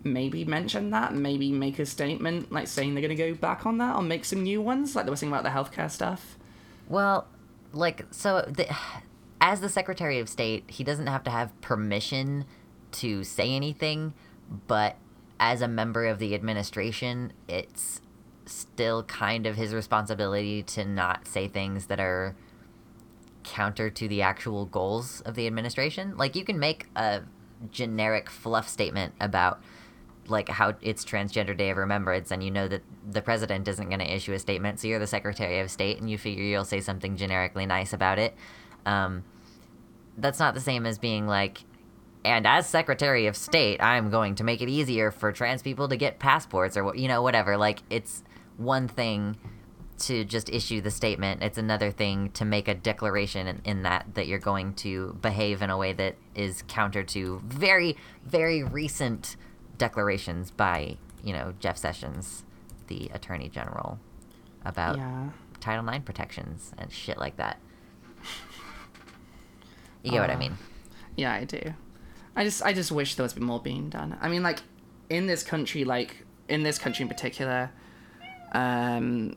maybe 0.04 0.45
mention 0.45 0.89
that, 0.91 1.13
maybe 1.13 1.52
make 1.52 1.80
a 1.80 1.86
statement 1.86 2.52
like 2.52 2.67
saying 2.67 2.95
they're 2.95 3.02
going 3.02 3.15
to 3.15 3.32
go 3.32 3.36
back 3.36 3.65
on 3.65 3.78
that 3.80 3.95
or 3.95 4.02
make 4.02 4.26
some 4.26 4.43
new 4.43 4.62
ones, 4.62 4.95
like 4.95 5.06
they 5.06 5.10
were 5.12 5.17
saying 5.17 5.32
about 5.32 5.43
the 5.43 5.50
healthcare 5.50 5.91
stuff. 5.91 6.38
Well, 6.88 7.28
like 7.73 8.06
so 8.12 8.45
the 8.47 8.73
as 9.39 9.62
the 9.62 9.69
Secretary 9.69 10.19
of 10.19 10.30
State, 10.30 10.63
he 10.67 10.84
doesn't 10.84 11.08
have 11.08 11.23
to 11.23 11.30
have 11.32 11.60
permission 11.62 12.45
to 12.93 13.23
say 13.23 13.54
anything, 13.54 14.13
but 14.67 14.97
as 15.39 15.62
a 15.62 15.67
member 15.67 16.06
of 16.06 16.19
the 16.19 16.34
administration, 16.34 17.34
it's 17.47 18.02
still 18.45 19.04
kind 19.04 19.45
of 19.45 19.56
his 19.56 19.73
responsibility 19.73 20.63
to 20.63 20.86
not 20.86 21.28
say 21.28 21.47
things 21.47 21.88
that 21.88 22.00
are 22.00 22.36
counter 23.43 23.89
to 23.89 24.08
the 24.08 24.21
actual 24.21 24.65
goals 24.65 25.21
of 25.21 25.36
the 25.36 25.47
administration. 25.47 26.17
Like 26.17 26.36
you 26.36 26.43
can 26.43 26.60
make 26.60 26.88
a 26.95 27.23
generic 27.71 28.30
fluff 28.30 28.67
statement 28.67 29.13
about 29.19 29.62
like 30.28 30.50
how 30.50 30.73
it's 30.82 31.06
transgender 31.06 31.56
day 31.56 31.69
of 31.69 31.78
remembrance 31.78 32.32
and 32.32 32.43
you 32.43 32.52
know 32.52 32.67
that 32.67 32.84
the 33.10 33.21
president 33.21 33.67
isn't 33.67 33.88
going 33.88 34.00
to 34.00 34.13
issue 34.13 34.34
a 34.34 34.39
statement 34.39 34.80
so 34.80 34.88
you're 34.88 35.00
the 35.00 35.08
secretary 35.08 35.60
of 35.60 35.71
state 35.71 36.00
and 36.00 36.10
you 36.10 36.17
figure 36.17 36.43
you'll 36.43 36.65
say 36.65 36.82
something 36.82 37.15
generically 37.15 37.65
nice 37.65 37.93
about 37.93 38.19
it 38.19 38.36
um, 38.86 39.24
that's 40.18 40.40
not 40.40 40.54
the 40.54 40.62
same 40.62 40.86
as 40.86 40.98
being 40.98 41.28
like 41.28 41.63
and 42.26 42.48
as 42.48 42.68
secretary 42.68 43.28
of 43.28 43.36
state 43.36 43.82
i'm 43.82 44.10
going 44.10 44.36
to 44.36 44.44
make 44.44 44.62
it 44.62 44.70
easier 44.70 45.12
for 45.12 45.32
trans 45.32 45.62
people 45.62 45.88
to 45.88 45.96
get 45.96 46.20
passports 46.20 46.76
or 46.76 46.96
you 46.96 47.08
know 47.08 47.22
whatever 47.22 47.58
like 47.58 47.80
it's 47.90 48.24
one 48.58 48.88
thing 48.88 49.38
to 50.00 50.24
just 50.26 50.50
issue 50.50 50.82
the 50.82 50.92
statement 50.92 51.42
it's 51.44 51.58
another 51.58 51.92
thing 51.92 52.30
to 52.32 52.44
make 52.46 52.68
a 52.68 52.74
declaration 52.76 53.48
in, 53.48 53.62
in 53.66 53.84
that 53.84 54.06
that 54.16 54.28
you're 54.28 54.40
going 54.40 54.74
to 54.74 55.16
behave 55.22 55.62
in 55.62 55.70
a 55.70 55.78
way 55.78 55.94
that 55.94 56.16
is 56.36 56.63
counter 56.68 57.04
to 57.04 57.42
very 57.46 57.96
very 58.26 58.63
recent 58.63 59.36
declarations 59.78 60.52
by 60.52 60.98
you 61.24 61.34
know 61.34 61.54
Jeff 61.60 61.78
Sessions, 61.78 62.44
the 62.88 63.10
Attorney 63.13 63.50
General, 63.50 64.00
about 64.66 64.98
Yeah. 64.98 65.30
Title 65.60 65.88
IX 65.90 66.04
protections 66.06 66.74
and 66.78 66.92
shit 66.92 67.18
like 67.18 67.38
that. 67.38 67.60
You 70.04 70.12
get 70.12 70.22
what 70.22 70.30
I 70.30 70.34
Uh, 70.36 70.40
mean? 70.40 70.58
Yeah, 71.16 71.34
I 71.34 71.44
do. 71.44 71.74
I 72.36 72.44
just 72.44 72.62
I 72.64 72.74
just 72.74 72.92
wish 72.92 73.16
there 73.16 73.24
was 73.24 73.36
more 73.38 73.60
being 73.60 73.90
done. 73.90 74.18
I 74.22 74.30
mean, 74.30 74.44
like 74.44 74.60
in 75.10 75.28
this 75.28 75.44
country, 75.44 75.84
like 75.84 76.26
in 76.48 76.64
this 76.64 76.78
country 76.78 77.04
in 77.04 77.10
particular, 77.10 77.72
um, 78.52 79.36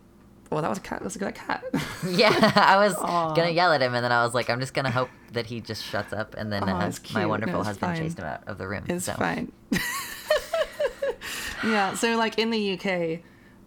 well, 0.50 0.60
that 0.62 0.68
was 0.68 0.78
a 0.78 0.82
cat. 0.82 0.98
That 0.98 1.04
was 1.04 1.16
a 1.16 1.18
good 1.18 1.34
cat. 1.34 1.64
Yeah, 2.08 2.52
I 2.56 2.76
was 2.78 2.94
Aw. 2.96 3.34
gonna 3.34 3.50
yell 3.50 3.72
at 3.72 3.82
him, 3.82 3.94
and 3.94 4.02
then 4.04 4.10
I 4.12 4.24
was 4.24 4.32
like, 4.34 4.48
I'm 4.50 4.58
just 4.60 4.72
gonna 4.74 4.90
hope 4.90 5.10
that 5.32 5.46
he 5.46 5.60
just 5.60 5.84
shuts 5.84 6.12
up, 6.14 6.34
and 6.38 6.50
then 6.52 6.62
Aw, 6.64 6.86
uh, 6.86 6.92
my 7.12 7.26
wonderful 7.26 7.58
No, 7.58 7.62
husband 7.62 7.92
fine. 7.96 8.02
chased 8.02 8.18
him 8.18 8.24
out 8.24 8.42
of 8.48 8.56
the 8.58 8.66
room. 8.66 8.84
It's 8.88 9.04
so. 9.04 9.12
fine. 9.14 9.52
yeah, 11.64 11.94
so 11.94 12.16
like 12.16 12.38
in 12.38 12.50
the 12.50 12.72
UK, 12.78 13.20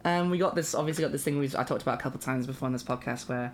um, 0.05 0.29
we 0.29 0.37
got 0.37 0.55
this 0.55 0.73
obviously 0.73 1.03
got 1.03 1.11
this 1.11 1.23
thing 1.23 1.37
we 1.37 1.45
I 1.57 1.63
talked 1.63 1.81
about 1.83 1.99
a 1.99 2.01
couple 2.01 2.19
times 2.19 2.47
before 2.47 2.65
on 2.65 2.73
this 2.73 2.83
podcast 2.83 3.29
where 3.29 3.53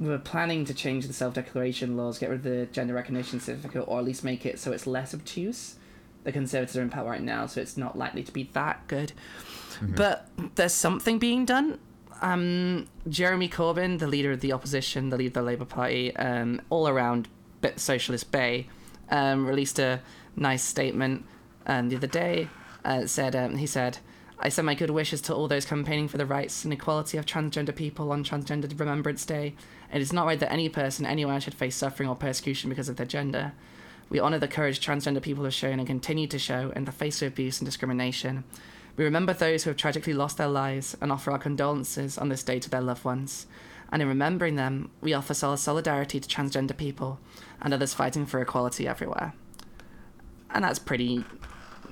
we're 0.00 0.18
planning 0.18 0.64
to 0.64 0.74
change 0.74 1.06
the 1.06 1.12
self 1.12 1.34
declaration 1.34 1.96
laws, 1.96 2.18
get 2.18 2.30
rid 2.30 2.38
of 2.38 2.42
the 2.44 2.66
gender 2.72 2.94
recognition 2.94 3.38
certificate, 3.38 3.84
or 3.86 3.98
at 3.98 4.04
least 4.04 4.24
make 4.24 4.46
it 4.46 4.58
so 4.58 4.72
it's 4.72 4.86
less 4.86 5.12
obtuse. 5.14 5.76
The 6.24 6.32
Conservatives 6.32 6.76
are 6.76 6.82
in 6.82 6.90
power 6.90 7.10
right 7.10 7.22
now, 7.22 7.46
so 7.46 7.60
it's 7.60 7.76
not 7.76 7.96
likely 7.96 8.22
to 8.22 8.32
be 8.32 8.44
that 8.54 8.86
good. 8.88 9.12
But 9.82 10.28
there's 10.56 10.74
something 10.74 11.18
being 11.18 11.44
done. 11.46 11.78
Um, 12.20 12.88
Jeremy 13.08 13.48
Corbyn, 13.48 13.98
the 13.98 14.06
leader 14.06 14.30
of 14.30 14.40
the 14.40 14.52
opposition, 14.52 15.08
the 15.08 15.16
leader 15.16 15.28
of 15.28 15.34
the 15.34 15.42
Labour 15.42 15.64
Party, 15.64 16.14
um, 16.16 16.60
all 16.68 16.88
around 16.88 17.28
bit 17.62 17.80
socialist 17.80 18.30
bay, 18.30 18.66
um, 19.10 19.46
released 19.46 19.78
a 19.78 20.02
nice 20.36 20.62
statement 20.62 21.24
um, 21.66 21.88
the 21.88 21.96
other 21.96 22.06
day. 22.06 22.48
Uh, 22.84 23.06
said 23.06 23.34
um, 23.34 23.56
he 23.56 23.66
said, 23.66 23.98
"I 24.38 24.50
send 24.50 24.66
my 24.66 24.74
good 24.74 24.90
wishes 24.90 25.22
to 25.22 25.34
all 25.34 25.48
those 25.48 25.64
campaigning 25.64 26.08
for 26.08 26.18
the 26.18 26.26
rights 26.26 26.64
and 26.64 26.72
equality 26.72 27.16
of 27.16 27.24
transgender 27.24 27.74
people 27.74 28.12
on 28.12 28.24
Transgender 28.24 28.78
Remembrance 28.78 29.24
Day. 29.24 29.54
It 29.92 30.00
is 30.00 30.12
not 30.12 30.26
right 30.26 30.38
that 30.38 30.52
any 30.52 30.68
person 30.68 31.04
anywhere 31.04 31.40
should 31.40 31.54
face 31.54 31.76
suffering 31.76 32.08
or 32.08 32.14
persecution 32.14 32.70
because 32.70 32.88
of 32.88 32.96
their 32.96 33.06
gender. 33.06 33.52
We 34.08 34.20
honour 34.20 34.38
the 34.38 34.48
courage 34.48 34.84
transgender 34.84 35.22
people 35.22 35.44
have 35.44 35.54
shown 35.54 35.78
and 35.78 35.86
continue 35.86 36.26
to 36.28 36.38
show 36.38 36.72
in 36.74 36.84
the 36.84 36.92
face 36.92 37.22
of 37.22 37.28
abuse 37.28 37.58
and 37.60 37.66
discrimination. 37.66 38.44
We 38.96 39.04
remember 39.04 39.32
those 39.32 39.64
who 39.64 39.70
have 39.70 39.76
tragically 39.76 40.12
lost 40.12 40.36
their 40.36 40.48
lives 40.48 40.96
and 41.00 41.12
offer 41.12 41.30
our 41.30 41.38
condolences 41.38 42.18
on 42.18 42.28
this 42.28 42.42
day 42.42 42.58
to 42.58 42.68
their 42.70 42.80
loved 42.80 43.04
ones. 43.04 43.46
And 43.92 44.02
in 44.02 44.08
remembering 44.08 44.56
them, 44.56 44.90
we 45.00 45.14
offer 45.14 45.34
sol- 45.34 45.56
solidarity 45.56 46.20
to 46.20 46.28
transgender 46.28 46.76
people 46.76 47.18
and 47.60 47.72
others 47.72 47.94
fighting 47.94 48.26
for 48.26 48.40
equality 48.40 48.86
everywhere. 48.86 49.32
And 50.50 50.64
that's 50.64 50.78
pretty. 50.78 51.24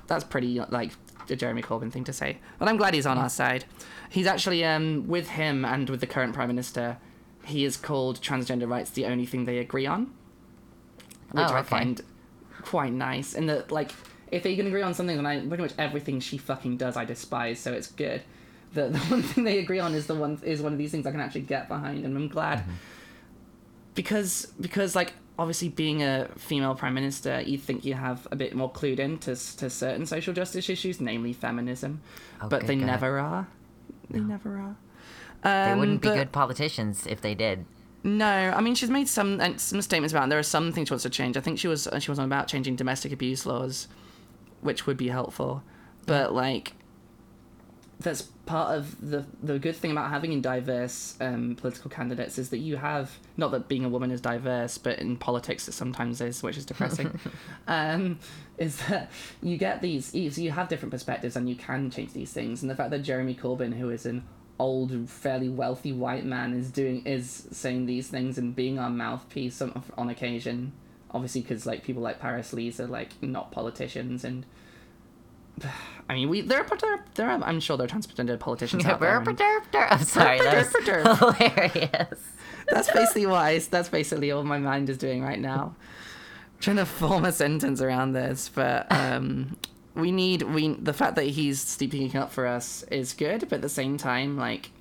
That's 0.07 0.23
pretty 0.23 0.59
like 0.69 0.91
a 1.29 1.35
Jeremy 1.35 1.61
Corbyn 1.61 1.91
thing 1.91 2.03
to 2.05 2.13
say. 2.13 2.39
But 2.57 2.67
I'm 2.67 2.77
glad 2.77 2.93
he's 2.93 3.05
on 3.05 3.17
our 3.17 3.29
side. 3.29 3.65
He's 4.09 4.27
actually 4.27 4.65
um 4.65 5.07
with 5.07 5.29
him 5.29 5.63
and 5.63 5.89
with 5.89 5.99
the 5.99 6.07
current 6.07 6.33
prime 6.33 6.47
minister. 6.47 6.97
He 7.43 7.63
has 7.63 7.77
called 7.77 8.21
transgender 8.21 8.69
rights 8.69 8.91
the 8.91 9.05
only 9.05 9.25
thing 9.25 9.45
they 9.45 9.59
agree 9.59 9.85
on, 9.85 10.13
which 11.31 11.47
Oh, 11.47 11.53
I 11.53 11.63
find 11.63 12.01
quite 12.61 12.93
nice. 12.93 13.33
And 13.33 13.49
that 13.49 13.71
like 13.71 13.91
if 14.31 14.43
they 14.43 14.55
can 14.55 14.67
agree 14.67 14.81
on 14.81 14.93
something, 14.93 15.15
then 15.15 15.25
I 15.25 15.39
pretty 15.39 15.63
much 15.63 15.73
everything 15.77 16.19
she 16.19 16.37
fucking 16.37 16.77
does 16.77 16.95
I 16.97 17.05
despise. 17.05 17.59
So 17.59 17.73
it's 17.73 17.87
good. 17.87 18.21
The 18.73 18.89
the 18.89 18.99
one 19.07 19.23
thing 19.23 19.43
they 19.43 19.59
agree 19.59 19.79
on 19.79 19.93
is 19.93 20.07
the 20.07 20.15
one 20.15 20.39
is 20.43 20.61
one 20.61 20.73
of 20.73 20.77
these 20.77 20.91
things 20.91 21.05
I 21.05 21.11
can 21.11 21.19
actually 21.19 21.41
get 21.41 21.67
behind, 21.67 22.05
and 22.05 22.15
I'm 22.15 22.27
glad 22.27 22.59
mm-hmm. 22.59 22.71
because 23.95 24.47
because 24.59 24.95
like 24.95 25.13
obviously 25.37 25.69
being 25.69 26.03
a 26.03 26.29
female 26.37 26.75
prime 26.75 26.93
minister, 26.93 27.41
you 27.41 27.57
think 27.57 27.85
you 27.85 27.93
have 27.93 28.27
a 28.31 28.35
bit 28.35 28.53
more 28.53 28.71
clued 28.71 28.99
in 28.99 29.17
to 29.19 29.35
to 29.57 29.69
certain 29.69 30.05
social 30.05 30.33
justice 30.33 30.69
issues, 30.69 31.01
namely 31.01 31.33
feminism, 31.33 32.01
Oh, 32.41 32.49
but 32.49 32.67
they 32.67 32.75
never 32.75 33.19
are. 33.19 33.47
They 34.09 34.19
never 34.19 34.57
are. 34.57 34.75
They 35.43 35.71
Um, 35.71 35.79
wouldn't 35.79 36.01
be 36.01 36.09
good 36.09 36.31
politicians 36.31 37.05
if 37.07 37.21
they 37.21 37.33
did. 37.35 37.65
no, 38.03 38.25
I 38.55 38.61
mean 38.61 38.75
she's 38.75 38.89
made 38.89 39.07
some 39.07 39.39
uh, 39.39 39.57
some 39.57 39.81
statements 39.81 40.13
about. 40.13 40.25
It. 40.27 40.29
There 40.31 40.39
are 40.39 40.43
some 40.43 40.71
things 40.71 40.87
she 40.89 40.93
wants 40.93 41.03
to 41.03 41.09
change. 41.09 41.37
I 41.37 41.41
think 41.41 41.59
she 41.59 41.67
was 41.67 41.87
she 41.99 42.11
was 42.11 42.19
on 42.19 42.25
about 42.25 42.47
changing 42.47 42.75
domestic 42.75 43.11
abuse 43.11 43.45
laws, 43.45 43.87
which 44.61 44.85
would 44.87 44.97
be 44.97 45.07
helpful. 45.09 45.63
But 46.05 46.33
like, 46.33 46.73
that's 47.99 48.21
part 48.45 48.77
of 48.77 48.95
the 49.11 49.25
the 49.43 49.59
good 49.59 49.75
thing 49.75 49.91
about 49.91 50.09
having 50.09 50.31
in 50.33 50.41
diverse 50.41 51.15
um, 51.21 51.55
political 51.55 51.91
candidates 51.91 52.37
is 52.37 52.49
that 52.49 52.57
you 52.59 52.77
have 52.77 53.17
not 53.37 53.51
that 53.51 53.67
being 53.67 53.83
a 53.85 53.89
woman 53.89 54.09
is 54.11 54.21
diverse, 54.21 54.77
but 54.77 54.99
in 54.99 55.17
politics 55.17 55.67
it 55.67 55.73
sometimes 55.73 56.19
is, 56.21 56.41
which 56.41 56.57
is 56.57 56.65
depressing. 56.65 57.19
um, 57.67 58.17
is 58.57 58.77
that 58.87 59.11
you 59.43 59.57
get 59.57 59.81
these 59.81 60.13
you 60.15 60.29
you 60.31 60.51
have 60.51 60.67
different 60.69 60.91
perspectives 60.91 61.35
and 61.35 61.49
you 61.49 61.55
can 61.55 61.91
change 61.91 62.13
these 62.13 62.31
things. 62.31 62.61
And 62.61 62.69
the 62.71 62.75
fact 62.75 62.91
that 62.91 62.99
Jeremy 62.99 63.35
Corbyn, 63.35 63.73
who 63.77 63.89
is 63.89 64.05
an 64.05 64.23
old, 64.59 65.09
fairly 65.09 65.49
wealthy 65.49 65.91
white 65.93 66.25
man, 66.25 66.53
is 66.53 66.69
doing 66.71 67.05
is 67.05 67.47
saying 67.51 67.85
these 67.85 68.07
things 68.09 68.37
and 68.37 68.55
being 68.55 68.77
our 68.77 68.89
mouthpiece 68.89 69.61
on, 69.61 69.83
on 69.97 70.09
occasion. 70.09 70.73
Obviously, 71.11 71.41
because 71.41 71.65
like 71.65 71.83
people 71.83 72.03
like 72.03 72.19
Paris 72.19 72.53
Lees 72.53 72.79
are 72.79 72.87
like 72.87 73.21
not 73.23 73.51
politicians 73.51 74.23
and. 74.23 74.45
I 76.09 76.15
mean, 76.15 76.29
we 76.29 76.41
there 76.41 76.61
are 76.61 77.05
there, 77.13 77.29
are, 77.29 77.43
I'm 77.43 77.59
sure 77.59 77.77
there 77.77 77.85
are 77.85 77.87
transgender 77.87 78.39
politicians 78.39 78.83
out 78.85 78.99
there. 78.99 79.17
and- 79.19 79.27
I'm 79.91 80.03
sorry, 80.03 80.39
that 80.39 80.73
was 80.73 81.19
hilarious. 81.19 82.19
that's 82.67 82.91
basically 82.91 83.25
I, 83.27 83.59
that's 83.59 83.89
basically 83.89 84.31
all 84.31 84.43
my 84.43 84.57
mind 84.57 84.89
is 84.89 84.97
doing 84.97 85.21
right 85.23 85.39
now. 85.39 85.75
trying 86.59 86.77
to 86.77 86.85
form 86.87 87.25
a 87.25 87.31
sentence 87.31 87.79
around 87.81 88.13
this, 88.13 88.49
but 88.53 88.87
um, 88.91 89.55
we 89.95 90.11
need 90.11 90.43
we 90.43 90.73
the 90.75 90.93
fact 90.93 91.15
that 91.15 91.25
he's 91.25 91.61
speaking 91.61 92.15
up 92.15 92.31
for 92.31 92.45
us 92.47 92.83
is 92.91 93.13
good, 93.13 93.41
but 93.41 93.53
at 93.53 93.61
the 93.61 93.69
same 93.69 93.97
time, 93.97 94.37
like 94.37 94.71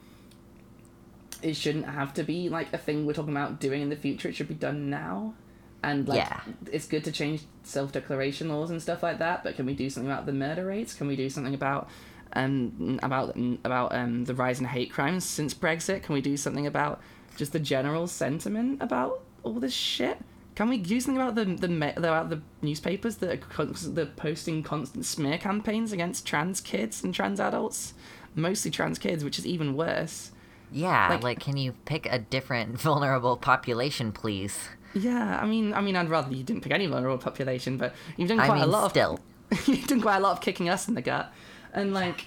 it 1.43 1.55
shouldn't 1.55 1.87
have 1.87 2.13
to 2.15 2.23
be 2.25 2.49
like 2.49 2.73
a 2.73 2.79
thing 2.79 3.07
we're 3.07 3.13
talking 3.13 3.33
about 3.37 3.61
doing 3.61 3.83
in 3.83 3.89
the 3.91 3.97
future. 3.97 4.29
It 4.29 4.35
should 4.35 4.49
be 4.49 4.55
done 4.55 4.91
now. 4.91 5.35
And 5.83 6.09
like 6.09 6.19
Yeah. 6.19 6.41
it's 6.73 6.87
good 6.87 7.05
to 7.05 7.13
change 7.13 7.43
self 7.63 7.93
declaration 7.93 8.49
laws 8.49 8.71
and 8.71 8.83
stuff 8.83 9.03
like 9.03 9.19
that, 9.21 9.45
but 9.45 9.55
can 9.57 9.65
we 9.67 9.75
do 9.75 9.89
something 9.89 10.11
about 10.11 10.27
the 10.27 10.33
murder 10.33 10.67
rates? 10.67 10.95
Can 10.95 11.07
we 11.07 11.15
do 11.17 11.31
something 11.31 11.55
about 11.55 11.89
um 12.35 12.99
about 13.03 13.37
about 13.65 13.95
um 13.95 14.25
the 14.25 14.35
rise 14.35 14.59
in 14.61 14.67
hate 14.67 14.91
crimes 14.93 15.25
since 15.25 15.55
Brexit? 15.55 16.03
Can 16.03 16.15
we 16.15 16.21
do 16.21 16.37
something 16.37 16.67
about 16.67 17.01
just 17.37 17.53
the 17.53 17.61
general 17.61 18.07
sentiment 18.09 18.83
about 18.83 19.23
all 19.45 19.55
this 19.61 19.73
shit? 19.73 20.19
Can 20.59 20.69
we 20.69 20.79
do 20.79 21.01
something 21.01 21.23
about 21.23 21.37
the 21.37 21.45
the 21.45 21.73
about 21.97 22.31
the 22.31 22.41
newspapers 22.63 23.19
that 23.19 23.31
are 23.31 23.37
constantly 23.37 24.07
posting 24.07 24.65
constant 24.65 25.07
smear 25.07 25.39
campaigns 25.39 25.93
against 25.93 26.27
trans 26.27 26.61
kids 26.61 27.05
and 27.05 27.15
trans 27.15 27.39
adults, 27.39 27.95
mostly 28.35 28.73
trans 28.73 28.99
kids, 28.99 29.23
which 29.23 29.39
is 29.39 29.47
even 29.47 29.77
worse. 29.77 30.33
Yeah, 30.73 31.11
Like- 31.11 31.23
like, 31.23 31.39
can 31.39 31.57
you 31.57 31.75
pick 31.85 32.07
a 32.11 32.19
different 32.19 32.81
vulnerable 32.81 33.37
population, 33.37 34.11
please? 34.11 34.69
Yeah, 34.95 35.39
I 35.41 35.47
mean, 35.47 35.73
I 35.75 35.81
mean, 35.81 35.95
I'd 35.95 36.09
rather 36.11 36.35
you 36.35 36.43
didn't 36.43 36.63
pick 36.65 36.73
any 36.73 36.89
vulnerable 36.89 37.19
population, 37.19 37.77
but 37.77 37.95
you've 38.17 38.29
done 38.29 38.41
I 38.41 38.47
quite 38.47 38.57
mean, 38.57 38.65
a 38.65 38.67
lot 38.73 38.83
of 38.87 38.91
still. 38.91 39.21
you've 39.67 39.87
done 39.87 40.01
quite 40.01 40.17
a 40.17 40.21
lot 40.21 40.33
of 40.33 40.41
kicking 40.41 40.69
us 40.69 40.89
in 40.89 40.95
the 40.97 41.03
gut, 41.03 41.33
and 41.73 41.95
like, 41.95 42.25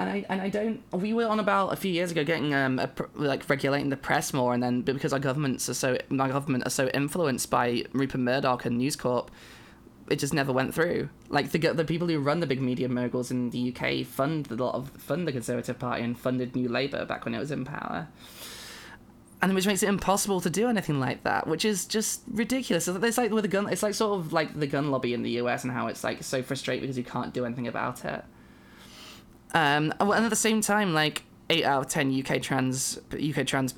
and 0.00 0.10
I 0.10 0.24
and 0.28 0.40
I 0.40 0.48
don't. 0.48 0.82
We 0.92 1.12
were 1.12 1.26
on 1.26 1.40
about 1.40 1.72
a 1.72 1.76
few 1.76 1.92
years 1.92 2.10
ago 2.10 2.24
getting 2.24 2.54
um 2.54 2.78
a, 2.78 2.90
like 3.14 3.48
regulating 3.48 3.90
the 3.90 3.96
press 3.96 4.32
more, 4.32 4.54
and 4.54 4.62
then 4.62 4.82
because 4.82 5.12
our 5.12 5.18
governments 5.18 5.68
are 5.68 5.74
so 5.74 5.98
our 6.18 6.28
government 6.28 6.66
are 6.66 6.70
so 6.70 6.88
influenced 6.88 7.50
by 7.50 7.84
Rupert 7.92 8.20
Murdoch 8.20 8.64
and 8.64 8.78
News 8.78 8.96
Corp, 8.96 9.30
it 10.08 10.18
just 10.18 10.34
never 10.34 10.52
went 10.52 10.74
through. 10.74 11.08
Like 11.28 11.50
the 11.50 11.58
the 11.58 11.84
people 11.84 12.08
who 12.08 12.18
run 12.18 12.40
the 12.40 12.46
big 12.46 12.60
media 12.60 12.88
moguls 12.88 13.30
in 13.30 13.50
the 13.50 13.74
UK 13.74 14.06
fund 14.06 14.50
a 14.50 14.54
lot 14.54 14.74
of 14.74 14.90
fund 14.90 15.26
the 15.26 15.32
Conservative 15.32 15.78
Party 15.78 16.02
and 16.02 16.18
funded 16.18 16.56
New 16.56 16.68
Labour 16.68 17.04
back 17.04 17.24
when 17.24 17.34
it 17.34 17.38
was 17.38 17.50
in 17.50 17.64
power 17.64 18.08
and 19.42 19.54
which 19.54 19.66
makes 19.66 19.82
it 19.82 19.88
impossible 19.88 20.40
to 20.40 20.50
do 20.50 20.68
anything 20.68 21.00
like 21.00 21.22
that, 21.24 21.46
which 21.46 21.64
is 21.64 21.86
just 21.86 22.22
ridiculous. 22.30 22.86
It's 22.88 23.16
like 23.16 23.30
with 23.30 23.44
the 23.44 23.48
gun. 23.48 23.68
It's 23.70 23.82
like 23.82 23.94
sort 23.94 24.18
of 24.18 24.32
like 24.32 24.58
the 24.58 24.66
gun 24.66 24.90
lobby 24.90 25.14
in 25.14 25.22
the 25.22 25.30
US 25.42 25.64
and 25.64 25.72
how 25.72 25.86
it's 25.86 26.04
like 26.04 26.22
so 26.22 26.42
frustrating 26.42 26.82
because 26.82 26.98
you 26.98 27.04
can't 27.04 27.32
do 27.32 27.46
anything 27.46 27.66
about 27.66 28.04
it. 28.04 28.22
Um, 29.52 29.92
and 30.00 30.24
at 30.24 30.30
the 30.30 30.36
same 30.36 30.60
time, 30.60 30.94
like 30.94 31.24
eight 31.48 31.64
out 31.64 31.82
of 31.82 31.88
ten 31.88 32.16
UK 32.18 32.40
trans 32.40 32.98
UK 33.12 33.46
trans 33.46 33.74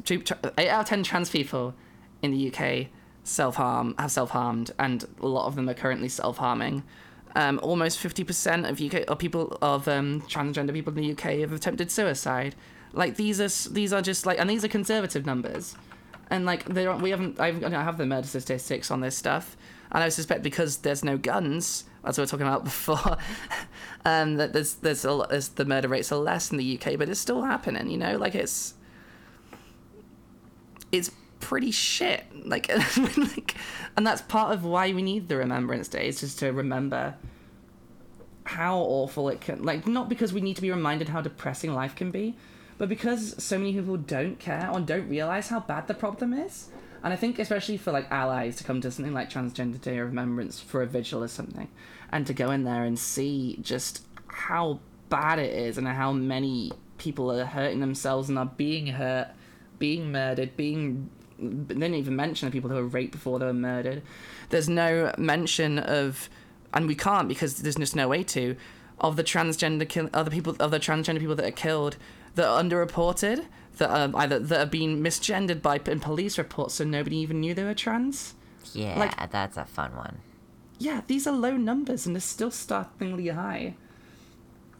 eight 0.58 0.68
out 0.68 0.80
of 0.82 0.86
ten 0.86 1.02
trans 1.02 1.30
people 1.30 1.74
in 2.20 2.30
the 2.30 2.52
UK 2.52 2.88
self 3.24 3.56
harm 3.56 3.94
have 3.98 4.10
self 4.10 4.30
harmed, 4.30 4.72
and 4.78 5.04
a 5.20 5.26
lot 5.26 5.46
of 5.46 5.56
them 5.56 5.68
are 5.68 5.74
currently 5.74 6.08
self 6.08 6.38
harming. 6.38 6.82
Um, 7.34 7.58
almost 7.62 7.98
fifty 7.98 8.24
percent 8.24 8.66
of 8.66 8.80
UK 8.80 9.04
of 9.08 9.18
people 9.18 9.56
of 9.62 9.88
um, 9.88 10.20
transgender 10.22 10.72
people 10.72 10.96
in 10.96 11.02
the 11.02 11.12
UK 11.12 11.40
have 11.40 11.52
attempted 11.52 11.90
suicide. 11.90 12.54
Like 12.92 13.16
these 13.16 13.40
are 13.40 13.72
these 13.72 13.92
are 13.92 14.02
just 14.02 14.26
like, 14.26 14.38
and 14.38 14.50
these 14.50 14.64
are 14.64 14.68
conservative 14.68 15.24
numbers, 15.24 15.76
and 16.30 16.44
like 16.44 16.64
they. 16.66 16.86
We 16.88 17.10
haven't. 17.10 17.40
I 17.40 17.52
don't 17.52 17.72
have 17.72 17.96
the 17.96 18.06
murder 18.06 18.26
statistics 18.26 18.90
on 18.90 19.00
this 19.00 19.16
stuff, 19.16 19.56
and 19.92 20.02
I 20.02 20.08
suspect 20.08 20.42
because 20.42 20.78
there's 20.78 21.04
no 21.04 21.16
guns, 21.18 21.84
as 22.04 22.18
we 22.18 22.22
were 22.22 22.26
talking 22.26 22.46
about 22.46 22.64
before, 22.72 23.18
um, 24.04 24.36
that 24.36 24.52
there's 24.52 24.74
there's 24.74 25.04
a 25.04 25.12
lot, 25.12 25.30
there's, 25.30 25.48
the 25.48 25.64
murder 25.64 25.88
rates 25.88 26.10
are 26.10 26.18
less 26.18 26.50
in 26.50 26.58
the 26.58 26.78
UK, 26.78 26.98
but 26.98 27.08
it's 27.08 27.20
still 27.20 27.42
happening. 27.42 27.90
You 27.90 27.98
know, 27.98 28.16
like 28.16 28.34
it's 28.34 28.74
it's 30.90 31.10
pretty 31.40 31.70
shit. 31.70 32.24
Like, 32.46 32.68
like, 33.16 33.54
and 33.96 34.06
that's 34.06 34.22
part 34.22 34.54
of 34.54 34.64
why 34.64 34.92
we 34.92 35.02
need 35.02 35.28
the 35.28 35.36
Remembrance 35.36 35.88
Day, 35.88 36.08
is 36.08 36.20
just 36.20 36.38
to 36.38 36.52
remember 36.52 37.14
how 38.44 38.78
awful 38.78 39.28
it 39.28 39.40
can. 39.40 39.62
Like, 39.62 39.86
not 39.86 40.08
because 40.08 40.32
we 40.32 40.40
need 40.40 40.56
to 40.56 40.62
be 40.62 40.70
reminded 40.70 41.08
how 41.10 41.20
depressing 41.20 41.74
life 41.74 41.94
can 41.94 42.10
be, 42.10 42.36
but 42.78 42.88
because 42.88 43.42
so 43.42 43.58
many 43.58 43.72
people 43.74 43.96
don't 43.96 44.38
care 44.38 44.70
or 44.72 44.80
don't 44.80 45.08
realize 45.08 45.48
how 45.48 45.60
bad 45.60 45.88
the 45.88 45.94
problem 45.94 46.32
is. 46.32 46.68
And 47.02 47.12
I 47.12 47.16
think, 47.16 47.38
especially 47.38 47.76
for 47.76 47.90
like 47.90 48.10
allies 48.10 48.56
to 48.56 48.64
come 48.64 48.80
to 48.80 48.90
something 48.90 49.12
like 49.12 49.30
Transgender 49.30 49.80
Day 49.80 49.98
of 49.98 50.08
Remembrance 50.08 50.60
for 50.60 50.82
a 50.82 50.86
vigil 50.86 51.22
or 51.22 51.28
something, 51.28 51.68
and 52.12 52.26
to 52.26 52.34
go 52.34 52.50
in 52.50 52.64
there 52.64 52.84
and 52.84 52.98
see 52.98 53.58
just 53.60 54.06
how 54.28 54.80
bad 55.08 55.38
it 55.38 55.52
is 55.52 55.78
and 55.78 55.86
how 55.88 56.12
many 56.12 56.72
people 56.98 57.32
are 57.32 57.44
hurting 57.44 57.80
themselves 57.80 58.28
and 58.28 58.38
are 58.38 58.46
being 58.46 58.86
hurt, 58.86 59.28
being 59.78 60.12
murdered, 60.12 60.56
being. 60.56 61.10
They 61.38 61.74
didn't 61.74 61.94
even 61.94 62.14
mention 62.14 62.46
the 62.46 62.52
people 62.52 62.70
who 62.70 62.76
were 62.76 62.86
raped 62.86 63.12
before 63.12 63.40
they 63.40 63.46
were 63.46 63.52
murdered. 63.52 64.02
There's 64.50 64.68
no 64.68 65.12
mention 65.18 65.80
of, 65.80 66.30
and 66.72 66.86
we 66.86 66.94
can't 66.94 67.26
because 67.28 67.56
there's 67.56 67.74
just 67.74 67.96
no 67.96 68.06
way 68.06 68.22
to, 68.24 68.54
of 69.00 69.16
the 69.16 69.24
transgender 69.24 69.88
kill, 69.88 70.08
other 70.14 70.30
people, 70.30 70.54
other 70.60 70.78
transgender 70.78 71.18
people 71.18 71.34
that 71.34 71.46
are 71.46 71.50
killed 71.50 71.96
that 72.36 72.46
are 72.46 72.62
underreported, 72.62 73.46
that 73.78 73.90
are 73.90 74.10
either 74.20 74.38
that 74.38 74.60
are 74.60 74.70
being 74.70 75.02
misgendered 75.02 75.62
by 75.62 75.80
in 75.86 76.00
police 76.00 76.38
reports, 76.38 76.74
so 76.74 76.84
nobody 76.84 77.16
even 77.18 77.40
knew 77.40 77.54
they 77.54 77.64
were 77.64 77.74
trans. 77.74 78.34
Yeah, 78.72 78.98
Like- 78.98 79.30
that's 79.30 79.56
a 79.56 79.64
fun 79.64 79.96
one. 79.96 80.18
Yeah, 80.78 81.02
these 81.06 81.26
are 81.26 81.32
low 81.32 81.56
numbers 81.56 82.06
and 82.06 82.14
they're 82.16 82.20
still 82.20 82.50
startlingly 82.50 83.28
high. 83.28 83.74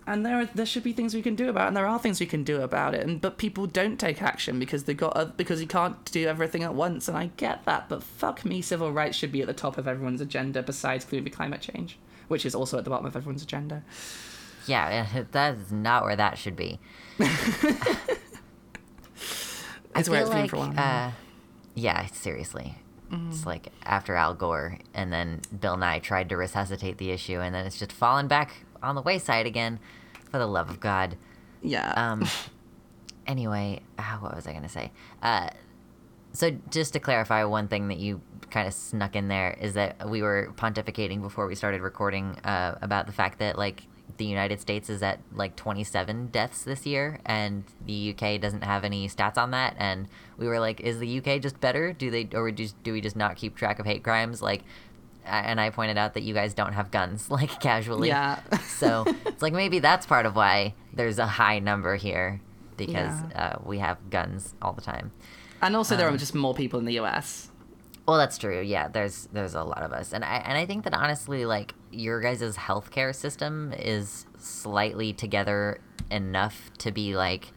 And 0.05 0.27
there 0.27 0.41
are, 0.41 0.47
there 0.47 0.67
should 0.67 0.83
be 0.83 0.93
things 0.93 1.15
we 1.15 1.23
can 1.23 1.37
do 1.37 1.49
about 1.49 1.67
it, 1.67 1.69
and 1.69 1.77
there 1.77 1.87
are 1.87 1.97
things 1.99 2.19
we 2.19 2.27
can 2.27 2.43
do 2.43 2.61
about 2.61 2.93
it. 2.97 3.07
And 3.07 3.21
but 3.21 3.39
people 3.39 3.69
don't 3.69 3.99
take 4.01 4.21
action 4.21 4.59
because 4.59 4.83
they 4.85 4.95
got 4.95 5.17
oth- 5.17 5.37
because 5.37 5.61
you 5.61 5.69
can't 5.69 6.05
do 6.11 6.27
everything 6.27 6.65
at 6.65 6.75
once. 6.75 7.07
And 7.07 7.17
I 7.17 7.31
get 7.37 7.65
that, 7.67 7.89
but 7.89 8.03
fuck 8.03 8.45
me, 8.45 8.63
civil 8.63 8.91
rights 8.93 9.17
should 9.17 9.31
be 9.31 9.43
at 9.43 9.47
the 9.47 9.53
top 9.55 9.79
of 9.79 9.87
everyone's 9.87 10.21
agenda 10.21 10.61
besides 10.61 11.05
clearly 11.05 11.31
climate 11.31 11.61
change, 11.61 11.99
which 12.27 12.45
is 12.45 12.53
also 12.53 12.79
at 12.79 12.85
the 12.85 12.91
bottom 12.91 13.07
of 13.07 13.15
everyone's 13.15 13.45
agenda. 13.45 13.85
Yeah, 14.67 15.07
that 15.31 15.55
is 15.55 15.71
not 15.71 16.03
where 16.03 16.17
that 16.17 16.37
should 16.37 16.57
be. 16.57 16.81
It's 19.97 20.09
where 20.09 20.21
it's 20.21 20.31
been 20.31 20.49
for 20.49 20.57
a 20.57 20.59
while. 20.61 20.75
Uh, 20.77 21.11
yeah, 21.75 22.07
seriously. 22.07 22.77
Mm-hmm. 23.11 23.31
It's 23.31 23.47
like 23.47 23.69
after 23.85 24.15
Al 24.15 24.35
Gore, 24.35 24.79
and 24.95 25.13
then 25.13 25.41
Bill 25.61 25.77
Nye 25.77 25.99
tried 25.99 26.29
to 26.31 26.37
resuscitate 26.37 26.99
the 26.99 27.11
issue, 27.11 27.41
and 27.41 27.55
then 27.55 27.67
it's 27.67 27.79
just 27.79 27.93
fallen 27.93 28.27
back 28.27 28.65
on 28.83 28.95
the 28.95 29.03
wayside 29.03 29.47
again. 29.47 29.79
For 30.31 30.39
the 30.39 30.47
love 30.47 30.71
of 30.71 30.81
God. 30.81 31.17
yeah. 31.61 31.93
Um. 31.95 32.27
anyway, 33.27 33.81
ah, 33.99 34.17
what 34.21 34.35
was 34.35 34.47
I 34.47 34.55
gonna 34.55 34.69
say? 34.69 34.91
Uh, 35.23 35.51
so 36.33 36.51
just 36.71 36.95
to 36.95 37.01
clarify, 37.01 37.45
one 37.45 37.69
thing 37.69 37.89
that 37.89 37.99
you 37.99 38.23
kind 38.51 38.67
of 38.67 38.75
snuck 38.75 39.15
in 39.17 39.29
there 39.29 39.57
is 39.61 39.75
that 39.75 40.09
we 40.09 40.23
were 40.23 40.53
pontificating 40.57 41.21
before 41.21 41.47
we 41.47 41.55
started 41.55 41.81
recording 41.83 42.39
uh, 42.45 42.79
about 42.83 43.07
the 43.07 43.13
fact 43.13 43.39
that 43.39 43.59
like 43.59 43.85
the 44.17 44.25
United 44.25 44.61
States 44.61 44.91
is 44.91 45.03
at 45.03 45.21
like 45.35 45.57
27 45.57 46.29
deaths 46.29 46.63
this 46.63 46.87
year, 46.87 47.21
and 47.25 47.65
the 47.85 48.15
UK 48.15 48.41
doesn't 48.41 48.65
have 48.65 48.85
any 48.85 49.09
stats 49.09 49.39
on 49.39 49.51
that. 49.53 49.75
And 49.79 50.09
we 50.37 50.47
were 50.47 50.61
like, 50.61 50.81
is 50.81 50.99
the 50.99 51.19
UK 51.19 51.41
just 51.41 51.61
better? 51.61 51.93
Do 51.93 52.11
they, 52.11 52.29
or 52.35 52.51
do, 52.51 52.69
do 52.83 52.93
we 52.93 53.01
just 53.01 53.17
not 53.17 53.37
keep 53.37 53.57
track 53.57 53.79
of 53.79 53.87
hate 53.87 54.03
crimes? 54.03 54.43
Like, 54.43 54.63
and 55.25 55.61
I 55.61 55.71
pointed 55.71 55.99
out 55.99 56.15
that 56.15 56.23
you 56.23 56.35
guys 56.35 56.55
don't 56.55 56.73
have 56.73 56.91
guns, 56.91 57.31
like 57.31 57.61
casually. 57.61 58.09
Yeah. 58.09 58.41
so 58.67 59.05
it's 59.27 59.43
like 59.43 59.53
maybe 59.53 59.79
that's 59.79 60.07
part 60.07 60.27
of 60.27 60.37
why 60.37 60.75
there's 60.93 61.19
a 61.19 61.27
high 61.27 61.59
number 61.59 61.97
here 61.97 62.41
because 62.77 63.13
uh, 63.35 63.59
we 63.65 63.79
have 63.79 63.99
guns 64.11 64.55
all 64.61 64.73
the 64.73 64.81
time. 64.81 65.13
and 65.61 65.77
also, 65.77 65.97
there 65.97 66.09
um, 66.09 66.15
are 66.15 66.19
just 66.19 66.35
more 66.35 66.55
people 66.55 66.79
in 66.81 66.85
the 66.85 66.99
US. 66.99 67.52
Well, 68.07 68.19
that's 68.19 68.37
true. 68.37 68.61
Yeah, 68.61 68.89
there's 68.89 69.29
there's 69.33 69.55
a 69.55 69.63
lot 69.63 69.83
of 69.83 69.93
us, 69.93 70.13
and 70.13 70.25
I 70.25 70.37
and 70.39 70.59
I 70.59 70.67
think 70.67 70.85
that 70.85 70.95
honestly, 70.95 71.45
like 71.45 71.75
your 71.93 72.21
guys' 72.21 72.57
healthcare 72.57 73.15
system 73.15 73.73
is 73.73 74.27
slightly 74.39 75.13
together 75.13 75.81
enough 76.11 76.71
to 76.79 76.91
be 76.91 77.15
like 77.15 77.53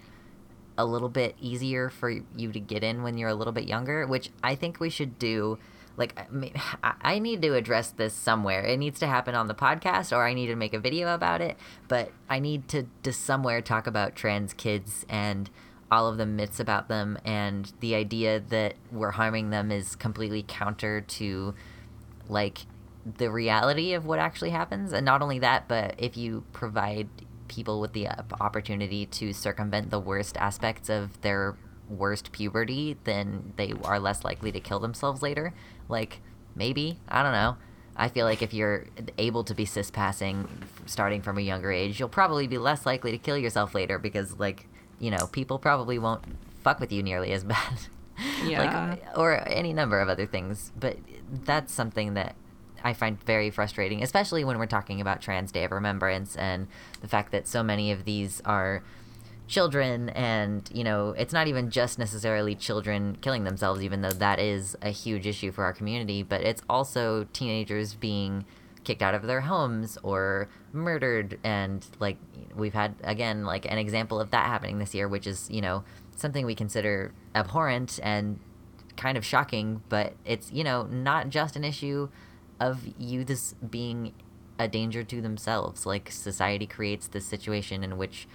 a 0.78 0.86
little 0.86 1.10
bit 1.10 1.36
easier 1.40 1.90
for 1.90 2.10
you 2.10 2.52
to 2.52 2.60
get 2.60 2.84
in 2.84 3.02
when 3.02 3.18
you're 3.18 3.30
a 3.30 3.34
little 3.36 3.54
bit 3.54 3.68
younger, 3.68 4.06
which 4.06 4.30
I 4.44 4.56
think 4.56 4.80
we 4.80 4.90
should 4.90 5.18
do. 5.18 5.58
Like, 5.98 6.20
I 6.20 6.28
mean, 6.30 6.54
I 6.84 7.20
need 7.20 7.42
to 7.42 7.56
address 7.56 7.90
this 7.92 8.14
somewhere. 8.14 8.62
It 8.66 8.78
needs 8.78 9.00
to 9.00 9.08
happen 9.08 9.34
on 9.34 9.48
the 9.48 9.56
podcast, 9.56 10.16
or 10.16 10.28
I 10.28 10.34
need 10.34 10.48
to 10.48 10.56
make 10.56 10.74
a 10.74 10.80
video 10.80 11.14
about 11.16 11.42
it. 11.42 11.58
But 11.88 12.12
I 12.30 12.38
need 12.40 12.68
to 12.70 12.86
to 13.04 13.12
somewhere 13.14 13.62
talk 13.62 13.88
about 13.88 14.16
trans 14.16 14.54
kids 14.54 15.06
and 15.10 15.50
all 15.96 16.10
of 16.10 16.18
the 16.18 16.26
myths 16.26 16.60
about 16.60 16.90
them 16.90 17.18
and 17.24 17.72
the 17.80 17.96
idea 17.96 18.42
that 18.50 18.74
we're 18.92 19.12
harming 19.12 19.50
them 19.50 19.72
is 19.72 19.96
completely 19.96 20.44
counter 20.46 21.00
to 21.00 21.56
like 22.28 22.60
the 23.18 23.32
reality 23.32 23.94
of 23.94 24.06
what 24.06 24.20
actually 24.20 24.50
happens. 24.50 24.92
And 24.92 25.06
not 25.06 25.22
only 25.22 25.40
that 25.40 25.70
but 25.70 25.96
if 25.98 26.18
you 26.18 26.44
provide 26.52 27.08
people 27.48 27.80
with 27.80 27.94
the 27.94 28.10
opportunity 28.42 29.06
to 29.06 29.32
circumvent 29.32 29.90
the 29.90 30.00
worst 30.00 30.36
aspects 30.36 30.90
of 30.90 31.22
their 31.22 31.56
worst 31.88 32.32
puberty 32.32 32.98
then 33.04 33.54
they 33.56 33.72
are 33.84 34.00
less 34.00 34.26
likely 34.26 34.52
to 34.52 34.60
kill 34.60 34.80
themselves 34.80 35.22
later. 35.22 35.54
Like 35.88 36.20
maybe. 36.56 37.00
I 37.08 37.24
don't 37.24 37.32
know. 37.32 37.56
I 37.96 38.10
feel 38.10 38.26
like 38.26 38.42
if 38.42 38.54
you're 38.54 38.88
able 39.18 39.46
to 39.46 39.56
be 39.56 39.64
cis 39.64 39.90
passing 39.90 40.50
starting 40.86 41.22
from 41.22 41.38
a 41.38 41.42
younger 41.42 41.72
age 41.72 42.02
you'll 42.02 42.10
probably 42.10 42.48
be 42.48 42.58
less 42.58 42.86
likely 42.86 43.12
to 43.12 43.18
kill 43.18 43.38
yourself 43.38 43.74
later 43.74 43.98
because 43.98 44.38
like 44.38 44.68
you 45.00 45.12
know 45.12 45.28
people 45.32 45.60
probably 45.60 45.98
won't 46.00 46.24
fuck 46.64 46.80
with 46.80 46.92
you 46.92 47.04
nearly 47.04 47.32
as 47.32 47.44
bad 47.56 47.80
Yeah. 48.46 48.96
like 48.96 49.18
or 49.18 49.46
any 49.48 49.74
number 49.74 50.00
of 50.00 50.08
other 50.10 50.26
things 50.26 50.72
but 50.80 50.98
that's 51.44 51.74
something 51.74 52.14
that 52.14 52.36
i 52.84 52.94
find 52.94 53.22
very 53.24 53.50
frustrating 53.50 54.02
especially 54.04 54.44
when 54.46 54.58
we're 54.58 54.66
talking 54.68 55.02
about 55.02 55.22
trans 55.22 55.52
day 55.52 55.64
of 55.66 55.72
remembrance 55.72 56.36
and 56.38 56.68
the 57.02 57.08
fact 57.08 57.32
that 57.34 57.48
so 57.48 57.62
many 57.62 57.92
of 57.92 58.06
these 58.06 58.42
are 58.46 58.84
children 59.48 60.10
and 60.10 60.70
you 60.74 60.84
know 60.84 61.10
it's 61.18 61.34
not 61.34 61.48
even 61.48 61.70
just 61.70 62.00
necessarily 62.00 62.56
children 62.56 63.16
killing 63.22 63.44
themselves 63.44 63.84
even 63.84 64.02
though 64.02 64.10
that 64.12 64.40
is 64.40 64.76
a 64.82 64.90
huge 64.90 65.28
issue 65.28 65.52
for 65.52 65.64
our 65.66 65.74
community 65.74 66.24
but 66.24 66.42
it's 66.42 66.62
also 66.70 67.26
teenagers 67.34 67.94
being 67.94 68.44
kicked 68.86 69.02
out 69.02 69.16
of 69.16 69.24
their 69.24 69.42
homes 69.42 69.98
or 70.04 70.48
murdered. 70.72 71.40
And 71.44 71.86
like 72.00 72.18
we've 72.56 72.74
had 72.74 72.96
again 73.04 73.44
like 73.44 73.66
an 73.66 73.78
example 73.78 74.20
of 74.20 74.32
that 74.32 74.46
happening 74.46 74.80
this 74.80 74.94
year 74.94 75.08
which 75.08 75.28
is 75.28 75.50
you 75.52 75.62
know 75.62 75.84
something 76.16 76.46
we 76.46 76.56
consider 76.56 77.14
abhorrent 77.34 78.00
and 78.02 78.40
kind 78.96 79.18
of 79.18 79.26
shocking. 79.26 79.82
But 79.90 80.14
it's 80.24 80.52
you 80.52 80.64
know 80.64 80.84
not 80.84 81.30
just 81.30 81.56
an 81.56 81.64
issue 81.64 82.10
of 82.60 82.88
youths 82.98 83.56
being 83.70 84.14
a 84.58 84.68
danger 84.68 85.04
to 85.04 85.22
themselves. 85.22 85.86
Like 85.86 86.12
society 86.12 86.66
creates 86.66 87.08
this 87.08 87.26
situation 87.26 87.84
in 87.84 87.98
which 87.98 88.28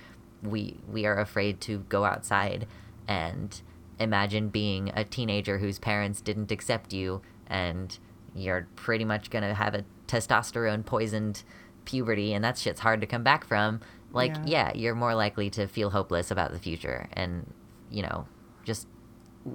we 0.42 0.76
we 0.90 1.07
are 1.07 1.18
afraid 1.18 1.61
to 1.62 1.78
go 1.88 2.05
outside 2.05 2.66
and 3.09 3.61
imagine 3.98 4.48
being 4.48 4.90
a 4.94 5.05
teenager 5.05 5.59
whose 5.59 5.78
parents 5.78 6.20
didn't 6.20 6.51
accept 6.51 6.92
you 6.92 7.20
and 7.46 7.98
you're 8.34 8.66
pretty 8.76 9.05
much 9.05 9.28
going 9.28 9.44
to 9.44 9.53
have 9.55 9.74
a 9.74 9.84
testosterone 10.11 10.85
poisoned 10.85 11.43
puberty 11.85 12.33
and 12.35 12.45
that 12.45 12.59
shit's 12.59 12.81
hard 12.81 13.01
to 13.01 13.07
come 13.07 13.23
back 13.23 13.45
from. 13.45 13.81
Like 14.13 14.35
Yeah. 14.45 14.45
yeah 14.47 14.73
you're 14.75 14.95
more 14.95 15.15
likely 15.15 15.51
to 15.51 15.67
feel 15.67 15.91
hopeless 15.91 16.31
about 16.31 16.53
the 16.53 16.59
future. 16.59 17.09
And 17.13 17.53
you 17.91 18.03
know 18.03 18.27
just 18.65 18.87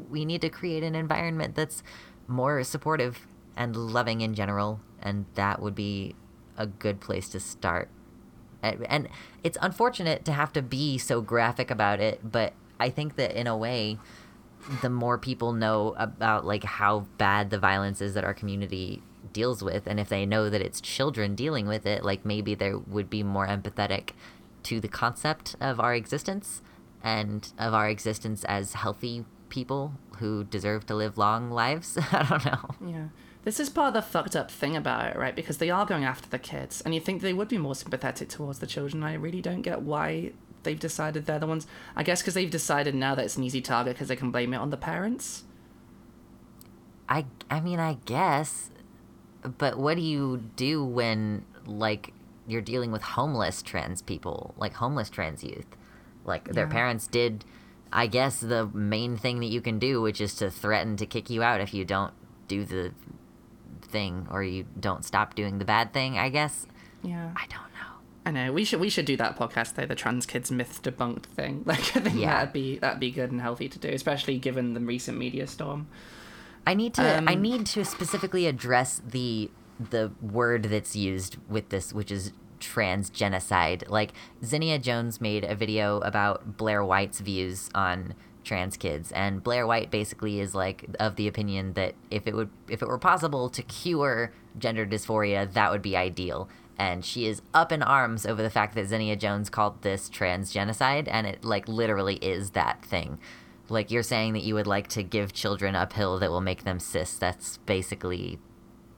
we 0.09 0.25
need 0.25 0.41
to 0.41 0.49
create 0.49 0.83
an 0.83 0.95
environment 0.95 1.55
that's 1.55 1.83
more 2.27 2.63
supportive 2.63 3.27
and 3.55 3.75
loving 3.75 4.21
in 4.21 4.33
general. 4.33 4.79
And 5.01 5.25
that 5.35 5.61
would 5.61 5.75
be 5.75 6.15
a 6.57 6.65
good 6.65 6.99
place 6.99 7.29
to 7.29 7.39
start. 7.39 7.89
And, 8.63 8.85
and 8.89 9.09
it's 9.43 9.57
unfortunate 9.61 10.25
to 10.25 10.31
have 10.31 10.51
to 10.53 10.61
be 10.63 10.97
so 10.97 11.21
graphic 11.21 11.69
about 11.69 11.99
it 11.99 12.19
but 12.23 12.53
i 12.79 12.89
think 12.89 13.15
that 13.15 13.31
in 13.39 13.45
a 13.45 13.55
way 13.55 13.99
the 14.81 14.89
more 14.89 15.19
people 15.19 15.53
know 15.53 15.93
about 15.99 16.45
like 16.45 16.63
how 16.63 17.05
bad 17.19 17.51
the 17.51 17.59
violence 17.59 18.01
is 18.01 18.15
that 18.15 18.23
our 18.23 18.33
community 18.33 19.03
deals 19.33 19.63
with 19.63 19.87
and 19.87 19.99
if 19.99 20.09
they 20.09 20.25
know 20.25 20.49
that 20.49 20.61
it's 20.61 20.81
children 20.81 21.35
dealing 21.35 21.67
with 21.67 21.85
it 21.85 22.03
like 22.03 22.25
maybe 22.25 22.55
they 22.55 22.73
would 22.73 23.09
be 23.09 23.23
more 23.23 23.47
empathetic 23.47 24.11
to 24.63 24.79
the 24.79 24.87
concept 24.87 25.55
of 25.61 25.79
our 25.79 25.93
existence 25.93 26.61
and 27.03 27.53
of 27.59 27.73
our 27.73 27.87
existence 27.87 28.43
as 28.45 28.73
healthy 28.73 29.23
people 29.49 29.93
who 30.17 30.43
deserve 30.43 30.85
to 30.87 30.95
live 30.95 31.17
long 31.17 31.51
lives. 31.51 31.97
I 32.11 32.25
don't 32.27 32.45
know. 32.45 32.91
Yeah. 32.91 33.07
This 33.43 33.59
is 33.59 33.69
part 33.69 33.89
of 33.89 33.93
the 33.93 34.01
fucked 34.01 34.35
up 34.35 34.49
thing 34.49 34.75
about 34.75 35.11
it, 35.11 35.17
right? 35.17 35.35
Because 35.35 35.59
they 35.59 35.69
are 35.69 35.85
going 35.85 36.03
after 36.03 36.27
the 36.27 36.39
kids, 36.39 36.81
and 36.81 36.95
you 36.95 36.99
think 36.99 37.21
they 37.21 37.31
would 37.31 37.47
be 37.47 37.59
more 37.59 37.75
sympathetic 37.75 38.27
towards 38.27 38.57
the 38.57 38.65
children. 38.65 39.03
I 39.03 39.13
really 39.13 39.41
don't 39.41 39.61
get 39.61 39.83
why 39.83 40.31
they've 40.63 40.79
decided 40.79 41.27
they're 41.27 41.37
the 41.37 41.45
ones. 41.45 41.67
I 41.95 42.01
guess 42.01 42.21
because 42.21 42.33
they've 42.33 42.49
decided 42.49 42.95
now 42.95 43.13
that 43.13 43.23
it's 43.23 43.37
an 43.37 43.43
easy 43.43 43.61
target 43.61 43.93
because 43.93 44.07
they 44.07 44.15
can 44.15 44.31
blame 44.31 44.53
it 44.53 44.57
on 44.57 44.71
the 44.71 44.77
parents. 44.77 45.43
I 47.07 47.27
I 47.51 47.59
mean 47.59 47.79
I 47.79 47.99
guess, 48.05 48.71
but 49.57 49.77
what 49.77 49.95
do 49.97 50.01
you 50.03 50.43
do 50.55 50.83
when 50.83 51.45
like 51.65 52.13
you're 52.47 52.61
dealing 52.61 52.91
with 52.91 53.01
homeless 53.01 53.61
trans 53.61 54.01
people, 54.01 54.53
like 54.57 54.73
homeless 54.73 55.09
trans 55.09 55.43
youth, 55.43 55.65
like 56.25 56.49
their 56.53 56.67
parents 56.67 57.07
did. 57.07 57.43
I 57.91 58.07
guess 58.07 58.39
the 58.39 58.67
main 58.67 59.15
thing 59.17 59.39
that 59.39 59.45
you 59.47 59.61
can 59.61 59.79
do, 59.79 60.01
which 60.01 60.19
is 60.19 60.35
to 60.35 60.49
threaten 60.51 60.97
to 60.97 61.05
kick 61.05 61.29
you 61.29 61.41
out 61.43 61.61
if 61.61 61.73
you 61.73 61.85
don't 61.85 62.13
do 62.47 62.65
the 62.65 62.91
thing 63.81 64.27
or 64.29 64.43
you 64.43 64.65
don't 64.79 65.05
stop 65.05 65.35
doing 65.35 65.59
the 65.59 65.65
bad 65.65 65.93
thing. 65.93 66.17
I 66.17 66.29
guess 66.29 66.67
Yeah. 67.03 67.31
I 67.35 67.45
don't 67.47 67.59
know. 67.59 67.91
I 68.25 68.31
know 68.31 68.51
we 68.51 68.63
should 68.65 68.79
we 68.79 68.89
should 68.89 69.05
do 69.05 69.15
that 69.17 69.37
podcast 69.37 69.75
though 69.75 69.85
the 69.85 69.95
trans 69.95 70.25
kids 70.25 70.51
myth 70.51 70.81
debunked 70.83 71.23
thing 71.27 71.61
like 71.65 71.95
I 71.95 71.99
think 72.01 72.15
Yeah. 72.19 72.33
that'd 72.39 72.53
be 72.53 72.79
that'd 72.79 72.99
be 72.99 73.11
good 73.11 73.31
and 73.31 73.39
healthy 73.39 73.69
to 73.69 73.79
do 73.79 73.87
especially 73.89 74.37
given 74.39 74.73
the 74.73 74.79
recent 74.79 75.17
media 75.17 75.45
storm 75.47 75.87
I 76.65 76.73
need 76.73 76.93
to 76.95 77.01
I 77.01 77.33
Um, 77.33 77.41
need 77.41 77.65
to 77.67 77.85
specifically 77.85 78.47
address 78.47 79.01
the 79.07 79.51
the 79.79 80.11
word 80.21 80.63
that's 80.65 80.95
used 80.95 81.37
with 81.49 81.69
this, 81.69 81.93
which 81.93 82.11
is 82.11 82.31
trans 82.59 83.09
genocide. 83.09 83.83
Like 83.89 84.13
Zinnia 84.43 84.79
Jones 84.79 85.19
made 85.19 85.43
a 85.43 85.55
video 85.55 85.99
about 85.99 86.57
Blair 86.57 86.83
White's 86.83 87.19
views 87.19 87.69
on 87.75 88.13
trans 88.43 88.77
kids, 88.77 89.11
and 89.11 89.43
Blair 89.43 89.67
White 89.67 89.91
basically 89.91 90.39
is 90.39 90.55
like 90.55 90.85
of 90.99 91.15
the 91.15 91.27
opinion 91.27 91.73
that 91.73 91.95
if 92.09 92.27
it 92.27 92.35
would 92.35 92.49
if 92.69 92.81
it 92.81 92.87
were 92.87 92.97
possible 92.97 93.49
to 93.49 93.61
cure 93.61 94.31
gender 94.57 94.85
dysphoria, 94.85 95.51
that 95.53 95.71
would 95.71 95.81
be 95.81 95.97
ideal. 95.97 96.47
And 96.77 97.05
she 97.05 97.25
is 97.25 97.41
up 97.53 97.71
in 97.71 97.81
arms 97.81 98.25
over 98.25 98.41
the 98.41 98.49
fact 98.49 98.75
that 98.75 98.87
Zinnia 98.87 99.15
Jones 99.15 99.49
called 99.49 99.81
this 99.81 100.09
trans 100.09 100.51
genocide, 100.51 101.07
and 101.07 101.25
it 101.27 101.43
like 101.45 101.67
literally 101.67 102.15
is 102.15 102.51
that 102.51 102.83
thing. 102.83 103.19
Like 103.69 103.91
you're 103.91 104.03
saying 104.03 104.33
that 104.33 104.43
you 104.43 104.53
would 104.55 104.67
like 104.67 104.87
to 104.89 105.03
give 105.03 105.33
children 105.33 105.75
a 105.75 105.87
pill 105.87 106.19
that 106.19 106.29
will 106.29 106.41
make 106.41 106.63
them 106.63 106.79
cis. 106.79 107.15
That's 107.17 107.57
basically 107.57 108.39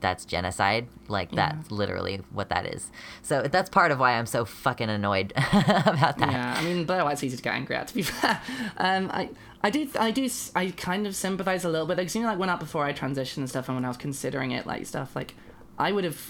that's 0.00 0.24
genocide. 0.24 0.86
Like 1.08 1.32
that's 1.32 1.70
literally 1.70 2.20
what 2.30 2.50
that 2.50 2.66
is. 2.66 2.90
So 3.22 3.42
that's 3.42 3.68
part 3.68 3.90
of 3.90 3.98
why 3.98 4.12
I'm 4.12 4.26
so 4.26 4.44
fucking 4.44 4.88
annoyed 4.88 5.32
about 5.36 6.18
that. 6.18 6.30
yeah 6.30 6.54
I 6.56 6.62
mean 6.62 6.84
Blair 6.84 7.04
White's 7.04 7.24
easy 7.24 7.36
to 7.36 7.42
get 7.42 7.54
angry 7.54 7.76
at 7.76 7.88
to 7.88 7.94
be 7.94 8.02
fair 8.02 8.40
um 8.76 9.10
I 9.12 9.30
I 9.62 9.70
do 9.70 9.88
I 9.98 10.10
do 10.10 10.28
I 10.54 10.70
kind 10.70 11.06
of 11.06 11.16
sympathize 11.16 11.64
a 11.64 11.68
little 11.68 11.86
bit 11.86 11.98
Like, 11.98 12.14
you 12.14 12.22
know 12.22 12.28
like 12.28 12.38
when 12.38 12.48
out 12.48 12.60
before 12.60 12.84
I 12.84 12.92
transitioned 12.92 13.38
and 13.38 13.48
stuff 13.48 13.68
and 13.68 13.76
when 13.76 13.84
I 13.84 13.88
was 13.88 13.96
considering 13.96 14.52
it 14.52 14.66
like 14.66 14.86
stuff 14.86 15.16
like 15.16 15.34
I 15.78 15.92
would 15.92 16.04
have 16.04 16.20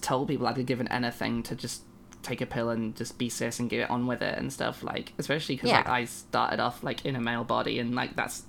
told 0.00 0.28
people 0.28 0.46
I'd 0.46 0.56
have 0.56 0.66
given 0.66 0.88
anything 0.88 1.42
to 1.44 1.54
just 1.54 1.82
take 2.26 2.40
a 2.40 2.46
pill 2.46 2.70
and 2.70 2.96
just 2.96 3.18
be 3.18 3.28
cis 3.28 3.58
and 3.58 3.70
get 3.70 3.88
on 3.90 4.06
with 4.06 4.22
it 4.22 4.38
and 4.38 4.52
stuff 4.52 4.82
like 4.82 5.12
especially 5.18 5.56
because 5.56 5.70
like 5.70 5.88
I 5.88 6.04
started 6.04 6.60
off 6.60 6.82
like 6.82 7.04
in 7.04 7.16
a 7.16 7.20
male 7.20 7.44
body 7.44 7.78
and 7.78 7.94
like 7.94 8.16
that's 8.16 8.42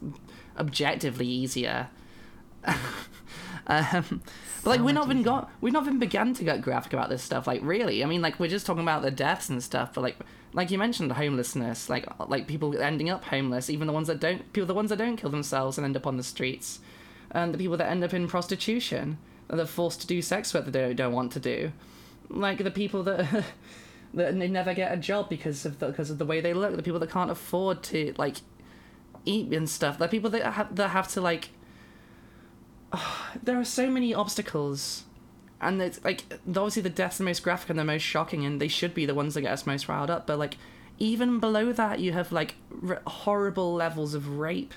objectively 0.57 1.27
easier. 1.27 1.89
Um, 3.69 4.21
but 4.63 4.69
like 4.69 4.79
So 4.79 4.85
we're 4.85 4.93
not 4.93 5.07
even 5.07 5.23
got 5.23 5.51
we've 5.59 5.73
not 5.73 5.83
even 5.83 5.99
begun 5.99 6.33
to 6.35 6.45
get 6.45 6.61
graphic 6.61 6.93
about 6.93 7.09
this 7.09 7.21
stuff 7.21 7.47
like 7.47 7.59
really. 7.63 8.01
I 8.01 8.07
mean 8.07 8.21
like 8.21 8.39
we're 8.39 8.47
just 8.47 8.65
talking 8.65 8.81
about 8.81 9.01
the 9.01 9.11
deaths 9.11 9.49
and 9.49 9.61
stuff 9.61 9.93
but 9.93 10.01
like 10.01 10.17
like 10.53 10.71
you 10.71 10.77
mentioned 10.77 11.11
homelessness 11.11 11.89
like 11.89 12.07
like 12.29 12.47
people 12.47 12.77
ending 12.79 13.09
up 13.09 13.25
homeless 13.25 13.69
even 13.69 13.85
the 13.85 13.93
ones 13.93 14.07
that 14.07 14.21
don't 14.21 14.53
people 14.53 14.67
the 14.67 14.73
ones 14.73 14.89
that 14.89 14.97
don't 14.97 15.17
kill 15.17 15.29
themselves 15.29 15.77
and 15.77 15.83
end 15.83 15.97
up 15.97 16.07
on 16.07 16.15
the 16.15 16.23
streets 16.23 16.79
and 17.31 17.53
the 17.53 17.57
people 17.57 17.75
that 17.75 17.89
end 17.89 18.03
up 18.03 18.13
in 18.13 18.27
prostitution 18.27 19.17
that 19.47 19.57
they're 19.57 19.65
forced 19.65 20.01
to 20.01 20.07
do 20.07 20.21
sex 20.21 20.53
work 20.53 20.65
that 20.65 20.71
they 20.71 20.93
don't 20.93 21.13
want 21.13 21.31
to 21.33 21.39
do 21.39 21.71
like 22.29 22.63
the 22.63 22.71
people 22.71 23.03
that 23.03 23.45
that 24.13 24.39
they 24.39 24.47
never 24.47 24.73
get 24.73 24.91
a 24.91 24.97
job 24.97 25.29
because 25.29 25.65
of 25.65 25.79
the, 25.79 25.87
because 25.87 26.09
of 26.09 26.17
the 26.17 26.25
way 26.25 26.41
they 26.41 26.53
look 26.53 26.75
the 26.75 26.83
people 26.83 26.99
that 26.99 27.09
can't 27.09 27.31
afford 27.31 27.83
to 27.83 28.13
like 28.17 28.37
eat 29.25 29.51
and 29.53 29.69
stuff. 29.69 29.97
The 29.97 30.07
people 30.07 30.29
that 30.31 30.53
have 30.53 30.75
that 30.75 30.89
have 30.89 31.07
to 31.09 31.21
like 31.21 31.49
there 33.43 33.59
are 33.59 33.65
so 33.65 33.89
many 33.89 34.13
obstacles. 34.13 35.03
And 35.59 35.81
it's 35.81 36.03
like 36.03 36.23
obviously 36.47 36.83
the 36.83 36.89
deaths 36.89 37.15
are 37.15 37.23
the 37.23 37.29
most 37.29 37.41
graphic 37.41 37.71
and 37.71 37.79
the 37.79 37.83
most 37.83 38.03
shocking 38.03 38.45
and 38.45 38.61
they 38.61 38.67
should 38.67 38.93
be 38.93 39.07
the 39.07 39.15
ones 39.15 39.33
that 39.33 39.41
get 39.41 39.51
us 39.51 39.65
most 39.65 39.89
riled 39.89 40.11
up 40.11 40.27
but 40.27 40.37
like 40.37 40.57
even 40.99 41.39
below 41.39 41.71
that 41.73 41.99
you 41.99 42.11
have 42.11 42.31
like 42.31 42.55
r- 42.87 43.01
horrible 43.07 43.73
levels 43.73 44.13
of 44.13 44.37
rape. 44.37 44.73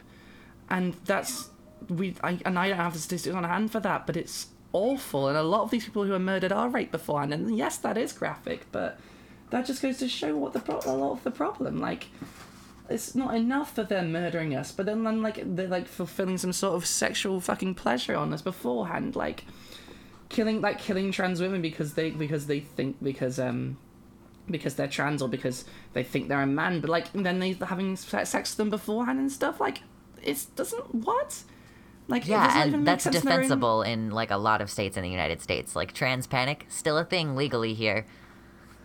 And 0.71 0.95
that's 1.05 1.51
we 1.89 2.15
I, 2.23 2.39
and 2.45 2.59
i 2.59 2.69
don't 2.69 2.77
have 2.77 2.93
the 2.93 2.99
statistics 2.99 3.35
on 3.35 3.45
hand 3.45 3.73
for 3.73 3.81
that 3.81 4.07
but 4.07 4.17
it's 4.17 4.49
awful 4.73 5.29
and 5.29 5.37
a 5.37 5.43
lot 5.43 5.63
of 5.63 5.71
these 5.71 5.85
people 5.85 6.05
who 6.05 6.13
are 6.13 6.19
murdered 6.19 6.53
are 6.53 6.69
raped 6.69 6.93
beforehand 6.93 7.33
and 7.33 7.57
yes 7.57 7.77
that 7.79 7.99
is 7.99 8.13
graphic 8.13 8.67
but 8.71 8.99
that 9.51 9.67
just 9.67 9.83
goes 9.83 9.99
to 9.99 10.09
show 10.09 10.37
what 10.37 10.53
the 10.53 10.61
pro- 10.61 10.81
a 10.87 10.95
lot 10.95 11.13
of 11.13 11.25
the 11.25 11.31
problem 11.31 11.79
like 11.79 12.07
it's 12.91 13.15
not 13.15 13.35
enough 13.35 13.75
that 13.77 13.89
they're 13.89 14.03
murdering 14.03 14.55
us, 14.55 14.73
but 14.73 14.85
then, 14.85 15.05
then 15.05 15.23
like 15.23 15.41
they're 15.55 15.69
like 15.69 15.87
fulfilling 15.87 16.37
some 16.37 16.53
sort 16.53 16.75
of 16.75 16.85
sexual 16.85 17.41
fucking 17.41 17.75
pleasure 17.77 18.17
on 18.17 18.33
us 18.33 18.43
beforehand, 18.43 19.15
like 19.15 19.45
killing 20.29 20.61
like 20.61 20.79
killing 20.79 21.13
trans 21.13 21.41
women 21.41 21.63
because 21.63 21.95
they 21.95 22.11
because 22.11 22.47
they 22.47 22.61
think 22.61 22.97
because 23.03 23.39
um 23.39 23.79
because 24.51 24.75
they're 24.75 24.89
trans 24.89 25.23
or 25.23 25.29
because 25.29 25.65
they 25.93 26.03
think 26.03 26.29
they're 26.29 26.43
a 26.43 26.47
man, 26.47 26.81
but 26.81 26.91
like 26.91 27.13
then 27.13 27.39
they 27.39 27.53
having 27.53 27.95
sex 27.95 28.33
with 28.33 28.57
them 28.57 28.71
beforehand 28.71 29.21
and 29.21 29.31
stuff. 29.31 29.61
Like 29.61 29.83
it 30.23 30.45
doesn't 30.57 30.93
what 30.93 31.45
like 32.11 32.27
Yeah, 32.27 32.63
and 32.65 32.87
that's 32.87 33.05
sense 33.05 33.17
in 33.17 33.23
defensible 33.23 33.83
in 33.83 34.11
like 34.11 34.31
a 34.31 34.37
lot 34.37 34.61
of 34.61 34.71
states 34.71 34.97
in 34.97 35.03
the 35.03 35.09
United 35.11 35.41
States. 35.41 35.75
Like 35.75 35.93
trans 35.93 36.27
panic, 36.27 36.67
still 36.69 36.99
a 36.99 37.05
thing 37.05 37.37
legally 37.37 37.75
here. 37.75 38.05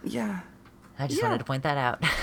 Yeah. 0.03 0.41
I 0.97 1.07
just 1.07 1.19
Yeah. 1.19 1.27
wanted 1.27 1.39
to 1.39 1.45
point 1.45 1.63
that 1.63 1.77
out. 1.77 2.03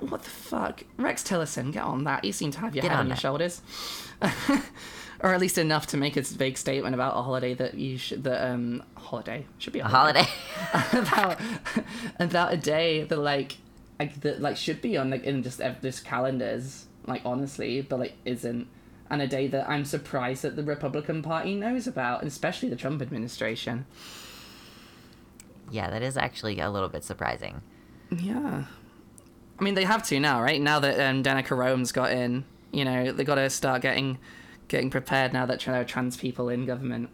What 0.00 0.22
the 0.22 0.30
fuck? 0.30 0.82
Rex 0.96 1.22
Tillerson, 1.22 1.72
get 1.74 1.82
on 1.82 2.04
that. 2.04 2.24
You 2.24 2.32
seem 2.32 2.50
to 2.52 2.60
have 2.60 2.74
your 2.74 2.80
Get 2.80 2.90
head 2.90 2.96
on, 3.00 3.04
on 3.04 3.08
your 3.08 3.18
shoulders. 3.18 3.60
or 5.20 5.34
at 5.34 5.40
least 5.40 5.58
enough 5.58 5.86
to 5.88 5.98
make 5.98 6.16
a 6.16 6.22
vague 6.22 6.56
statement 6.56 6.94
about 6.94 7.16
a 7.18 7.22
holiday 7.22 7.52
that 7.52 7.74
you 7.74 7.98
should 7.98 8.24
the 8.24 8.48
um 8.50 8.82
holiday 8.96 9.44
should 9.58 9.74
be 9.74 9.80
a, 9.80 9.84
a 9.84 9.88
holiday. 9.88 10.24
about 10.94 11.38
about 12.18 12.52
a 12.54 12.56
day 12.56 13.04
that 13.04 13.18
like 13.18 13.58
like 13.98 14.18
that 14.22 14.40
like 14.40 14.56
should 14.56 14.80
be 14.80 14.96
on 14.96 15.10
like 15.10 15.24
in 15.24 15.42
just 15.42 15.60
just 15.82 16.04
calendars 16.04 16.86
like 17.06 17.20
honestly 17.26 17.82
but 17.82 17.98
like 17.98 18.14
isn't 18.24 18.66
and 19.10 19.20
a 19.20 19.26
day 19.26 19.46
that 19.48 19.68
I'm 19.68 19.84
surprised 19.84 20.42
that 20.42 20.56
the 20.56 20.62
Republican 20.62 21.22
Party 21.22 21.54
knows 21.54 21.86
about 21.86 22.22
especially 22.24 22.68
the 22.68 22.76
Trump 22.76 23.02
administration 23.02 23.86
yeah, 25.70 25.88
that 25.90 26.02
is 26.02 26.16
actually 26.16 26.60
a 26.60 26.70
little 26.70 26.88
bit 26.88 27.04
surprising. 27.04 27.62
Yeah. 28.10 28.64
I 29.58 29.62
mean, 29.62 29.74
they 29.74 29.84
have 29.84 30.02
to 30.08 30.18
now, 30.18 30.42
right? 30.42 30.60
Now 30.60 30.80
that 30.80 30.98
um, 31.00 31.22
Danica 31.22 31.56
Roem's 31.56 31.92
got 31.92 32.12
in, 32.12 32.44
you 32.72 32.84
know, 32.84 33.12
they 33.12 33.24
got 33.24 33.36
to 33.36 33.48
start 33.50 33.82
getting 33.82 34.18
getting 34.68 34.90
prepared 34.90 35.32
now 35.32 35.46
that 35.46 35.60
there 35.60 35.74
are 35.74 35.84
trans 35.84 36.16
people 36.16 36.48
in 36.48 36.64
government. 36.64 37.10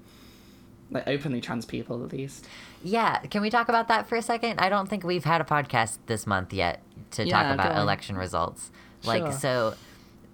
Like, 0.90 1.09
openly 1.09 1.40
trans 1.40 1.64
people, 1.64 2.05
at 2.05 2.12
least. 2.12 2.47
Yeah, 2.82 3.18
can 3.18 3.42
we 3.42 3.51
talk 3.51 3.68
about 3.68 3.88
that 3.88 4.09
for 4.09 4.14
a 4.14 4.22
second? 4.22 4.61
I 4.61 4.68
don't 4.68 4.88
think 4.88 5.03
we've 5.03 5.24
had 5.24 5.40
a 5.40 5.44
podcast 5.44 5.99
this 6.07 6.26
month 6.26 6.53
yet 6.53 6.80
to 7.12 7.26
Yeah, 7.26 7.42
talk 7.42 7.55
about 7.55 7.76
election 7.76 8.16
results. 8.16 8.70
Like, 9.03 9.32
so 9.32 9.74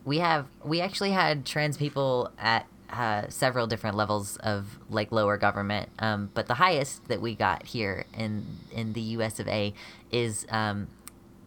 we 0.05 0.19
have 0.19 0.47
we 0.65 0.81
actually 0.81 1.13
had 1.13 1.47
trans 1.47 1.77
people 1.77 2.31
at 2.39 2.67
uh, 2.91 3.29
several 3.29 3.67
different 3.67 3.97
levels 3.97 4.37
of 4.39 4.79
like 4.91 5.11
lower 5.13 5.37
government, 5.39 5.89
um, 5.99 6.31
but 6.35 6.47
the 6.47 6.55
highest 6.55 7.09
that 7.09 7.21
we 7.21 7.35
got 7.35 7.65
here 7.65 8.05
in 8.17 8.45
in 8.71 8.93
the 8.93 9.01
U.S. 9.01 9.41
of 9.41 9.49
A. 9.49 9.73
is 10.11 10.47
um, 10.51 10.89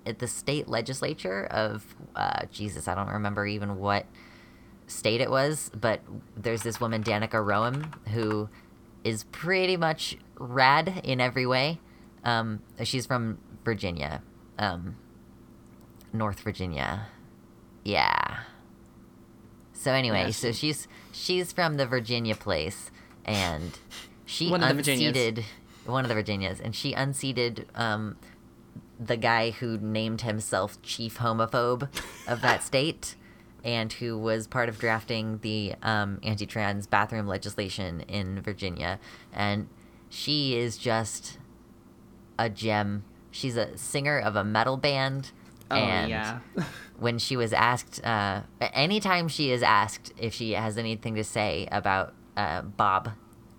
at 0.05 0.19
the 0.19 0.27
state 0.27 0.67
legislature 0.67 1.45
of 1.45 1.95
uh, 2.15 2.45
Jesus. 2.51 2.87
I 2.87 2.95
don't 2.95 3.09
remember 3.09 3.45
even 3.45 3.77
what 3.77 4.05
state 4.87 5.21
it 5.21 5.29
was, 5.29 5.69
but 5.79 6.01
there's 6.35 6.63
this 6.63 6.79
woman 6.79 7.03
Danica 7.03 7.43
Roem 7.45 7.91
who 8.13 8.49
is 9.03 9.23
pretty 9.25 9.77
much 9.77 10.17
rad 10.37 11.01
in 11.03 11.21
every 11.21 11.45
way. 11.45 11.79
Um, 12.23 12.61
she's 12.83 13.05
from 13.05 13.37
Virginia, 13.63 14.23
um, 14.57 14.95
North 16.11 16.39
Virginia. 16.39 17.07
Yeah. 17.85 18.39
So 19.73 19.91
anyway, 19.93 20.25
Yes. 20.25 20.37
so 20.37 20.51
she's 20.51 20.87
she's 21.13 21.53
from 21.53 21.77
the 21.77 21.85
Virginia 21.85 22.35
place, 22.35 22.91
and 23.23 23.77
she 24.25 24.49
One 24.49 24.63
unseated 24.63 25.45
one 25.85 26.03
of 26.03 26.09
the 26.09 26.15
Virginias, 26.15 26.59
and 26.59 26.75
she 26.75 26.93
unseated 26.93 27.67
um, 27.75 28.17
the 28.99 29.15
guy 29.17 29.51
who 29.51 29.77
named 29.77 30.21
himself 30.21 30.81
chief 30.81 31.19
homophobe 31.19 31.87
of 32.27 32.41
that 32.41 32.63
state 32.71 33.15
and 33.63 33.93
who 33.93 34.17
was 34.17 34.47
part 34.47 34.69
of 34.69 34.77
drafting 34.79 35.39
the 35.39 35.73
um, 35.83 36.19
anti-trans 36.23 36.85
bathroom 36.87 37.25
legislation 37.27 38.01
in 38.01 38.39
Virginia. 38.41 38.99
And 39.33 39.67
she 40.09 40.55
is 40.55 40.77
just 40.77 41.39
a 42.37 42.47
gem. 42.49 43.03
She's 43.31 43.57
a 43.57 43.75
singer 43.77 44.19
of 44.19 44.35
a 44.35 44.43
metal 44.43 44.77
band, 44.77 45.31
Oh 45.71 45.75
and 45.75 46.09
yeah. 46.09 46.39
when 46.99 47.17
she 47.17 47.35
was 47.35 47.53
asked, 47.53 48.03
uh, 48.03 48.41
anytime 48.61 49.27
she 49.27 49.51
is 49.51 49.63
asked 49.63 50.13
if 50.17 50.33
she 50.33 50.51
has 50.51 50.77
anything 50.77 51.15
to 51.15 51.23
say 51.23 51.67
about 51.71 52.13
uh, 52.37 52.61
Bob, 52.61 53.11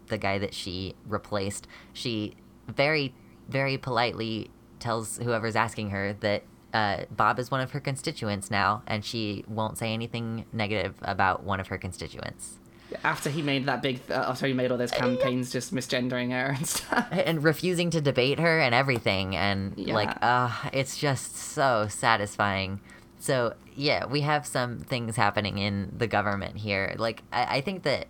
the 0.06 0.18
guy 0.18 0.38
that 0.38 0.54
she 0.54 0.94
replaced, 1.06 1.66
she 1.92 2.34
very, 2.68 3.14
very 3.48 3.76
politely 3.76 4.50
tells 4.78 5.18
whoever's 5.18 5.56
asking 5.56 5.90
her 5.90 6.12
that 6.20 6.44
uh, 6.72 7.04
Bob 7.10 7.38
is 7.38 7.50
one 7.50 7.60
of 7.60 7.72
her 7.72 7.80
constituents 7.80 8.50
now, 8.50 8.82
and 8.86 9.04
she 9.04 9.44
won't 9.48 9.78
say 9.78 9.92
anything 9.92 10.44
negative 10.52 10.94
about 11.02 11.42
one 11.42 11.58
of 11.58 11.68
her 11.68 11.78
constituents. 11.78 12.58
After 13.02 13.30
he 13.30 13.42
made 13.42 13.66
that 13.66 13.82
big, 13.82 14.00
uh, 14.10 14.14
after 14.28 14.46
he 14.46 14.52
made 14.52 14.70
all 14.70 14.78
those 14.78 14.90
campaigns 14.92 15.50
just 15.50 15.74
misgendering 15.74 16.30
her 16.30 16.54
and 16.56 16.66
stuff. 16.66 17.06
and 17.12 17.42
refusing 17.42 17.90
to 17.90 18.00
debate 18.00 18.38
her 18.38 18.60
and 18.60 18.74
everything 18.74 19.34
and 19.36 19.76
like 19.78 20.08
Yeah. 20.08 20.46
uh 20.64 20.70
it's 20.72 20.96
just 20.96 21.36
so 21.36 21.86
satisfying 21.88 22.80
so 23.18 23.54
yeah 23.74 24.06
we 24.06 24.20
have 24.22 24.46
some 24.46 24.78
things 24.78 25.16
happening 25.16 25.58
in 25.58 25.92
the 25.96 26.06
government 26.06 26.56
here 26.58 26.94
like 26.98 27.22
i, 27.32 27.56
I 27.56 27.60
think 27.60 27.82
that 27.82 28.06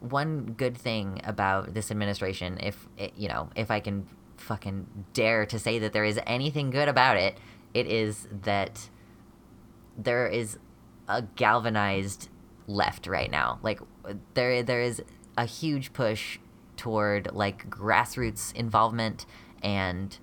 one 0.00 0.54
good 0.56 0.76
thing 0.76 1.20
about 1.24 1.72
this 1.72 1.90
administration 1.90 2.58
if 2.62 2.86
it, 2.98 3.12
you 3.16 3.28
know 3.28 3.48
if 3.56 3.70
i 3.70 3.80
can 3.80 4.06
fucking 4.36 4.86
dare 5.14 5.46
to 5.46 5.58
say 5.58 5.78
that 5.78 5.92
there 5.94 6.04
is 6.04 6.20
anything 6.26 6.68
good 6.70 6.88
about 6.88 7.16
it 7.16 7.38
it 7.72 7.86
is 7.86 8.28
that 8.42 8.90
there 9.96 10.26
is 10.26 10.58
a 11.08 11.22
galvanized 11.36 12.28
left 12.66 13.06
right 13.06 13.30
now. 13.30 13.58
Like 13.62 13.80
there 14.34 14.62
there 14.62 14.80
is 14.80 15.02
a 15.36 15.46
huge 15.46 15.92
push 15.92 16.38
toward 16.76 17.32
like 17.32 17.68
grassroots 17.70 18.54
involvement 18.54 19.26
and 19.62 20.18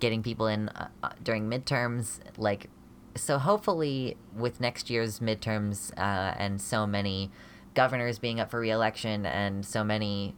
getting 0.00 0.22
people 0.22 0.46
in 0.46 0.68
uh, 0.70 0.88
uh, 1.02 1.10
during 1.22 1.48
midterms 1.48 2.20
like 2.36 2.68
so 3.14 3.38
hopefully 3.38 4.16
with 4.36 4.60
next 4.60 4.90
year's 4.90 5.20
midterms 5.20 5.92
uh, 5.98 6.34
and 6.38 6.60
so 6.60 6.86
many 6.86 7.30
governors 7.74 8.18
being 8.18 8.40
up 8.40 8.50
for 8.50 8.60
reelection 8.60 9.26
and 9.26 9.64
so 9.64 9.82
many 9.82 10.34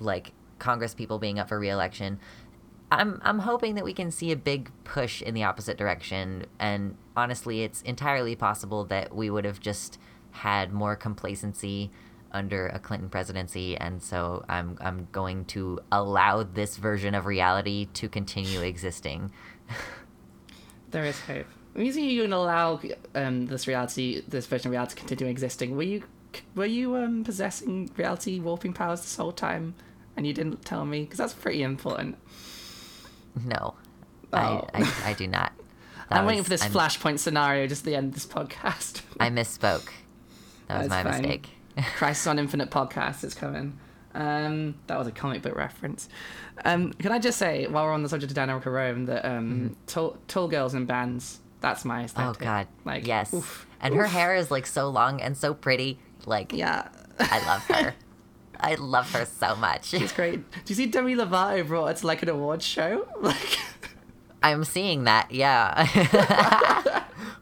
like 0.00 0.32
congress 0.58 0.94
people 0.94 1.18
being 1.18 1.38
up 1.38 1.48
for 1.48 1.58
reelection 1.58 2.18
I'm 2.90 3.20
I'm 3.24 3.40
hoping 3.40 3.74
that 3.74 3.84
we 3.84 3.92
can 3.92 4.10
see 4.10 4.30
a 4.30 4.36
big 4.36 4.70
push 4.84 5.22
in 5.22 5.34
the 5.34 5.44
opposite 5.44 5.76
direction 5.76 6.46
and 6.58 6.96
honestly 7.16 7.62
it's 7.62 7.82
entirely 7.82 8.36
possible 8.36 8.84
that 8.86 9.14
we 9.14 9.30
would 9.30 9.44
have 9.44 9.60
just 9.60 9.98
had 10.34 10.72
more 10.72 10.96
complacency 10.96 11.90
under 12.32 12.66
a 12.66 12.78
Clinton 12.80 13.08
presidency 13.08 13.76
and 13.76 14.02
so 14.02 14.44
I'm 14.48 14.76
I'm 14.80 15.06
going 15.12 15.44
to 15.46 15.78
allow 15.92 16.42
this 16.42 16.76
version 16.76 17.14
of 17.14 17.26
reality 17.26 17.86
to 17.94 18.08
continue 18.08 18.60
existing. 18.60 19.30
There 20.90 21.04
is 21.04 21.18
hope. 21.22 21.46
I'm 21.74 21.82
using 21.82 22.04
you 22.04 22.24
to 22.24 22.36
allow 22.36 22.80
um, 23.16 23.46
this 23.46 23.66
reality, 23.66 24.22
this 24.28 24.46
version 24.46 24.68
of 24.68 24.72
reality, 24.72 24.94
to 24.94 24.96
continue 25.00 25.26
existing. 25.28 25.74
Were 25.74 25.82
you, 25.82 26.04
were 26.54 26.66
you 26.66 26.94
um, 26.94 27.24
possessing 27.24 27.90
reality 27.96 28.38
warping 28.38 28.74
powers 28.74 29.00
this 29.00 29.16
whole 29.16 29.32
time, 29.32 29.74
and 30.16 30.24
you 30.24 30.32
didn't 30.32 30.64
tell 30.64 30.84
me? 30.84 31.02
Because 31.02 31.18
that's 31.18 31.32
pretty 31.34 31.64
important. 31.64 32.16
No. 33.44 33.74
Oh. 34.32 34.68
I, 34.72 34.82
I 34.82 34.92
I 35.06 35.12
do 35.14 35.26
not. 35.26 35.52
That 36.10 36.18
I'm 36.18 36.26
waiting 36.26 36.44
for 36.44 36.50
this 36.50 36.62
I'm- 36.62 36.72
flashpoint 36.72 37.18
scenario 37.18 37.66
just 37.66 37.80
at 37.80 37.86
the 37.86 37.96
end 37.96 38.08
of 38.08 38.14
this 38.14 38.26
podcast. 38.26 39.00
I 39.18 39.30
misspoke. 39.30 39.88
That 40.68 40.78
was 40.80 40.88
That's 40.88 41.04
my 41.04 41.10
fine. 41.10 41.22
mistake. 41.22 41.50
Crisis 41.96 42.26
on 42.26 42.38
Infinite 42.38 42.70
podcast 42.70 43.24
is 43.24 43.34
coming. 43.34 43.78
Um, 44.14 44.76
that 44.86 44.96
was 44.98 45.08
a 45.08 45.12
comic 45.12 45.42
book 45.42 45.56
reference. 45.56 46.08
Um, 46.64 46.92
can 46.92 47.10
I 47.10 47.18
just 47.18 47.36
say, 47.38 47.66
while 47.66 47.84
we're 47.84 47.92
on 47.92 48.02
the 48.04 48.08
subject 48.08 48.30
of 48.30 48.38
Danica 48.38 48.66
Roem, 48.66 49.06
that 49.06 49.24
um, 49.24 49.76
tall, 49.86 50.16
tall 50.28 50.46
girls 50.46 50.72
in 50.74 50.86
bands, 50.86 51.40
that's 51.60 51.84
my 51.84 52.04
Mm-hmm. 52.04 52.20
Oh 52.20 52.32
god. 52.34 52.68
Like, 52.84 53.06
yes. 53.06 53.34
oof, 53.34 53.66
and 53.80 53.94
her 53.94 54.06
hair 54.06 54.36
is 54.36 54.50
like 54.52 54.66
so 54.66 54.88
long 54.88 55.20
and 55.20 55.36
so 55.36 55.52
pretty. 55.52 55.98
Like 56.26 56.52
Yeah. 56.52 56.88
I 57.18 57.44
love 57.46 57.62
her. 57.66 57.94
I 58.60 58.76
love 58.76 59.10
her 59.12 59.24
so 59.26 59.56
much. 59.56 59.86
She's 59.86 60.12
great. 60.12 60.48
Do 60.52 60.58
you 60.68 60.74
see 60.76 60.86
Demi 60.86 61.16
Lovato 61.16 61.66
brought 61.66 61.88
it 61.88 61.96
to 61.98 62.06
like 62.06 62.22
an 62.22 62.28
awards 62.28 62.64
show? 62.64 63.08
Like, 63.20 63.58
I'm 64.42 64.64
seeing 64.64 65.04
that. 65.04 65.32
Yeah. 65.32 65.86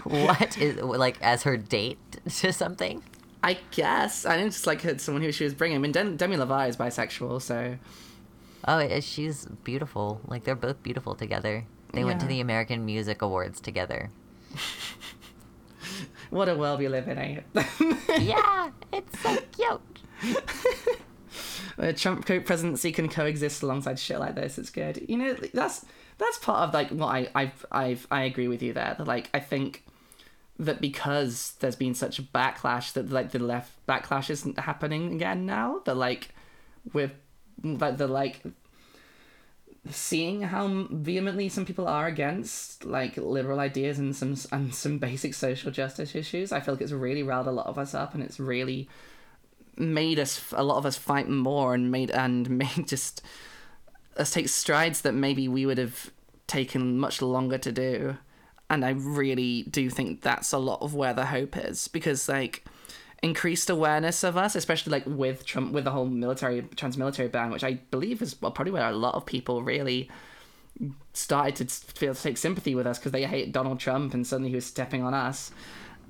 what 0.05 0.57
is 0.59 0.81
like 0.81 1.21
as 1.21 1.43
her 1.43 1.57
date 1.57 1.99
to 2.39 2.53
something? 2.53 3.03
I 3.43 3.59
guess 3.73 4.25
I 4.25 4.37
didn't 4.37 4.53
just 4.53 4.67
like 4.67 4.83
her- 4.83 4.99
someone 4.99 5.23
who 5.23 5.33
she 5.33 5.45
was 5.45 5.55
bringing. 5.55 5.77
I 5.77 5.81
mean, 5.81 5.93
Dem- 5.93 6.17
Demi 6.17 6.37
Lovato 6.37 6.69
is 6.69 6.77
bisexual, 6.77 7.43
so 7.43 7.77
Oh, 8.67 9.01
she's 9.01 9.47
beautiful. 9.65 10.21
Like 10.27 10.45
they're 10.45 10.55
both 10.55 10.83
beautiful 10.83 11.15
together. 11.15 11.65
They 11.93 12.05
went 12.05 12.21
to 12.21 12.27
the 12.27 12.41
American 12.41 12.87
Music 12.87 13.21
Awards 13.21 13.61
together. 13.61 14.11
what 16.31 16.49
a 16.49 16.55
world 16.55 16.79
we 16.79 16.89
live 16.89 17.07
in, 17.09 17.19
eh? 17.19 17.41
yeah, 18.19 18.71
it's 18.93 19.19
so 19.21 19.37
cute. 19.53 20.37
Where 21.77 21.93
Trump 21.93 22.25
presidency 22.25 22.93
can 22.93 23.09
coexist 23.09 23.63
alongside 23.63 23.99
shit 23.99 24.21
like 24.21 24.37
this. 24.37 24.59
It's 24.59 24.71
good. 24.71 25.05
You 25.09 25.17
know, 25.19 25.35
that's 25.53 25.85
that's 26.19 26.39
part 26.39 26.69
of 26.69 26.75
like 26.75 26.91
what 26.91 27.09
I 27.09 27.29
I've 27.35 27.67
I've 27.73 28.07
I 28.11 28.23
agree 28.23 28.49
with 28.49 28.63
you 28.63 28.73
there. 28.73 28.95
That 28.97 29.07
like 29.07 29.29
I 29.35 29.41
think 29.41 29.85
that 30.59 30.81
because 30.81 31.55
there's 31.61 31.77
been 31.77 31.95
such 31.95 32.19
a 32.19 32.23
backlash 32.23 32.93
that 32.93 33.11
like 33.11 33.31
the 33.31 33.39
left 33.39 33.73
backlash 33.87 34.31
isn't 34.31 34.59
happening 34.59 35.15
again 35.15 35.47
now. 35.47 35.81
That 35.85 35.97
like 35.97 36.31
we're 36.93 37.13
like 37.63 37.97
the 37.97 38.07
like 38.07 38.43
seeing 39.91 40.43
how 40.43 40.87
vehemently 40.91 41.49
some 41.49 41.67
people 41.67 41.89
are 41.89 42.07
against 42.07 42.85
like 42.85 43.17
liberal 43.17 43.59
ideas 43.59 43.99
and 43.99 44.15
some 44.15 44.37
and 44.53 44.75
some 44.75 44.99
basic 44.99 45.35
social 45.35 45.71
justice 45.71 46.15
issues. 46.15 46.53
I 46.53 46.61
feel 46.61 46.75
like 46.75 46.83
it's 46.83 46.93
really 46.93 47.23
riled 47.23 47.49
a 47.49 47.53
lot 47.53 47.67
of 47.67 47.79
us 47.79 47.95
up, 47.95 48.15
and 48.15 48.23
it's 48.23 48.39
really 48.39 48.89
made 49.77 50.19
us 50.19 50.53
a 50.53 50.63
lot 50.63 50.77
of 50.77 50.87
us 50.87 50.97
fight 50.97 51.29
more 51.29 51.75
and 51.75 51.91
made 51.91 52.11
and 52.11 52.49
made 52.59 52.87
just 52.87 53.23
us 54.17 54.31
take 54.31 54.49
strides 54.49 55.01
that 55.01 55.13
maybe 55.13 55.49
we 55.49 55.65
would 55.65 55.79
have 55.79 56.11
taken 56.47 56.99
much 56.99 57.23
longer 57.23 57.57
to 57.57 57.73
do 57.73 58.19
and 58.73 58.85
i 58.85 58.91
really 58.91 59.63
do 59.71 59.89
think 59.91 60.23
that's 60.23 60.51
a 60.53 60.59
lot 60.59 60.81
of 60.83 60.95
where 60.95 61.15
the 61.15 61.27
hope 61.27 61.57
is 61.57 61.87
because 61.89 62.29
like 62.29 62.65
increased 63.23 63.71
awareness 63.71 64.25
of 64.25 64.37
us 64.37 64.57
especially 64.57 64.91
like 64.91 65.05
with 65.07 65.45
trump 65.47 65.73
with 65.73 65.85
the 65.85 65.91
whole 65.93 66.07
military 66.07 66.63
trans-military 66.75 67.29
ban 67.29 67.51
which 67.51 67.63
i 67.63 67.75
believe 67.93 68.21
is 68.21 68.35
probably 68.35 68.73
where 68.73 68.89
a 68.89 68.97
lot 68.97 69.15
of 69.15 69.25
people 69.27 69.63
really 69.63 70.11
started 71.13 71.55
to 71.57 71.65
feel 71.67 72.15
to 72.15 72.23
take 72.23 72.37
sympathy 72.39 72.75
with 72.75 72.87
us 72.87 72.99
because 72.99 73.13
they 73.13 73.23
hate 73.25 73.53
donald 73.53 73.79
trump 73.79 74.15
and 74.15 74.27
suddenly 74.27 74.49
he 74.51 74.57
was 74.57 74.67
stepping 74.67 75.03
on 75.03 75.15
us 75.15 75.53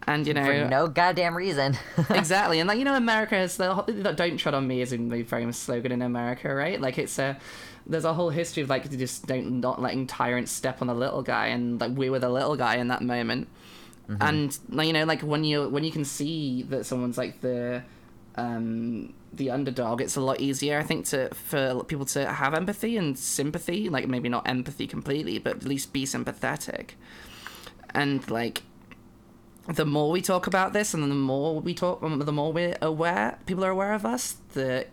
and 0.06 0.26
you 0.26 0.34
know 0.34 0.44
For 0.44 0.68
no 0.68 0.88
goddamn 0.88 1.36
reason. 1.36 1.76
exactly 2.10 2.60
and 2.60 2.68
like 2.68 2.78
you 2.78 2.84
know 2.84 2.94
america 2.96 3.36
is 3.36 3.56
the 3.56 3.74
whole- 3.74 3.84
don't 3.84 4.36
tread 4.38 4.54
on 4.54 4.66
me 4.66 4.80
is 4.80 4.92
a 4.92 4.96
very 4.96 5.22
famous 5.24 5.58
slogan 5.58 5.92
in 5.92 6.02
america 6.02 6.52
right 6.54 6.80
like 6.80 6.96
it's 6.98 7.18
a 7.18 7.36
there's 7.86 8.04
a 8.04 8.14
whole 8.14 8.30
history 8.30 8.62
of 8.62 8.68
like 8.68 8.90
just 8.90 9.26
don't 9.26 9.60
not 9.60 9.80
letting 9.80 10.06
tyrants 10.06 10.52
step 10.52 10.80
on 10.80 10.86
the 10.86 10.94
little 10.94 11.22
guy 11.22 11.48
and 11.48 11.80
like 11.80 11.96
we 11.96 12.10
were 12.10 12.18
the 12.18 12.28
little 12.28 12.56
guy 12.56 12.76
in 12.76 12.88
that 12.88 13.02
moment. 13.02 13.48
And 14.20 14.58
like, 14.68 14.86
you 14.86 14.92
know 14.92 15.04
like 15.04 15.22
when 15.22 15.44
you 15.44 15.68
when 15.68 15.84
you 15.84 15.92
can 15.92 16.04
see 16.04 16.64
that 16.64 16.84
someone's 16.84 17.16
like 17.16 17.40
the 17.40 17.82
um 18.36 19.14
the 19.32 19.50
underdog 19.50 20.00
it's 20.00 20.16
a 20.16 20.20
lot 20.20 20.40
easier 20.40 20.78
i 20.78 20.82
think 20.82 21.06
to 21.06 21.32
for 21.34 21.82
people 21.84 22.04
to 22.04 22.30
have 22.30 22.52
empathy 22.52 22.96
and 22.96 23.18
sympathy 23.18 23.88
like 23.88 24.06
maybe 24.06 24.28
not 24.28 24.46
empathy 24.46 24.86
completely 24.86 25.38
but 25.38 25.56
at 25.56 25.64
least 25.64 25.92
be 25.92 26.04
sympathetic. 26.04 26.96
And 27.94 28.28
like 28.30 28.62
the 29.66 29.84
more 29.84 30.10
we 30.10 30.20
talk 30.20 30.46
about 30.46 30.72
this 30.72 30.92
and 30.92 31.02
the 31.04 31.14
more 31.14 31.60
we 31.60 31.72
talk 31.74 32.02
um, 32.02 32.18
the 32.18 32.32
more 32.32 32.52
we're 32.52 32.76
aware 32.82 33.38
people 33.46 33.64
are 33.64 33.70
aware 33.70 33.92
of 33.92 34.04
us 34.04 34.36
the 34.54 34.86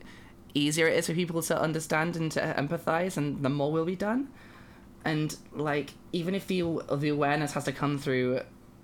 easier 0.54 0.88
it 0.88 0.98
is 0.98 1.08
for 1.08 1.14
people 1.14 1.42
to 1.44 1.60
understand 1.62 2.16
and 2.16 2.32
to 2.32 2.42
empathize 2.58 3.18
and 3.18 3.44
the 3.44 3.50
more 3.50 3.72
will 3.72 3.86
be 3.86 3.96
done. 3.96 4.30
And 5.06 5.36
like 5.54 5.92
even 6.12 6.36
if 6.36 6.48
the 6.48 6.62
the 6.96 7.10
awareness 7.10 7.54
has 7.54 7.66
to 7.66 7.72
come 7.72 7.98
through 7.98 8.42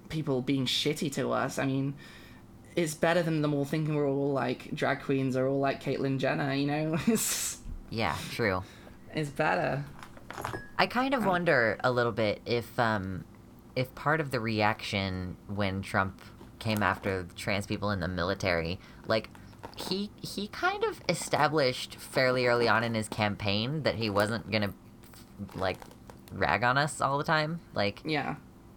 people 0.09 0.41
being 0.41 0.66
shitty 0.66 1.11
to 1.11 1.32
us 1.32 1.57
i 1.57 1.66
mean 1.66 1.95
it's 2.76 2.93
better 2.93 3.24
than 3.24 3.41
them 3.41 3.53
all 3.53 3.66
thinking 3.66 3.95
we're 3.95 4.07
all 4.07 4.32
like 4.32 4.74
drag 4.76 5.01
queens 5.01 5.36
or 5.36 5.47
all 5.47 5.59
like 5.59 5.82
caitlyn 5.84 6.20
jenner 6.20 6.53
you 6.53 6.68
know? 6.68 6.97
It's 7.07 7.57
yeah, 7.89 8.16
true. 8.32 8.63
it's 9.13 9.30
better. 9.30 9.84
I 10.78 10.88
kind 10.88 11.13
of 11.13 11.26
wonder 11.26 11.78
a 11.84 11.91
little 11.91 12.11
bit 12.11 12.41
if 12.45 12.78
um 12.80 13.24
if 13.76 13.93
part 13.95 14.20
of 14.22 14.32
the 14.32 14.39
reaction 14.39 15.38
when 15.47 15.82
Trump 15.82 16.22
came 16.59 16.82
after 16.84 17.28
trans 17.36 17.66
people 17.66 17.91
in 17.91 17.99
the 17.99 18.07
military, 18.07 18.80
like 19.07 19.30
he 19.76 20.09
he 20.21 20.47
kind 20.47 20.84
of 20.84 21.01
established 21.09 21.95
fairly 21.95 22.47
early 22.47 22.67
on 22.67 22.84
in 22.84 22.93
his 22.93 23.09
campaign 23.09 23.84
that 23.84 23.95
he 23.95 24.09
wasn't 24.09 24.49
gonna 24.49 24.73
like 25.53 25.78
rag 26.32 26.63
on 26.63 26.78
us 26.78 27.01
all 27.01 27.17
the 27.17 27.23
time. 27.23 27.59
Like 27.73 28.01
yeah 28.05 28.36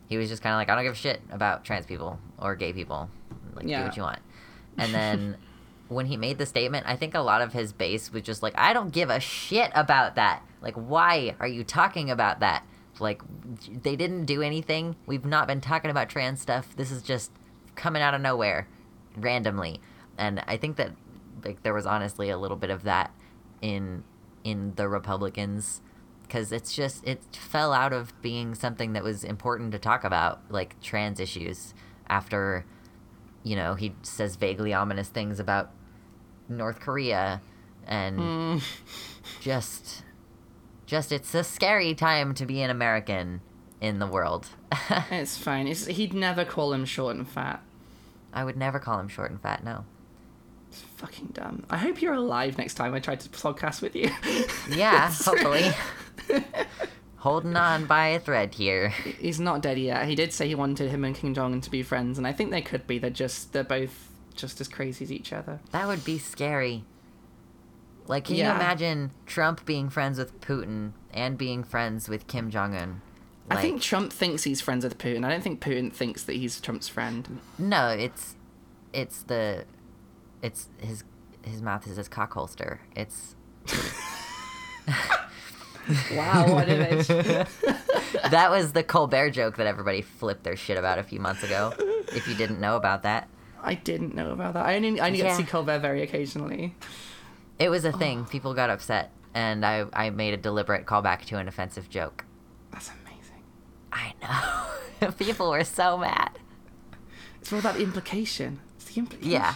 he 0.08 0.16
was 0.16 0.28
just 0.28 0.42
kind 0.42 0.54
of 0.54 0.58
like, 0.58 0.70
I 0.70 0.74
don't 0.74 0.84
give 0.84 0.94
a 0.94 0.96
shit 0.96 1.20
about 1.30 1.64
trans 1.64 1.86
people 1.86 2.18
or 2.38 2.56
gay 2.56 2.72
people. 2.72 3.10
Like, 3.54 3.66
do 3.66 3.84
what 3.84 3.96
you 3.96 4.02
want. 4.02 4.20
And 4.78 4.94
then 4.94 5.36
when 5.88 6.06
he 6.06 6.16
made 6.16 6.38
the 6.38 6.46
statement, 6.46 6.86
I 6.88 6.96
think 6.96 7.14
a 7.14 7.20
lot 7.20 7.42
of 7.42 7.52
his 7.52 7.72
base 7.72 8.10
was 8.10 8.22
just 8.22 8.42
like, 8.42 8.54
I 8.56 8.72
don't 8.72 8.90
give 8.90 9.10
a 9.10 9.20
shit 9.20 9.70
about 9.74 10.16
that. 10.16 10.42
Like, 10.62 10.74
why 10.74 11.36
are 11.40 11.46
you 11.46 11.62
talking 11.62 12.10
about 12.10 12.40
that? 12.40 12.64
Like, 12.98 13.20
they 13.82 13.96
didn't 13.96 14.24
do 14.24 14.40
anything. 14.42 14.96
We've 15.06 15.24
not 15.24 15.46
been 15.46 15.60
talking 15.60 15.90
about 15.90 16.08
trans 16.08 16.40
stuff. 16.40 16.74
This 16.74 16.90
is 16.90 17.02
just 17.02 17.30
coming 17.76 18.02
out 18.02 18.14
of 18.14 18.20
nowhere, 18.20 18.66
randomly. 19.14 19.80
And 20.18 20.42
I 20.46 20.56
think 20.56 20.76
that 20.76 20.90
like 21.44 21.62
there 21.62 21.72
was 21.74 21.86
honestly 21.86 22.28
a 22.30 22.36
little 22.38 22.56
bit 22.56 22.70
of 22.70 22.82
that 22.82 23.12
in 23.62 24.02
in 24.44 24.74
the 24.76 24.88
Republicans 24.88 25.80
because 26.22 26.52
it's 26.52 26.74
just 26.74 27.06
it 27.06 27.22
fell 27.34 27.72
out 27.72 27.92
of 27.92 28.12
being 28.20 28.54
something 28.54 28.92
that 28.92 29.02
was 29.02 29.24
important 29.24 29.72
to 29.72 29.78
talk 29.78 30.04
about, 30.04 30.40
like 30.50 30.78
trans 30.80 31.20
issues. 31.20 31.72
After, 32.10 32.64
you 33.42 33.54
know, 33.56 33.74
he 33.74 33.94
says 34.02 34.36
vaguely 34.36 34.72
ominous 34.74 35.08
things 35.08 35.38
about 35.40 35.70
North 36.48 36.80
Korea, 36.80 37.40
and 37.86 38.18
Mm. 38.18 38.62
just, 39.40 40.02
just 40.86 41.12
it's 41.12 41.34
a 41.34 41.44
scary 41.44 41.94
time 41.94 42.32
to 42.34 42.46
be 42.46 42.62
an 42.62 42.70
American 42.70 43.40
in 43.80 43.98
the 43.98 44.06
world. 44.06 44.48
It's 45.10 45.36
fine. 45.38 45.66
It's, 45.68 45.86
he'd 45.86 46.14
never 46.14 46.44
call 46.44 46.72
him 46.72 46.84
short 46.86 47.16
and 47.16 47.28
fat. 47.28 47.62
I 48.32 48.44
would 48.44 48.56
never 48.56 48.78
call 48.78 48.98
him 48.98 49.08
short 49.08 49.30
and 49.30 49.40
fat. 49.40 49.62
No. 49.64 49.84
It's 50.68 50.82
fucking 50.96 51.28
dumb. 51.32 51.64
I 51.70 51.76
hope 51.78 52.00
you're 52.02 52.14
alive 52.14 52.58
next 52.58 52.74
time 52.74 52.94
I 52.94 53.00
try 53.00 53.16
to 53.16 53.28
podcast 53.30 53.82
with 53.82 53.96
you. 53.96 54.10
Yeah, 54.76 55.10
hopefully. 55.10 55.70
Holding 57.16 57.56
on 57.56 57.86
by 57.86 58.08
a 58.08 58.20
thread 58.20 58.54
here. 58.54 58.90
He's 58.90 59.40
not 59.40 59.60
dead 59.62 59.78
yet. 59.78 60.06
He 60.06 60.14
did 60.14 60.32
say 60.32 60.46
he 60.46 60.54
wanted 60.54 60.90
him 60.90 61.04
and 61.04 61.16
Kim 61.16 61.34
Jong 61.34 61.52
Un 61.54 61.60
to 61.62 61.70
be 61.70 61.82
friends, 61.82 62.16
and 62.18 62.26
I 62.26 62.32
think 62.32 62.50
they 62.50 62.60
could 62.62 62.86
be. 62.86 62.98
They're 62.98 63.10
just 63.10 63.52
they're 63.52 63.64
both 63.64 64.08
just 64.36 64.60
as 64.60 64.68
crazy 64.68 65.04
as 65.04 65.10
each 65.10 65.32
other. 65.32 65.58
That 65.72 65.88
would 65.88 66.04
be 66.04 66.18
scary. 66.18 66.84
Like, 68.06 68.24
can 68.26 68.36
you 68.36 68.44
imagine 68.44 69.10
Trump 69.26 69.66
being 69.66 69.90
friends 69.90 70.18
with 70.18 70.40
Putin 70.40 70.92
and 71.12 71.36
being 71.36 71.64
friends 71.64 72.08
with 72.08 72.26
Kim 72.26 72.50
Jong 72.50 72.74
Un? 72.74 73.02
I 73.50 73.60
think 73.60 73.82
Trump 73.82 74.12
thinks 74.12 74.44
he's 74.44 74.60
friends 74.60 74.84
with 74.84 74.98
Putin. 74.98 75.24
I 75.24 75.30
don't 75.30 75.42
think 75.42 75.60
Putin 75.60 75.92
thinks 75.92 76.22
that 76.24 76.34
he's 76.36 76.60
Trump's 76.60 76.88
friend. 76.88 77.40
no, 77.58 77.88
it's 77.88 78.36
it's 78.92 79.22
the 79.24 79.64
it's 80.42 80.68
his 80.78 81.04
his 81.42 81.62
mouth 81.62 81.86
is 81.86 81.96
his 81.96 82.08
cock 82.08 82.32
holster. 82.32 82.80
It's 82.94 83.34
Wow, 86.12 86.52
what 86.52 86.68
an 86.68 86.82
image. 86.82 87.06
that 88.30 88.50
was 88.50 88.72
the 88.72 88.82
Colbert 88.82 89.30
joke 89.30 89.56
that 89.56 89.66
everybody 89.66 90.02
flipped 90.02 90.44
their 90.44 90.56
shit 90.56 90.76
about 90.76 90.98
a 90.98 91.02
few 91.02 91.18
months 91.18 91.42
ago. 91.42 91.72
If 92.12 92.28
you 92.28 92.34
didn't 92.34 92.60
know 92.60 92.76
about 92.76 93.02
that, 93.04 93.28
I 93.62 93.74
didn't 93.74 94.14
know 94.14 94.30
about 94.32 94.54
that. 94.54 94.66
I 94.66 94.76
only 94.76 95.00
I 95.00 95.06
only 95.06 95.18
get 95.18 95.30
to 95.30 95.36
see 95.36 95.44
Colbert 95.44 95.78
very 95.78 96.02
occasionally. 96.02 96.74
it 97.58 97.70
was 97.70 97.84
a 97.84 97.92
thing. 97.92 98.26
People 98.26 98.54
got 98.54 98.68
upset, 98.70 99.12
and 99.34 99.64
I 99.64 99.86
I 99.92 100.10
made 100.10 100.34
a 100.34 100.36
deliberate 100.36 100.84
callback 100.84 101.24
to 101.26 101.38
an 101.38 101.48
offensive 101.48 101.88
joke. 101.88 102.24
That's 102.70 102.90
amazing. 102.90 103.42
I 103.92 104.12
know. 105.00 105.10
People 105.18 105.50
were 105.50 105.64
so 105.64 105.96
mad. 105.96 106.38
It's 107.40 107.52
all 107.52 107.60
about 107.60 107.76
the 107.76 107.82
implication. 107.82 108.60
It's 108.76 108.92
the 108.92 109.00
implication. 109.00 109.30
Yeah. 109.30 109.54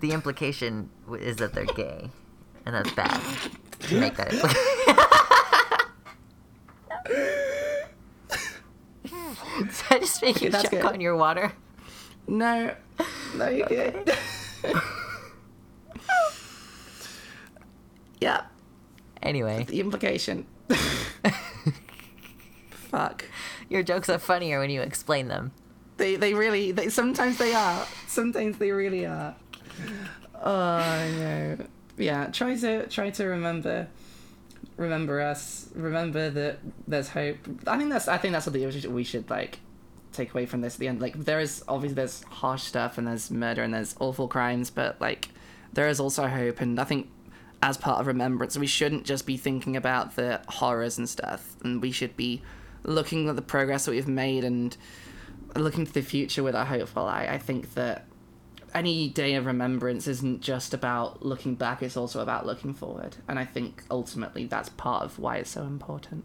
The 0.00 0.12
implication 0.12 0.88
is 1.18 1.36
that 1.36 1.52
they're 1.52 1.64
gay, 1.66 2.10
and 2.66 2.74
that's 2.74 2.90
bad. 2.92 3.20
To 3.80 4.00
make 4.00 4.16
that. 4.16 4.30
Did 9.04 9.72
I 9.90 9.98
just 9.98 10.22
make 10.22 10.40
you 10.42 10.50
That's 10.50 10.64
choke 10.64 10.72
good. 10.82 10.84
on 10.84 11.00
your 11.00 11.16
water? 11.16 11.52
No. 12.26 12.74
No, 13.36 13.48
you're 13.48 13.66
good. 13.68 14.14
yeah. 18.20 18.42
Anyway, 19.22 19.64
The 19.68 19.80
implication. 19.80 20.46
Fuck. 22.70 23.24
your 23.68 23.82
jokes 23.82 24.08
are 24.08 24.18
funnier 24.18 24.58
when 24.60 24.70
you 24.70 24.80
explain 24.80 25.28
them. 25.28 25.52
They 25.96 26.16
they 26.16 26.34
really 26.34 26.72
they 26.72 26.88
sometimes 26.88 27.36
they 27.38 27.54
are. 27.54 27.86
Sometimes 28.08 28.56
they 28.58 28.70
really 28.72 29.04
are. 29.06 29.34
Oh 30.42 30.78
no. 31.18 31.56
Yeah, 31.98 32.26
try 32.26 32.56
to 32.56 32.86
try 32.86 33.10
to 33.10 33.24
remember 33.26 33.88
remember 34.76 35.20
us. 35.20 35.68
Remember 35.74 36.30
that 36.30 36.58
there's 36.88 37.08
hope. 37.10 37.36
I 37.66 37.76
think 37.78 37.90
that's 37.90 38.08
I 38.08 38.16
think 38.18 38.32
that's 38.32 38.46
what 38.46 38.54
the- 38.54 38.64
we 38.66 38.72
should, 38.72 38.92
we 38.92 39.04
should 39.04 39.28
like 39.30 39.58
take 40.12 40.32
away 40.32 40.46
from 40.46 40.60
this 40.60 40.74
at 40.74 40.80
the 40.80 40.88
end. 40.88 41.00
Like 41.00 41.14
there 41.24 41.40
is 41.40 41.62
obviously 41.68 41.94
there's 41.94 42.22
harsh 42.24 42.62
stuff 42.62 42.98
and 42.98 43.06
there's 43.06 43.30
murder 43.30 43.62
and 43.62 43.74
there's 43.74 43.94
awful 44.00 44.28
crimes, 44.28 44.70
but 44.70 45.00
like 45.00 45.28
there 45.72 45.88
is 45.88 46.00
also 46.00 46.26
hope 46.26 46.60
and 46.60 46.80
I 46.80 46.84
think 46.84 47.08
as 47.62 47.76
part 47.76 48.00
of 48.00 48.06
remembrance 48.06 48.56
we 48.56 48.66
shouldn't 48.66 49.04
just 49.04 49.26
be 49.26 49.36
thinking 49.36 49.76
about 49.76 50.16
the 50.16 50.40
horrors 50.48 50.96
and 50.96 51.06
stuff 51.06 51.54
and 51.62 51.82
we 51.82 51.90
should 51.92 52.16
be 52.16 52.40
looking 52.84 53.28
at 53.28 53.36
the 53.36 53.42
progress 53.42 53.84
that 53.84 53.90
we've 53.90 54.08
made 54.08 54.42
and 54.44 54.76
looking 55.54 55.84
to 55.84 55.92
the 55.92 56.00
future 56.00 56.42
with 56.42 56.54
a 56.54 56.64
hopeful 56.64 57.04
eye. 57.04 57.28
I 57.30 57.36
think 57.38 57.74
that 57.74 58.06
any 58.74 59.08
day 59.08 59.34
of 59.34 59.46
remembrance 59.46 60.06
isn't 60.06 60.40
just 60.40 60.74
about 60.74 61.24
looking 61.24 61.54
back, 61.54 61.82
it's 61.82 61.96
also 61.96 62.20
about 62.20 62.46
looking 62.46 62.74
forward. 62.74 63.16
And 63.28 63.38
I 63.38 63.44
think 63.44 63.84
ultimately 63.90 64.46
that's 64.46 64.68
part 64.70 65.04
of 65.04 65.18
why 65.18 65.36
it's 65.36 65.50
so 65.50 65.62
important. 65.62 66.24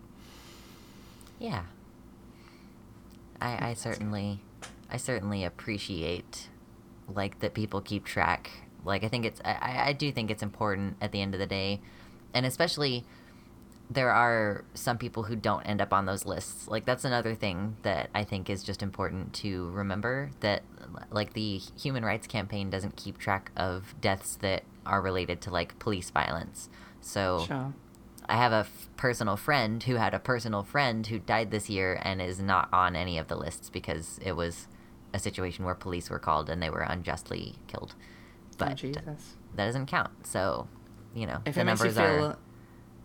Yeah. 1.40 1.64
I 3.42 3.70
I 3.70 3.74
certainly 3.74 4.40
I 4.90 4.98
certainly 4.98 5.44
appreciate 5.44 6.50
like 7.08 7.40
that 7.40 7.54
people 7.54 7.82
keep 7.82 8.06
track. 8.06 8.52
Like 8.84 9.04
I 9.04 9.08
think 9.08 9.26
it's 9.26 9.42
I- 9.44 9.88
I, 9.88 9.94
do 9.94 10.12
think 10.12 10.30
it's 10.32 10.44
important 10.44 10.98
at 11.02 11.12
the 11.12 11.22
end 11.22 11.34
of 11.34 11.40
the 11.40 11.48
day. 11.48 11.82
And 12.34 12.46
especially 12.46 13.04
there 13.90 14.10
are 14.10 14.64
some 14.74 14.98
people 14.98 15.24
who 15.24 15.36
don't 15.36 15.64
end 15.64 15.82
up 15.82 15.94
on 15.94 16.06
those 16.06 16.26
lists. 16.26 16.68
Like 16.68 16.86
that's 16.86 17.06
another 17.06 17.36
thing 17.36 17.78
that 17.84 18.10
I 18.16 18.24
think 18.24 18.50
is 18.50 18.64
just 18.64 18.82
important 18.82 19.34
to 19.36 19.70
remember 19.70 20.32
that 20.40 20.64
like 21.12 21.34
the 21.34 21.62
human 21.80 22.04
rights 22.06 22.28
campaign 22.28 22.70
doesn't 22.70 22.96
keep 22.96 23.18
track 23.18 23.52
of 23.56 23.96
deaths 24.02 24.36
that 24.42 24.64
are 24.86 25.02
related 25.02 25.42
to 25.42 25.50
like 25.52 25.78
police 25.80 26.10
violence. 26.10 26.70
So 27.02 27.46
Sure. 27.48 27.74
I 28.28 28.36
have 28.38 28.52
a 28.52 28.66
f- 28.68 28.90
personal 28.98 29.38
friend 29.38 29.82
who 29.84 29.96
had 29.96 30.14
a 30.14 30.20
personal 30.20 30.64
friend 30.64 31.06
who 31.06 31.20
died 31.20 31.52
this 31.52 31.70
year 31.70 32.00
and 32.04 32.22
is 32.22 32.40
not 32.40 32.70
on 32.74 32.96
any 32.96 33.18
of 33.20 33.28
the 33.28 33.36
lists 33.36 33.70
because 33.70 34.20
it 34.24 34.32
was 34.34 34.68
a 35.14 35.20
situation 35.20 35.64
where 35.64 35.76
police 35.76 36.10
were 36.10 36.20
called 36.20 36.50
and 36.50 36.62
they 36.62 36.70
were 36.70 36.82
unjustly 36.82 37.56
killed. 37.68 37.94
oh, 37.96 38.56
But 38.58 38.76
Jesus. 38.78 39.36
that 39.56 39.66
doesn't 39.68 39.86
count. 39.86 40.26
So, 40.26 40.68
you 41.14 41.28
know, 41.28 41.42
If 41.46 41.56
the 41.56 41.62
it 41.62 41.64
makes 41.66 41.80
you 41.82 41.86
numbers 41.92 41.98
feel, 41.98 42.26
are 42.26 42.38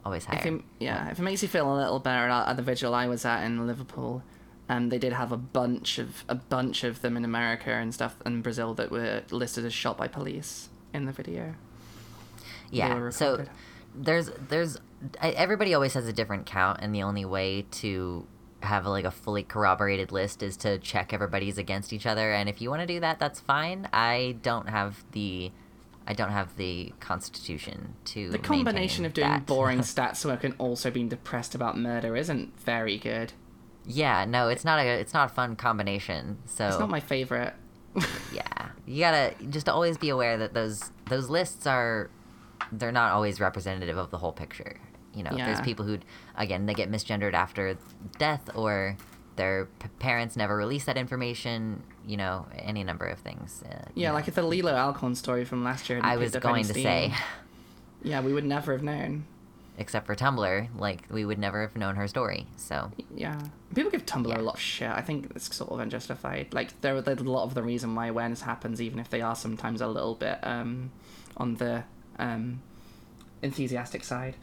always 0.04 0.24
higher. 0.24 0.38
if 0.38 0.46
it, 0.46 0.62
yeah, 0.78 1.10
if 1.10 1.18
it 1.18 1.22
makes 1.22 1.42
you 1.42 1.48
feel 1.48 1.70
a 1.72 1.76
little 1.76 1.98
better, 2.00 2.28
at 2.30 2.56
the 2.56 2.62
vigil 2.62 2.94
I 2.94 3.06
was 3.06 3.24
at 3.26 3.44
in 3.44 3.66
Liverpool, 3.66 4.22
um, 4.70 4.88
they 4.88 4.98
did 4.98 5.12
have 5.12 5.32
a 5.32 5.36
bunch 5.36 5.98
of 5.98 6.24
a 6.28 6.36
bunch 6.36 6.84
of 6.84 7.02
them 7.02 7.16
in 7.16 7.24
America 7.24 7.70
and 7.72 7.92
stuff 7.92 8.14
and 8.24 8.40
Brazil 8.42 8.72
that 8.74 8.90
were 8.90 9.22
listed 9.30 9.64
as 9.64 9.74
shot 9.74 9.96
by 9.98 10.06
police 10.06 10.68
in 10.94 11.06
the 11.06 11.12
video. 11.12 11.54
Yeah. 12.70 13.10
So 13.10 13.46
there's 13.94 14.30
there's 14.48 14.78
I, 15.20 15.30
everybody 15.30 15.74
always 15.74 15.94
has 15.94 16.06
a 16.06 16.12
different 16.12 16.46
count 16.46 16.78
and 16.82 16.94
the 16.94 17.02
only 17.02 17.24
way 17.24 17.66
to 17.82 18.26
have 18.62 18.86
like 18.86 19.04
a 19.04 19.10
fully 19.10 19.42
corroborated 19.42 20.12
list 20.12 20.40
is 20.42 20.56
to 20.58 20.78
check 20.78 21.12
everybody's 21.12 21.58
against 21.58 21.92
each 21.92 22.06
other 22.06 22.32
and 22.32 22.48
if 22.48 22.60
you 22.60 22.70
want 22.70 22.80
to 22.80 22.86
do 22.86 23.00
that 23.00 23.18
that's 23.18 23.40
fine 23.40 23.88
i 23.90 24.36
don't 24.42 24.68
have 24.68 25.02
the 25.12 25.50
i 26.06 26.12
don't 26.12 26.30
have 26.30 26.54
the 26.58 26.92
constitution 27.00 27.94
to 28.04 28.28
The 28.28 28.38
combination 28.38 29.06
of 29.06 29.14
doing 29.14 29.30
that. 29.30 29.46
boring 29.46 29.78
stats 29.94 30.26
work 30.26 30.44
and 30.44 30.54
also 30.58 30.90
being 30.90 31.08
depressed 31.08 31.54
about 31.54 31.78
murder 31.78 32.14
isn't 32.16 32.60
very 32.60 32.98
good. 32.98 33.32
Yeah 33.86 34.24
no 34.24 34.48
it's 34.48 34.64
not 34.64 34.78
a 34.78 34.86
it's 34.86 35.14
not 35.14 35.30
a 35.30 35.34
fun 35.34 35.56
combination 35.56 36.38
so 36.46 36.66
It's 36.66 36.78
not 36.78 36.90
my 36.90 37.00
favorite. 37.00 37.54
yeah 38.32 38.68
you 38.86 39.00
gotta 39.00 39.34
just 39.48 39.68
always 39.68 39.98
be 39.98 40.08
aware 40.10 40.36
that 40.38 40.54
those 40.54 40.90
those 41.08 41.28
lists 41.28 41.66
are 41.66 42.10
they're 42.72 42.92
not 42.92 43.10
always 43.12 43.40
representative 43.40 43.96
of 43.98 44.10
the 44.10 44.18
whole 44.18 44.32
picture 44.32 44.76
you 45.14 45.22
know 45.24 45.30
there's 45.36 45.60
people 45.62 45.84
who 45.84 45.98
again 46.36 46.66
they 46.66 46.74
get 46.74 46.88
misgendered 46.90 47.32
after 47.34 47.76
death 48.18 48.48
or 48.54 48.96
their 49.34 49.66
p- 49.80 49.88
parents 49.98 50.36
never 50.36 50.54
release 50.56 50.84
that 50.84 50.96
information 50.96 51.82
you 52.06 52.16
know 52.16 52.46
any 52.56 52.84
number 52.84 53.06
of 53.06 53.18
things 53.18 53.64
uh, 53.68 53.74
Yeah, 53.96 54.08
know. 54.08 54.14
like 54.14 54.28
if 54.28 54.34
the 54.36 54.42
Leelah 54.42 54.74
Alcorn 54.74 55.14
story 55.16 55.44
from 55.44 55.64
last 55.64 55.88
year. 55.88 55.98
i 56.02 56.16
was 56.16 56.36
going 56.36 56.64
to 56.66 56.74
say 56.74 57.12
Yeah, 58.02 58.20
we 58.20 58.32
would 58.32 58.44
never 58.46 58.72
have 58.72 58.82
known. 58.82 59.24
Except 59.78 60.06
for 60.06 60.14
tumblr 60.14 60.68
like 60.78 61.02
we 61.10 61.24
would 61.24 61.38
never 61.38 61.62
have 61.62 61.76
known 61.76 61.96
her 61.96 62.06
story 62.08 62.46
so 62.56 62.90
Yeah, 63.14 63.38
people 63.74 63.90
give 63.90 64.04
Tumblr 64.06 64.28
Yeah. 64.28 64.38
a 64.40 64.42
lot 64.42 64.54
of 64.54 64.60
shit. 64.60 64.90
I 64.90 65.00
think 65.00 65.30
it's 65.34 65.54
sort 65.54 65.70
of 65.70 65.80
unjustified. 65.80 66.52
Like 66.52 66.80
there, 66.80 67.00
there's 67.00 67.20
a 67.20 67.24
lot 67.24 67.44
of 67.44 67.54
the 67.54 67.62
reason 67.62 67.94
why 67.94 68.06
awareness 68.08 68.42
happens, 68.42 68.80
even 68.80 68.98
if 68.98 69.08
they 69.10 69.20
are 69.20 69.34
sometimes 69.36 69.80
a 69.80 69.86
little 69.86 70.14
bit 70.14 70.38
um, 70.42 70.90
on 71.36 71.56
the 71.56 71.84
um, 72.18 72.60
enthusiastic 73.42 74.04
side. 74.04 74.36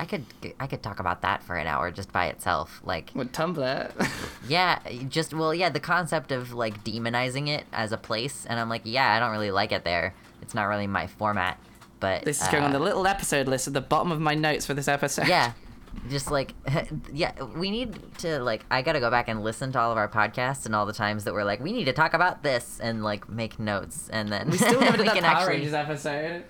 i 0.00 0.04
could 0.04 0.24
i 0.58 0.66
could 0.66 0.82
talk 0.82 0.98
about 0.98 1.22
that 1.22 1.42
for 1.42 1.54
an 1.56 1.66
hour 1.66 1.90
just 1.90 2.10
by 2.12 2.26
itself 2.26 2.80
like 2.84 3.10
With 3.14 3.32
Tumblr, 3.32 3.90
Yeah, 4.48 4.78
just 5.08 5.32
well, 5.32 5.54
yeah, 5.54 5.68
the 5.70 5.80
concept 5.80 6.32
of 6.32 6.52
like 6.52 6.82
demonizing 6.84 7.46
it 7.48 7.64
as 7.72 7.92
a 7.92 7.96
place, 7.98 8.44
and 8.48 8.58
I'm 8.58 8.68
like, 8.68 8.82
yeah, 8.84 9.12
I 9.14 9.20
don't 9.20 9.30
really 9.30 9.52
like 9.52 9.70
it 9.72 9.84
there. 9.84 10.14
It's 10.42 10.54
not 10.54 10.64
really 10.64 10.88
my 10.88 11.06
format, 11.06 11.58
but 12.02 12.24
this 12.26 12.42
is 12.42 12.48
going 12.48 12.64
on 12.64 12.70
uh, 12.70 12.78
the 12.78 12.84
little 12.84 13.06
episode 13.06 13.48
list 13.48 13.66
at 13.66 13.72
the 13.72 13.80
bottom 13.80 14.12
of 14.12 14.20
my 14.20 14.34
notes 14.34 14.66
for 14.66 14.74
this 14.74 14.88
episode. 14.88 15.26
yeah, 15.26 15.52
just 16.10 16.30
like 16.30 16.52
yeah 17.12 17.32
we 17.56 17.70
need 17.70 17.98
to 18.18 18.38
like 18.40 18.64
i 18.70 18.82
gotta 18.82 19.00
go 19.00 19.10
back 19.10 19.28
and 19.28 19.42
listen 19.44 19.72
to 19.72 19.78
all 19.78 19.90
of 19.92 19.96
our 19.98 20.08
podcasts 20.08 20.66
and 20.66 20.74
all 20.74 20.84
the 20.86 20.92
times 20.92 21.24
that 21.24 21.32
we're 21.34 21.44
like 21.44 21.60
we 21.60 21.70
need 21.72 21.84
to 21.84 21.92
talk 21.92 22.12
about 22.14 22.42
this 22.42 22.78
and 22.80 23.02
like 23.04 23.28
make 23.28 23.58
notes 23.58 24.08
and 24.12 24.28
then 24.30 24.50
We 24.50 24.58
still 24.58 24.80
never 24.80 24.96
did 24.98 25.06
that 25.06 25.22
Power 25.22 25.36
actually 25.36 25.54
Rangers 25.56 25.74
episode. 25.74 26.44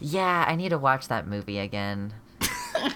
yeah 0.00 0.44
i 0.48 0.56
need 0.56 0.70
to 0.70 0.78
watch 0.78 1.08
that 1.08 1.26
movie 1.26 1.58
again 1.58 2.12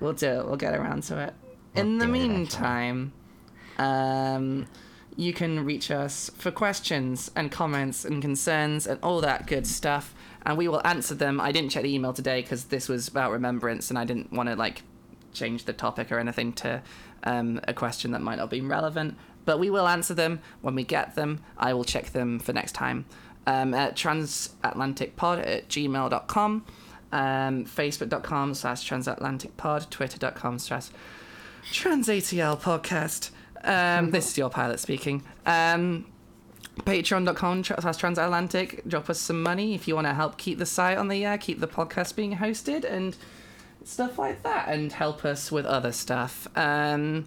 We'll 0.00 0.12
do 0.12 0.26
it. 0.40 0.46
We'll 0.46 0.56
get 0.56 0.74
around 0.74 1.04
to 1.04 1.18
it. 1.22 1.34
We'll 1.74 1.84
In 1.84 1.98
the 1.98 2.06
meantime, 2.06 3.12
um, 3.78 4.66
you 5.16 5.32
can 5.32 5.64
reach 5.64 5.90
us 5.90 6.30
for 6.36 6.50
questions 6.50 7.30
and 7.34 7.50
comments 7.50 8.04
and 8.04 8.20
concerns 8.20 8.86
and 8.86 9.00
all 9.02 9.20
that 9.22 9.46
good 9.46 9.66
stuff, 9.66 10.14
and 10.44 10.58
we 10.58 10.68
will 10.68 10.86
answer 10.86 11.14
them. 11.14 11.40
I 11.40 11.52
didn't 11.52 11.70
check 11.70 11.82
the 11.82 11.94
email 11.94 12.12
today 12.12 12.42
because 12.42 12.64
this 12.64 12.88
was 12.88 13.08
about 13.08 13.32
remembrance, 13.32 13.88
and 13.88 13.98
I 13.98 14.04
didn't 14.04 14.32
want 14.32 14.50
to 14.50 14.56
like 14.56 14.82
change 15.32 15.64
the 15.64 15.72
topic 15.72 16.12
or 16.12 16.18
anything 16.18 16.52
to 16.54 16.82
um, 17.24 17.60
a 17.66 17.72
question 17.72 18.10
that 18.12 18.20
might 18.20 18.36
not 18.36 18.50
be 18.50 18.60
relevant. 18.60 19.16
But 19.46 19.58
we 19.58 19.70
will 19.70 19.88
answer 19.88 20.12
them 20.12 20.40
when 20.60 20.74
we 20.74 20.84
get 20.84 21.14
them. 21.14 21.40
I 21.56 21.72
will 21.72 21.84
check 21.84 22.12
them 22.12 22.38
for 22.38 22.52
next 22.52 22.72
time. 22.72 23.06
Um, 23.46 23.74
at 23.74 23.96
transatlanticpod 23.96 25.46
at 25.46 25.68
gmail.com, 25.68 26.64
um, 27.12 27.64
facebook.com 27.64 28.54
slash 28.54 28.90
transatlanticpod, 28.90 29.88
twitter.com 29.88 30.58
slash 30.58 30.88
transatl 31.70 32.60
podcast. 32.60 33.30
Um, 33.64 34.10
this 34.12 34.28
is 34.28 34.38
your 34.38 34.50
pilot 34.50 34.80
speaking. 34.80 35.22
Um, 35.44 36.06
Patreon.com 36.80 37.64
slash 37.64 37.96
transatlantic. 37.96 38.86
Drop 38.86 39.08
us 39.08 39.18
some 39.18 39.42
money 39.42 39.74
if 39.74 39.88
you 39.88 39.94
want 39.94 40.06
to 40.06 40.14
help 40.14 40.36
keep 40.36 40.58
the 40.58 40.66
site 40.66 40.98
on 40.98 41.08
the 41.08 41.24
air, 41.24 41.38
keep 41.38 41.60
the 41.60 41.68
podcast 41.68 42.14
being 42.14 42.36
hosted, 42.36 42.84
and 42.84 43.16
stuff 43.84 44.18
like 44.18 44.42
that, 44.42 44.68
and 44.68 44.92
help 44.92 45.24
us 45.24 45.50
with 45.50 45.64
other 45.64 45.92
stuff. 45.92 46.46
Um, 46.54 47.26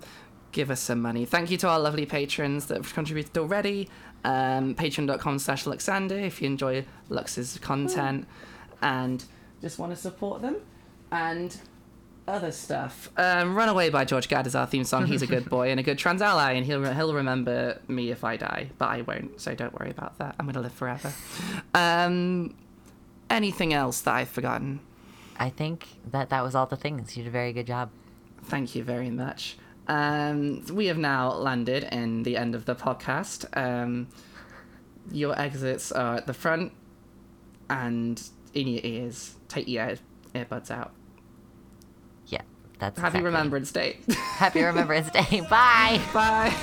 give 0.51 0.69
us 0.69 0.79
some 0.79 1.01
money. 1.01 1.25
Thank 1.25 1.51
you 1.51 1.57
to 1.57 1.67
our 1.67 1.79
lovely 1.79 2.05
patrons 2.05 2.67
that 2.67 2.77
have 2.77 2.93
contributed 2.93 3.37
already. 3.37 3.89
Um, 4.23 4.75
Patreon.com 4.75 5.39
slash 5.39 5.63
Luxander 5.63 6.21
if 6.21 6.41
you 6.41 6.47
enjoy 6.47 6.85
Lux's 7.07 7.57
content 7.59 8.27
and 8.81 9.23
just 9.61 9.79
want 9.79 9.93
to 9.93 9.97
support 9.97 10.41
them. 10.41 10.57
And 11.11 11.57
other 12.29 12.51
stuff. 12.51 13.09
Um, 13.17 13.55
Runaway 13.55 13.89
by 13.89 14.05
George 14.05 14.27
Gadd 14.27 14.47
is 14.47 14.55
our 14.55 14.65
theme 14.65 14.83
song. 14.83 15.05
He's 15.05 15.21
a 15.21 15.27
good 15.27 15.49
boy 15.49 15.69
and 15.71 15.79
a 15.79 15.83
good 15.83 15.97
trans 15.97 16.21
ally, 16.21 16.53
and 16.53 16.65
he'll 16.65 16.83
he'll 16.93 17.13
remember 17.13 17.79
me 17.87 18.11
if 18.11 18.23
I 18.23 18.37
die, 18.37 18.69
but 18.77 18.89
I 18.89 19.01
won't. 19.01 19.39
So 19.41 19.55
don't 19.55 19.77
worry 19.79 19.91
about 19.91 20.17
that. 20.19 20.35
I'm 20.39 20.45
gonna 20.45 20.61
live 20.61 20.73
forever. 20.73 21.13
Um, 21.73 22.55
anything 23.29 23.73
else 23.73 24.01
that 24.01 24.13
I've 24.15 24.29
forgotten? 24.29 24.79
i 25.41 25.49
think 25.49 25.87
that 26.11 26.29
that 26.31 26.43
was 26.43 26.53
all 26.53 26.65
the 26.65 26.75
things 26.75 27.15
you 27.15 27.23
did 27.23 27.29
a 27.29 27.31
very 27.31 27.53
good 27.53 27.65
job 27.65 27.89
Thank 28.43 28.75
you 28.75 28.83
very 28.83 29.09
much. 29.09 29.57
Um, 29.87 30.63
we 30.73 30.87
have 30.87 30.97
now 30.97 31.33
landed 31.33 31.83
in 31.91 32.23
the 32.23 32.37
end 32.37 32.55
of 32.55 32.65
the 32.65 32.75
podcast. 32.75 33.45
Um, 33.57 34.07
your 35.11 35.39
exits 35.39 35.91
are 35.91 36.15
at 36.15 36.27
the 36.27 36.33
front 36.33 36.71
and 37.69 38.21
in 38.53 38.67
your 38.67 38.81
ears. 38.83 39.35
Take 39.47 39.67
your 39.67 39.89
ear- 39.89 39.97
earbuds 40.35 40.71
out. 40.71 40.91
That's 42.79 42.97
happy. 42.99 43.21
Remembrance 43.21 43.71
Day. 43.71 43.97
happy 44.09 44.63
Remembrance 44.63 45.11
Day. 45.11 45.41
Bye. 45.49 46.01
Bye. 46.13 46.53